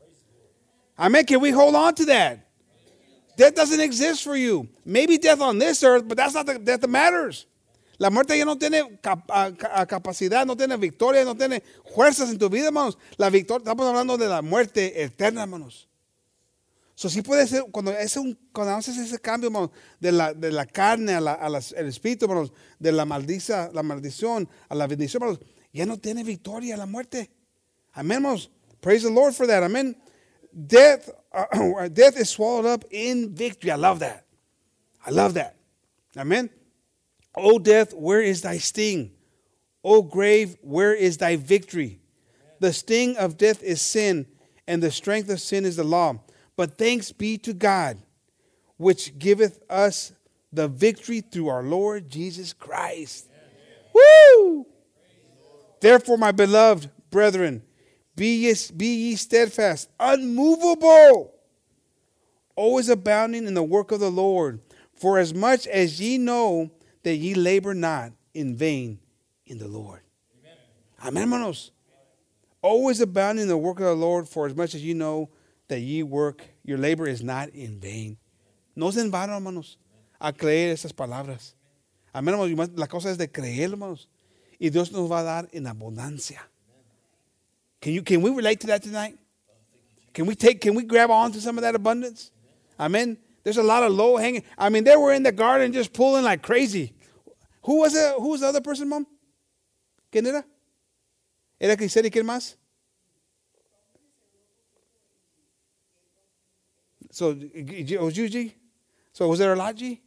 Amen. 0.97 1.25
Can 1.25 1.41
we 1.41 1.51
hold 1.51 1.75
on 1.75 1.93
to 1.95 2.05
that? 2.05 2.39
Death 3.37 3.55
doesn't 3.55 3.81
exist 3.81 4.23
for 4.23 4.35
you. 4.35 4.67
Maybe 4.85 5.17
death 5.17 5.41
on 5.41 5.59
this 5.59 5.83
earth, 5.83 6.07
but 6.07 6.17
that's 6.17 6.33
not 6.33 6.45
the 6.45 6.57
death 6.57 6.81
that 6.81 6.89
matters. 6.89 7.45
La 7.97 8.09
muerte 8.09 8.37
ya 8.37 8.43
no 8.43 8.55
tiene 8.57 8.99
capacidad, 9.01 10.45
no 10.45 10.55
tiene 10.55 10.77
victoria, 10.77 11.23
no 11.23 11.35
tiene 11.35 11.63
fuerzas 11.93 12.29
en 12.29 12.37
tu 12.37 12.49
vida, 12.49 12.67
hermanos. 12.67 12.97
La 13.17 13.29
victoria, 13.29 13.63
estamos 13.63 13.87
hablando 13.87 14.17
de 14.17 14.27
la 14.27 14.41
muerte 14.41 15.01
eterna, 15.01 15.43
hermanos. 15.43 15.87
So, 16.93 17.09
sí 17.09 17.21
puede 17.21 17.45
ser, 17.45 17.65
cuando, 17.71 17.91
es 17.91 18.15
un, 18.15 18.37
haces 18.53 18.97
ese 18.97 19.19
cambio, 19.19 19.47
hermanos, 19.47 19.71
de 19.99 20.11
la, 20.13 20.33
de 20.33 20.51
la 20.51 20.65
carne 20.65 21.13
al 21.13 21.27
el 21.27 21.87
espíritu, 21.87 22.25
hermanos, 22.25 22.53
de 22.79 22.91
la, 22.91 23.05
maldiza, 23.05 23.69
la 23.73 23.83
maldición 23.83 24.47
a 24.69 24.75
la 24.75 24.87
bendición, 24.87 25.23
hermanos, 25.23 25.45
ya 25.73 25.85
no 25.85 25.97
tiene 25.97 26.23
victoria 26.23 26.77
la 26.77 26.85
muerte. 26.85 27.29
Amén, 27.91 28.17
hermanos. 28.17 28.49
Praise 28.79 29.03
the 29.03 29.11
Lord 29.11 29.33
for 29.33 29.47
that. 29.47 29.63
Amén. 29.63 29.97
Death, 30.55 31.09
uh, 31.33 31.87
death 31.89 32.17
is 32.17 32.29
swallowed 32.29 32.65
up 32.65 32.85
in 32.91 33.33
victory. 33.35 33.71
I 33.71 33.75
love 33.75 33.99
that. 33.99 34.25
I 35.05 35.11
love 35.11 35.33
that. 35.35 35.57
Amen. 36.17 36.49
O 37.35 37.59
death, 37.59 37.93
where 37.93 38.21
is 38.21 38.41
thy 38.41 38.57
sting? 38.57 39.11
O 39.83 40.01
grave, 40.01 40.55
where 40.61 40.93
is 40.93 41.17
thy 41.17 41.35
victory? 41.35 41.99
The 42.59 42.71
sting 42.71 43.17
of 43.17 43.37
death 43.37 43.61
is 43.61 43.81
sin, 43.81 44.25
and 44.67 44.81
the 44.81 44.91
strength 44.91 45.29
of 45.29 45.41
sin 45.41 45.65
is 45.65 45.75
the 45.75 45.83
law. 45.83 46.21
But 46.55 46.77
thanks 46.77 47.11
be 47.11 47.37
to 47.39 47.53
God, 47.53 47.97
which 48.77 49.19
giveth 49.19 49.61
us 49.69 50.13
the 50.53 50.67
victory 50.67 51.19
through 51.19 51.49
our 51.49 51.63
Lord 51.63 52.09
Jesus 52.09 52.53
Christ. 52.53 53.29
Woo! 53.93 54.65
Therefore, 55.81 56.17
my 56.17 56.31
beloved 56.31 56.89
brethren, 57.11 57.61
be 58.15 58.47
ye, 58.47 58.53
be 58.75 58.87
ye 58.87 59.15
steadfast, 59.15 59.89
unmovable, 59.99 61.33
always 62.55 62.89
abounding 62.89 63.47
in 63.47 63.53
the 63.53 63.63
work 63.63 63.91
of 63.91 63.99
the 63.99 64.11
Lord. 64.11 64.61
For 64.93 65.19
as 65.19 65.33
much 65.33 65.67
as 65.67 65.99
ye 65.99 66.17
know 66.17 66.71
that 67.03 67.15
ye 67.15 67.35
labor 67.35 67.73
not 67.73 68.13
in 68.33 68.55
vain 68.55 68.99
in 69.45 69.57
the 69.57 69.67
Lord. 69.67 70.01
Amen, 71.03 71.23
hermanos. 71.23 71.71
Always 72.61 73.01
abounding 73.01 73.43
in 73.43 73.49
the 73.49 73.57
work 73.57 73.79
of 73.79 73.85
the 73.85 73.93
Lord, 73.93 74.27
for 74.27 74.47
as 74.47 74.55
much 74.55 74.73
as 74.73 74.83
ye 74.83 74.93
know 74.93 75.29
that 75.67 75.81
ye 75.81 76.01
work, 76.01 76.43
your 76.63 76.77
labor 76.77 77.07
is 77.07 77.21
not 77.21 77.49
in 77.49 77.79
vain. 77.79 78.17
No 78.75 78.89
se 78.91 79.01
en 79.01 79.11
vano, 79.11 79.33
hermanos, 79.33 79.77
a 80.19 80.31
creer 80.31 80.73
esas 80.73 80.93
palabras. 80.93 81.55
Amén, 82.13 82.33
hermanos. 82.33 82.69
La 82.77 82.87
cosa 82.87 83.09
es 83.09 83.17
de 83.17 83.27
creer, 83.27 83.71
hermanos. 83.71 84.07
Y 84.57 84.69
Dios 84.69 84.91
nos 84.91 85.11
va 85.11 85.19
a 85.19 85.23
dar 85.23 85.49
en 85.51 85.67
abundancia. 85.67 86.49
Can 87.85 87.93
you 87.93 88.01
can 88.01 88.23
we 88.23 88.31
relate 88.31 88.61
to 88.61 88.67
that 88.67 88.81
tonight? 88.81 89.15
Can 90.11 90.25
we 90.25 90.33
take 90.33 90.59
can 90.59 90.73
we 90.73 90.81
grab 90.81 91.11
on 91.11 91.31
to 91.33 91.39
some 91.39 91.55
of 91.55 91.61
that 91.61 91.75
abundance? 91.75 92.31
Amen. 92.79 93.15
There's 93.43 93.57
a 93.57 93.63
lot 93.63 93.83
of 93.83 93.91
low 93.91 94.17
hanging. 94.17 94.41
I 94.57 94.69
mean, 94.69 94.83
they 94.83 94.95
were 94.95 95.13
in 95.13 95.21
the 95.21 95.31
garden 95.31 95.71
just 95.71 95.93
pulling 95.93 96.23
like 96.23 96.41
crazy. 96.41 96.93
Who 97.61 97.81
was 97.81 97.93
it? 97.93 98.15
Who 98.17 98.29
was 98.29 98.39
the 98.41 98.47
other 98.47 98.59
person, 98.59 98.89
mom? 98.89 99.05
¿Quién 100.11 100.25
era? 100.25 100.43
¿Era 101.61 101.77
Crisel 101.77 102.05
y 102.05 102.09
quién 102.09 102.25
más? 102.25 102.55
So 107.11 107.37
it 107.39 108.01
was 108.01 108.17
you, 108.17 108.27
G? 108.27 108.55
So 109.13 109.27
was 109.27 109.37
there 109.37 109.53
a 109.53 109.55
lot, 109.55 109.75
G? 109.75 110.01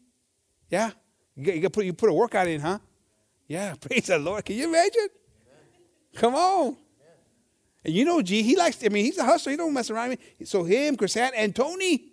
Yeah. 0.68 0.90
You, 1.36 1.52
you, 1.52 1.70
put, 1.70 1.84
you 1.84 1.92
put 1.92 2.10
a 2.10 2.12
workout 2.12 2.48
in, 2.48 2.60
huh? 2.60 2.80
Yeah. 3.46 3.76
Praise 3.80 4.08
the 4.08 4.18
Lord. 4.18 4.44
Can 4.44 4.56
you 4.56 4.66
imagine? 4.66 5.10
Come 6.16 6.34
on. 6.34 6.76
And 7.84 7.94
you 7.94 8.04
know, 8.04 8.20
G, 8.22 8.42
he 8.42 8.56
likes, 8.56 8.82
I 8.84 8.88
mean, 8.88 9.04
he's 9.04 9.18
a 9.18 9.24
hustler. 9.24 9.52
He 9.52 9.56
don't 9.56 9.72
mess 9.72 9.90
around. 9.90 10.10
with 10.10 10.20
me. 10.38 10.46
So 10.46 10.64
him, 10.64 10.96
Chrisanne, 10.96 11.32
and 11.36 11.54
Tony, 11.54 12.12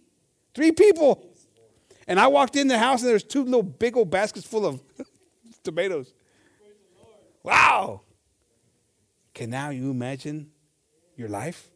three 0.54 0.72
people. 0.72 1.32
And 2.08 2.20
I 2.20 2.28
walked 2.28 2.56
in 2.56 2.68
the 2.68 2.78
house 2.78 3.02
and 3.02 3.10
there's 3.10 3.24
two 3.24 3.44
little 3.44 3.64
big 3.64 3.98
old 3.98 4.10
baskets 4.10 4.46
full 4.46 4.66
of 4.66 4.82
tomatoes. 5.64 6.14
Wow. 7.44 8.02
Can 9.34 9.50
now 9.50 9.70
you 9.70 9.92
imagine 9.92 10.52
your 11.16 11.30
life? 11.30 11.70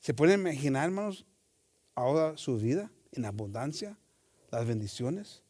¿Se 0.00 0.14
pueden 0.14 0.40
imaginar, 0.40 0.84
hermanos, 0.84 1.24
ahora 1.94 2.38
su 2.38 2.56
vida 2.56 2.88
en 3.14 3.24
abundancia, 3.24 3.96
las 4.50 4.64
bendiciones? 4.64 5.40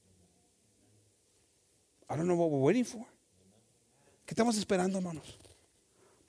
I 2.09 2.17
don't 2.17 2.27
know 2.27 2.35
what 2.35 2.51
we're 2.51 2.59
waiting 2.59 2.85
for. 2.85 3.07
¿Qué 4.27 4.35
estamos 4.35 4.59
esperando, 4.59 4.99
hermanos? 4.99 5.39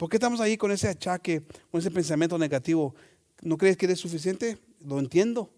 ¿Por 0.02 0.10
qué 0.10 0.18
estamos 0.18 0.42
ahí 0.42 0.58
con 0.58 0.72
ese 0.72 0.88
achaque, 0.88 1.44
con 1.70 1.80
ese 1.80 1.92
pensamiento 1.92 2.36
negativo? 2.36 2.96
¿No 3.44 3.56
crees 3.56 3.78
que 3.78 3.86
eres 3.86 4.00
suficiente? 4.00 4.58
Lo 4.84 4.98
entiendo. 4.98 5.54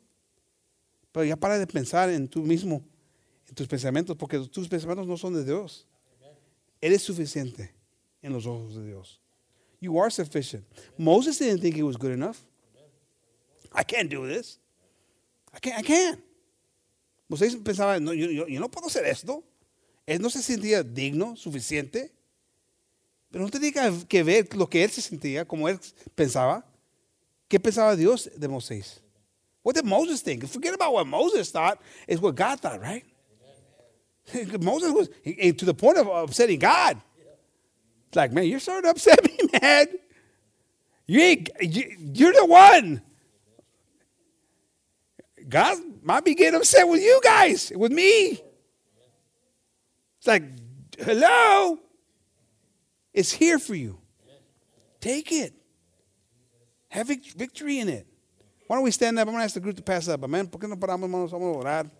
Pero 1.14 1.24
ya 1.24 1.38
para 1.38 1.58
de 1.58 1.66
pensar 1.66 2.10
en 2.10 2.28
tú 2.28 2.42
mismo, 2.42 2.84
en 3.48 3.56
tus 3.56 3.70
pensamientos, 3.70 4.18
porque 4.18 4.38
tus 4.40 4.68
pensamientos 4.68 5.08
no 5.08 5.16
son 5.16 5.34
de 5.34 5.46
Dios. 5.46 5.88
Eres 6.82 7.02
suficiente 7.04 7.74
en 8.22 8.34
los 8.34 8.46
ojos 8.46 8.76
de 8.76 8.86
Dios. 8.86 9.22
You 9.80 9.98
are 9.98 10.12
sufficient. 10.12 10.66
Moses 10.98 11.40
didn't 11.40 11.62
think 11.62 11.78
he 11.78 11.84
was 11.84 11.96
good 11.96 12.12
enough. 12.12 12.40
I 13.72 13.86
can't 13.86 14.12
do 14.12 14.28
this. 14.28 14.60
I 15.54 15.60
can't. 15.62 15.80
I 15.80 15.84
can't. 15.84 16.20
Moisés 17.30 17.56
pensaba, 17.64 17.98
no, 17.98 18.12
yo, 18.12 18.30
yo, 18.30 18.46
yo 18.50 18.60
no 18.60 18.70
puedo 18.70 18.88
hacer 18.88 19.06
esto. 19.06 19.42
Él 20.06 20.22
no 20.22 20.30
se 20.30 20.42
sentía 20.42 20.84
digno, 20.84 21.38
suficiente. 21.38 22.12
Pero 23.34 23.46
no 23.46 23.50
tenía 23.50 23.72
que- 24.08 24.22
ver 24.24 24.56
lo 24.56 24.70
que 24.70 24.84
él 24.84 24.92
se 24.92 25.02
sentía, 25.02 25.44
como 25.44 25.68
él 25.68 25.80
pensaba. 26.14 26.64
¿Qué 27.50 27.60
pensaba 27.60 27.96
Dios 27.96 28.30
de 28.38 28.48
Moisés? 28.48 29.02
What 29.64 29.74
did 29.74 29.86
Moses 29.86 30.22
think? 30.22 30.46
Forget 30.48 30.76
about 30.76 30.94
what 30.94 31.08
Moses 31.08 31.50
thought. 31.52 31.80
It's 32.08 32.22
what 32.22 32.36
God 32.36 32.60
thought, 32.60 32.80
right? 32.80 33.04
Moses 34.62 34.92
was 34.92 35.10
to 35.26 35.66
the 35.66 35.74
point 35.74 35.98
of 35.98 36.08
upsetting 36.08 36.60
God. 36.60 37.02
It's 38.08 38.16
like, 38.16 38.32
man, 38.32 38.46
you're 38.46 38.60
starting 38.60 38.84
to 38.84 38.90
upset 38.92 39.24
me, 39.24 39.36
man. 39.62 39.88
You 41.08 41.20
ain't, 41.20 41.50
you're 41.60 42.34
the 42.34 42.46
one. 42.46 43.02
God 45.50 45.80
might 46.04 46.24
be 46.24 46.36
getting 46.36 46.56
upset 46.60 46.88
with 46.88 47.02
you 47.02 47.20
guys, 47.24 47.72
with 47.76 47.92
me. 47.92 48.40
It's 50.20 50.28
like, 50.28 50.44
hello, 51.00 51.80
it's 53.14 53.32
here 53.32 53.60
for 53.60 53.76
you. 53.76 53.98
Take 55.00 55.32
it. 55.32 55.54
Have 56.90 57.08
vic- 57.08 57.34
victory 57.36 57.80
in 57.80 57.90
it. 57.90 58.08
Why 58.68 58.76
don't 58.78 58.84
we 58.84 58.92
stand 58.92 59.18
up? 59.20 59.28
I'm 59.28 59.34
going 59.34 59.42
to 59.42 59.46
ask 59.46 59.54
the 59.54 59.60
group 59.60 59.76
to 59.76 59.82
pass 59.84 60.08
up. 60.08 60.22
Amén. 60.22 60.48
¿Por 60.50 60.60
qué 60.62 60.68
no 60.70 60.76
paramos, 60.78 61.04
hermanos? 61.10 61.32
Vamos 61.32 61.56
a 61.56 61.60
orar. 61.60 61.92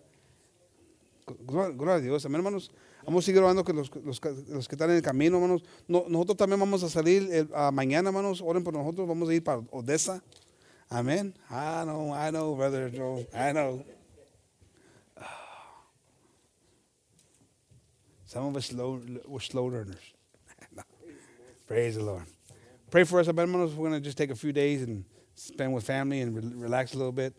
Gloria, 1.46 1.94
a 1.96 2.00
Dios. 2.00 2.24
Amén, 2.24 2.36
hermanos. 2.40 2.70
Vamos 3.04 3.24
a 3.24 3.26
seguir 3.26 3.42
orando 3.42 3.62
con 3.64 3.76
los, 3.76 3.90
los, 3.96 4.20
los 4.48 4.68
que 4.68 4.74
están 4.74 4.90
en 4.90 4.96
el 4.96 5.02
camino, 5.02 5.36
hermanos. 5.36 5.62
No- 5.88 6.04
nosotros 6.08 6.36
también 6.38 6.58
vamos 6.60 6.82
a 6.82 6.88
salir 6.88 7.28
el- 7.32 7.50
ah, 7.54 7.70
mañana, 7.70 8.08
hermanos. 8.08 8.40
Oren 8.42 8.64
por 8.64 8.72
nosotros. 8.72 9.06
Vamos 9.06 9.28
a 9.28 9.34
ir 9.34 9.42
para 9.44 9.62
Odessa. 9.70 10.22
Amén. 10.88 11.34
I 11.50 11.82
know, 11.84 12.12
I 12.14 12.30
know, 12.30 12.54
brother 12.56 12.90
Joe. 12.90 13.26
I 13.34 13.52
know. 13.52 13.84
Some 18.26 18.46
of 18.46 18.56
us 18.56 18.66
slow, 18.66 19.00
we're 19.26 19.40
slow 19.40 19.66
learners. 19.66 20.14
Praise 21.66 21.96
the 21.96 22.02
Lord. 22.02 22.24
Pray 22.90 23.04
for 23.04 23.20
us, 23.20 23.26
hermanos. 23.26 23.72
We're 23.72 23.88
going 23.88 24.00
to 24.00 24.04
just 24.04 24.18
take 24.18 24.30
a 24.30 24.34
few 24.34 24.52
days 24.52 24.82
and 24.82 25.04
spend 25.34 25.72
with 25.72 25.84
family 25.84 26.20
and 26.20 26.36
re- 26.36 26.62
relax 26.62 26.92
a 26.92 26.98
little 26.98 27.12
bit. 27.12 27.34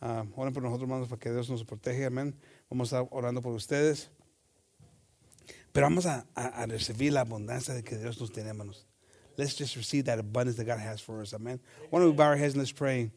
Uh, 0.00 0.24
oren 0.34 0.52
por 0.52 0.62
nosotros, 0.62 0.82
hermanos, 0.82 1.08
para 1.08 1.18
que 1.18 1.32
Dios 1.32 1.48
nos 1.48 1.62
protege. 1.62 2.06
Amén. 2.06 2.34
Vamos 2.68 2.92
a 2.92 2.96
estar 2.96 3.08
orando 3.12 3.40
por 3.40 3.52
ustedes. 3.54 4.08
Pero 5.72 5.86
vamos 5.86 6.06
a, 6.06 6.26
a, 6.36 6.62
a 6.62 6.66
recibir 6.66 7.12
la 7.12 7.24
abundancia 7.24 7.80
que 7.84 7.96
Dios 7.96 8.20
nos 8.20 8.30
tiene, 8.30 8.48
hermanos. 8.48 8.84
Let's 9.36 9.54
just 9.54 9.76
receive 9.76 10.06
that 10.06 10.18
abundance 10.18 10.56
that 10.56 10.64
God 10.64 10.80
has 10.80 11.00
for 11.00 11.22
us. 11.22 11.32
Amen. 11.32 11.60
Why 11.88 12.00
don't 12.00 12.10
we 12.10 12.16
bow 12.16 12.24
our 12.24 12.36
heads 12.36 12.54
and 12.54 12.60
let's 12.60 12.72
pray? 12.72 13.12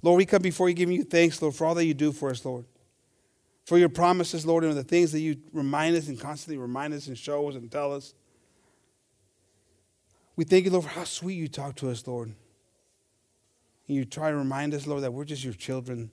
Lord, 0.00 0.16
we 0.16 0.26
come 0.26 0.42
before 0.42 0.68
you 0.68 0.76
giving 0.76 0.94
you 0.94 1.04
thanks, 1.04 1.42
Lord, 1.42 1.56
for 1.56 1.66
all 1.66 1.74
that 1.74 1.84
you 1.84 1.92
do 1.92 2.12
for 2.12 2.30
us, 2.30 2.44
Lord. 2.44 2.66
For 3.66 3.78
your 3.78 3.88
promises, 3.88 4.46
Lord, 4.46 4.62
and 4.62 4.76
the 4.76 4.84
things 4.84 5.10
that 5.10 5.20
you 5.20 5.36
remind 5.52 5.96
us 5.96 6.06
and 6.06 6.18
constantly 6.18 6.56
remind 6.56 6.94
us 6.94 7.08
and 7.08 7.18
show 7.18 7.48
us 7.48 7.56
and 7.56 7.70
tell 7.70 7.92
us. 7.92 8.14
We 10.42 10.46
thank 10.46 10.64
you, 10.64 10.72
Lord, 10.72 10.82
for 10.86 10.90
how 10.90 11.04
sweet 11.04 11.34
you 11.34 11.46
talk 11.46 11.76
to 11.76 11.88
us, 11.88 12.04
Lord. 12.04 12.34
And 13.86 13.96
you 13.96 14.04
try 14.04 14.32
to 14.32 14.36
remind 14.36 14.74
us, 14.74 14.88
Lord, 14.88 15.04
that 15.04 15.12
we're 15.12 15.24
just 15.24 15.44
your 15.44 15.52
children 15.52 16.10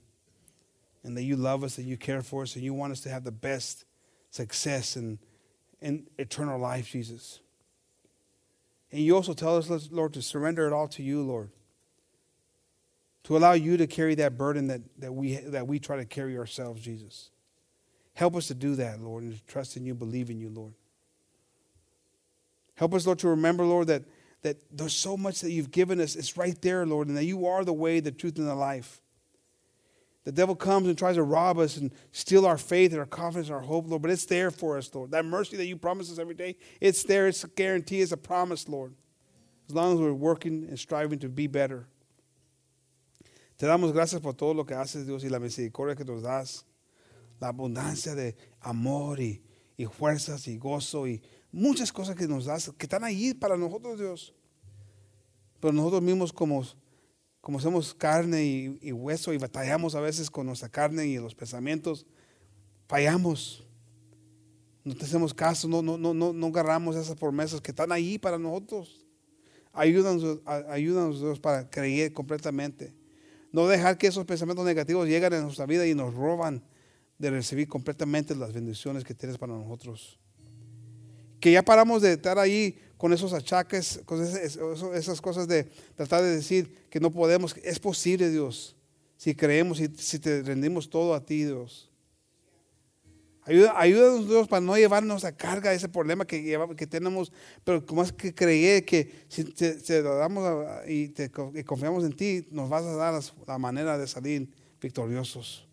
and 1.04 1.18
that 1.18 1.24
you 1.24 1.36
love 1.36 1.64
us, 1.64 1.78
that 1.78 1.84
you 1.86 1.98
care 1.98 2.22
for 2.22 2.44
us, 2.44 2.54
and 2.54 2.64
you 2.64 2.76
want 2.76 2.92
us 2.92 3.02
to 3.02 3.10
have 3.10 3.24
the 3.24 3.32
best 3.32 3.86
success 4.30 4.96
and, 4.96 5.18
and 5.82 6.06
eternal 6.20 6.60
life, 6.60 6.92
Jesus. 6.92 7.40
And 8.92 9.02
you 9.02 9.16
also 9.16 9.34
tell 9.34 9.58
us, 9.58 9.90
Lord, 9.90 10.14
to 10.14 10.22
surrender 10.22 10.68
it 10.68 10.74
all 10.74 10.88
to 10.90 11.02
you, 11.02 11.24
Lord. 11.24 11.50
To 13.24 13.36
allow 13.36 13.54
you 13.54 13.78
to 13.78 13.88
carry 13.88 14.14
that 14.14 14.38
burden 14.38 14.68
that, 14.68 14.82
that, 15.00 15.12
we, 15.12 15.38
that 15.38 15.66
we 15.66 15.80
try 15.80 15.98
to 15.98 16.06
carry 16.06 16.38
ourselves, 16.38 16.84
Jesus. 16.84 17.32
Help 18.14 18.36
us 18.36 18.46
to 18.50 18.54
do 18.54 18.76
that, 18.76 19.02
Lord, 19.02 19.24
and 19.24 19.34
to 19.34 19.44
trust 19.48 19.76
in 19.76 19.88
you, 19.88 19.96
believe 19.96 20.30
in 20.30 20.40
you, 20.40 20.50
Lord. 20.50 20.76
Help 22.76 22.94
us, 22.94 23.08
Lord, 23.08 23.18
to 23.20 23.30
remember, 23.30 23.66
Lord, 23.66 23.88
that, 23.88 24.04
that 24.42 24.58
there's 24.72 24.94
so 24.94 25.18
much 25.18 25.42
that 25.42 25.52
you've 25.52 25.72
given 25.72 26.00
us. 26.00 26.16
It's 26.16 26.38
right 26.38 26.60
there, 26.62 26.86
Lord, 26.86 27.08
and 27.08 27.18
that 27.18 27.26
you 27.26 27.46
are 27.46 27.66
the 27.66 27.74
way, 27.74 28.00
the 28.00 28.12
truth, 28.12 28.38
and 28.38 28.48
the 28.48 28.56
life. 28.56 29.02
The 30.26 30.32
devil 30.32 30.56
comes 30.56 30.88
and 30.88 30.98
tries 30.98 31.16
to 31.16 31.24
rob 31.24 31.58
us 31.58 31.78
and 31.78 31.92
steal 32.12 32.46
our 32.46 32.58
faith 32.58 32.92
and 32.92 33.00
our 33.00 33.06
confidence 33.06 33.48
and 33.48 33.56
our 33.56 33.62
hope, 33.62 33.88
Lord, 33.88 34.02
but 34.02 34.12
it's 34.12 34.26
there 34.26 34.52
for 34.52 34.78
us, 34.78 34.94
Lord. 34.94 35.12
That 35.12 35.26
mercy 35.26 35.58
that 35.58 35.66
you 35.66 35.76
promise 35.76 36.12
us 36.12 36.20
every 36.20 36.36
day, 36.36 36.56
it's 36.80 37.04
there. 37.04 37.28
It's 37.28 37.44
a 37.44 37.48
guarantee, 37.48 38.02
it's 38.02 38.12
a 38.12 38.18
promise, 38.18 38.68
Lord. 38.68 38.94
As 39.68 39.76
long 39.76 39.94
as 39.94 40.00
we're 40.00 40.14
working 40.14 40.66
and 40.68 40.78
striving 40.78 41.20
to 41.20 41.30
be 41.30 41.48
better. 41.48 41.88
Te 43.58 43.66
damos 43.66 43.92
gracias 43.92 44.22
por 44.22 44.34
todo 44.34 44.54
lo 44.54 44.64
que 44.64 44.76
haces, 44.76 45.06
Dios, 45.06 45.24
y 45.24 45.30
la 45.30 45.40
misericordia 45.40 45.96
que 45.96 46.06
nos 46.06 46.22
das. 46.22 46.64
La 47.42 47.50
abundancia 47.52 48.16
de 48.16 48.36
amor 48.64 49.20
y, 49.20 49.42
y 49.78 49.86
fuerzas 49.86 50.48
y 50.48 50.58
gozo 50.58 51.08
y 51.08 51.22
muchas 51.52 51.92
cosas 51.92 52.16
que 52.16 52.28
nos 52.28 52.46
das, 52.46 52.72
que 52.78 52.86
están 52.86 53.04
ahí 53.04 53.34
para 53.34 53.58
nosotros, 53.58 54.00
Dios. 54.00 54.34
Pero 55.60 55.74
nosotros 55.74 56.02
mismos 56.02 56.32
como, 56.32 56.64
como 57.42 57.60
somos 57.60 57.94
carne 57.94 58.78
y, 58.82 58.92
hueso 58.92 59.34
y 59.34 59.38
batallamos 59.38 59.96
a 59.96 60.02
veces 60.02 60.30
con 60.30 60.46
nuestra 60.46 60.70
carne 60.70 61.06
y 61.08 61.18
los 61.18 61.36
pensamientos, 61.36 62.06
fallamos. 62.88 63.66
No 64.84 64.96
te 64.96 65.06
hacemos 65.06 65.34
caso, 65.34 65.68
no, 65.68 65.82
no, 65.82 65.98
no, 65.98 66.14
no, 66.14 66.34
no 66.34 66.48
agarramos 66.48 66.96
esas 66.96 67.16
promesas 67.16 67.62
que 67.62 67.72
están 67.72 67.92
ahí 67.92 68.18
para 68.18 68.38
nosotros. 68.38 69.06
Ayúdanos, 69.74 70.40
ayúdanos 70.46 71.20
Dios 71.20 71.40
para 71.40 71.70
creer 71.70 72.14
completamente. 72.14 72.94
No 73.52 73.68
dejar 73.68 73.98
que 73.98 74.08
esos 74.08 74.26
pensamientos 74.26 74.66
negativos 74.66 75.08
lleguen 75.08 75.34
a 75.34 75.42
nuestra 75.42 75.66
vida 75.66 75.86
y 75.86 75.94
nos 75.94 76.14
roban 76.14 76.64
de 77.18 77.30
recibir 77.30 77.68
completamente 77.68 78.36
las 78.36 78.54
bendiciones 78.54 79.04
que 79.04 79.14
tienes 79.14 79.38
para 79.38 79.54
nosotros. 79.54 80.20
Que 81.40 81.52
ya 81.52 81.64
paramos 81.64 82.02
de 82.02 82.14
estar 82.14 82.38
ahí 82.38 82.78
con 82.98 83.14
esos 83.14 83.32
achaques, 83.34 84.02
con 84.06 84.22
esas 84.22 85.22
cosas 85.22 85.48
de 85.48 85.64
tratar 85.96 86.22
de 86.22 86.36
decir 86.36 86.88
que 86.90 87.00
no 87.00 87.12
podemos. 87.12 87.56
Es 87.64 87.80
posible, 87.80 88.30
Dios, 88.30 88.76
si 89.16 89.36
creemos 89.36 89.80
y 89.80 89.88
si 89.98 90.20
te 90.20 90.42
rendimos 90.42 90.90
todo 90.90 91.14
a 91.14 91.26
ti, 91.26 91.46
Dios. 91.46 91.90
Ayúdanos, 93.46 94.28
Dios, 94.28 94.48
para 94.48 94.62
no 94.62 94.78
llevarnos 94.78 95.24
a 95.24 95.36
carga 95.36 95.74
ese 95.74 95.90
problema 95.90 96.26
que, 96.26 96.88
tenemos, 96.88 97.32
pero 97.64 97.84
como 97.84 98.04
es 98.04 98.12
que 98.12 98.36
creer 98.36 98.86
que 98.86 99.26
si 99.28 99.44
te, 99.44 99.74
te 99.74 100.04
damos 100.04 100.68
y, 100.88 101.08
te, 101.10 101.32
y 101.56 101.64
confiamos 101.64 102.04
en 102.04 102.14
ti, 102.14 102.46
nos 102.52 102.70
vas 102.70 102.84
a 102.84 102.96
dar 102.96 103.20
la 103.48 103.58
manera 103.58 103.98
de 103.98 104.08
salir 104.08 104.52
victoriosos. 104.80 105.68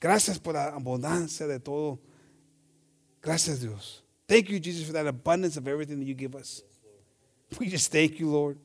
Gracias 0.00 0.40
por 0.40 0.54
la 0.54 0.68
abundancia 0.68 1.46
de 1.46 1.60
todo. 1.60 2.00
Gracias, 3.22 3.60
Dios. 3.60 4.02
Thank 4.28 4.50
you, 4.50 4.58
Jesus, 4.58 4.86
for 4.86 4.92
that 4.92 5.06
abundance 5.06 5.56
of 5.56 5.68
everything 5.68 6.00
that 6.00 6.04
you 6.04 6.14
give 6.14 6.34
us. 6.34 6.62
We 7.58 7.68
just 7.68 7.92
thank 7.92 8.18
you, 8.18 8.28
Lord. 8.28 8.58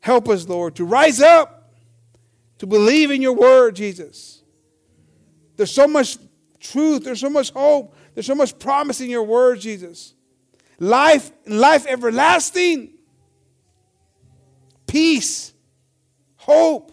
Help 0.00 0.28
us, 0.28 0.48
Lord, 0.48 0.76
to 0.76 0.84
rise 0.84 1.20
up, 1.20 1.72
to 2.58 2.66
believe 2.66 3.10
in 3.10 3.22
your 3.22 3.34
word, 3.34 3.76
Jesus. 3.76 4.42
There's 5.56 5.70
so 5.70 5.86
much 5.86 6.18
truth, 6.58 7.04
there's 7.04 7.20
so 7.20 7.30
much 7.30 7.52
hope, 7.52 7.94
there's 8.14 8.26
so 8.26 8.34
much 8.34 8.58
promise 8.58 9.00
in 9.00 9.08
your 9.08 9.22
word, 9.22 9.60
Jesus. 9.60 10.14
Life, 10.78 11.30
life 11.46 11.86
everlasting, 11.86 12.94
peace, 14.86 15.52
hope, 16.36 16.90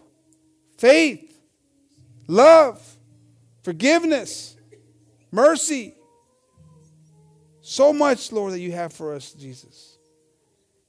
faith, 0.77 1.39
love, 2.27 2.97
forgiveness, 3.63 4.55
mercy. 5.31 5.95
So 7.69 7.93
much, 7.93 8.31
Lord, 8.31 8.53
that 8.53 8.59
you 8.61 8.71
have 8.71 8.91
for 8.91 9.13
us, 9.13 9.31
Jesus. 9.31 9.99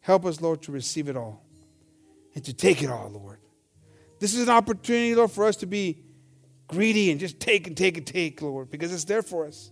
Help 0.01 0.25
us, 0.25 0.41
Lord, 0.41 0.63
to 0.63 0.73
receive 0.73 1.11
it 1.11 1.17
all 1.17 1.45
and 2.35 2.43
to 2.43 2.55
take 2.55 2.83
it 2.83 2.89
all, 2.89 3.11
Lord. 3.11 3.39
This 4.19 4.33
is 4.33 4.45
an 4.45 4.49
opportunity, 4.49 5.15
Lord, 5.15 5.31
for 5.31 5.45
us 5.45 5.57
to 5.57 5.67
be 5.67 5.99
greedy 6.69 7.11
and 7.11 7.21
just 7.21 7.39
take 7.39 7.67
and 7.67 7.77
take 7.77 7.99
and 7.99 8.07
take, 8.07 8.41
Lord, 8.41 8.71
because 8.71 8.95
it's 8.95 9.05
there 9.05 9.21
for 9.21 9.47
us. 9.47 9.71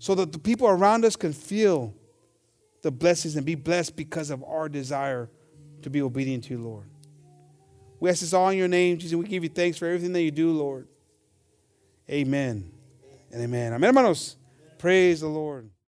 So 0.00 0.16
that 0.16 0.32
the 0.32 0.40
people 0.40 0.66
around 0.66 1.04
us 1.04 1.14
can 1.14 1.32
feel 1.32 1.94
the 2.82 2.90
blessings 2.90 3.36
and 3.36 3.46
be 3.46 3.54
blessed 3.54 3.94
because 3.94 4.30
of 4.30 4.42
our 4.42 4.68
desire 4.68 5.30
to 5.82 5.90
be 5.90 6.02
obedient 6.02 6.42
to 6.44 6.54
you, 6.54 6.60
Lord. 6.60 6.90
We 8.00 8.10
ask 8.10 8.18
this 8.18 8.32
all 8.32 8.48
in 8.48 8.58
your 8.58 8.66
name, 8.66 8.98
Jesus. 8.98 9.14
We 9.14 9.26
give 9.26 9.44
you 9.44 9.48
thanks 9.48 9.78
for 9.78 9.86
everything 9.86 10.12
that 10.12 10.22
you 10.22 10.32
do, 10.32 10.50
Lord. 10.50 10.88
Amen 12.10 12.68
and 13.30 13.40
amen. 13.40 13.74
Amen, 13.74 13.94
hermanos. 13.94 14.38
Praise 14.82 15.20
the 15.20 15.28
Lord. 15.28 15.70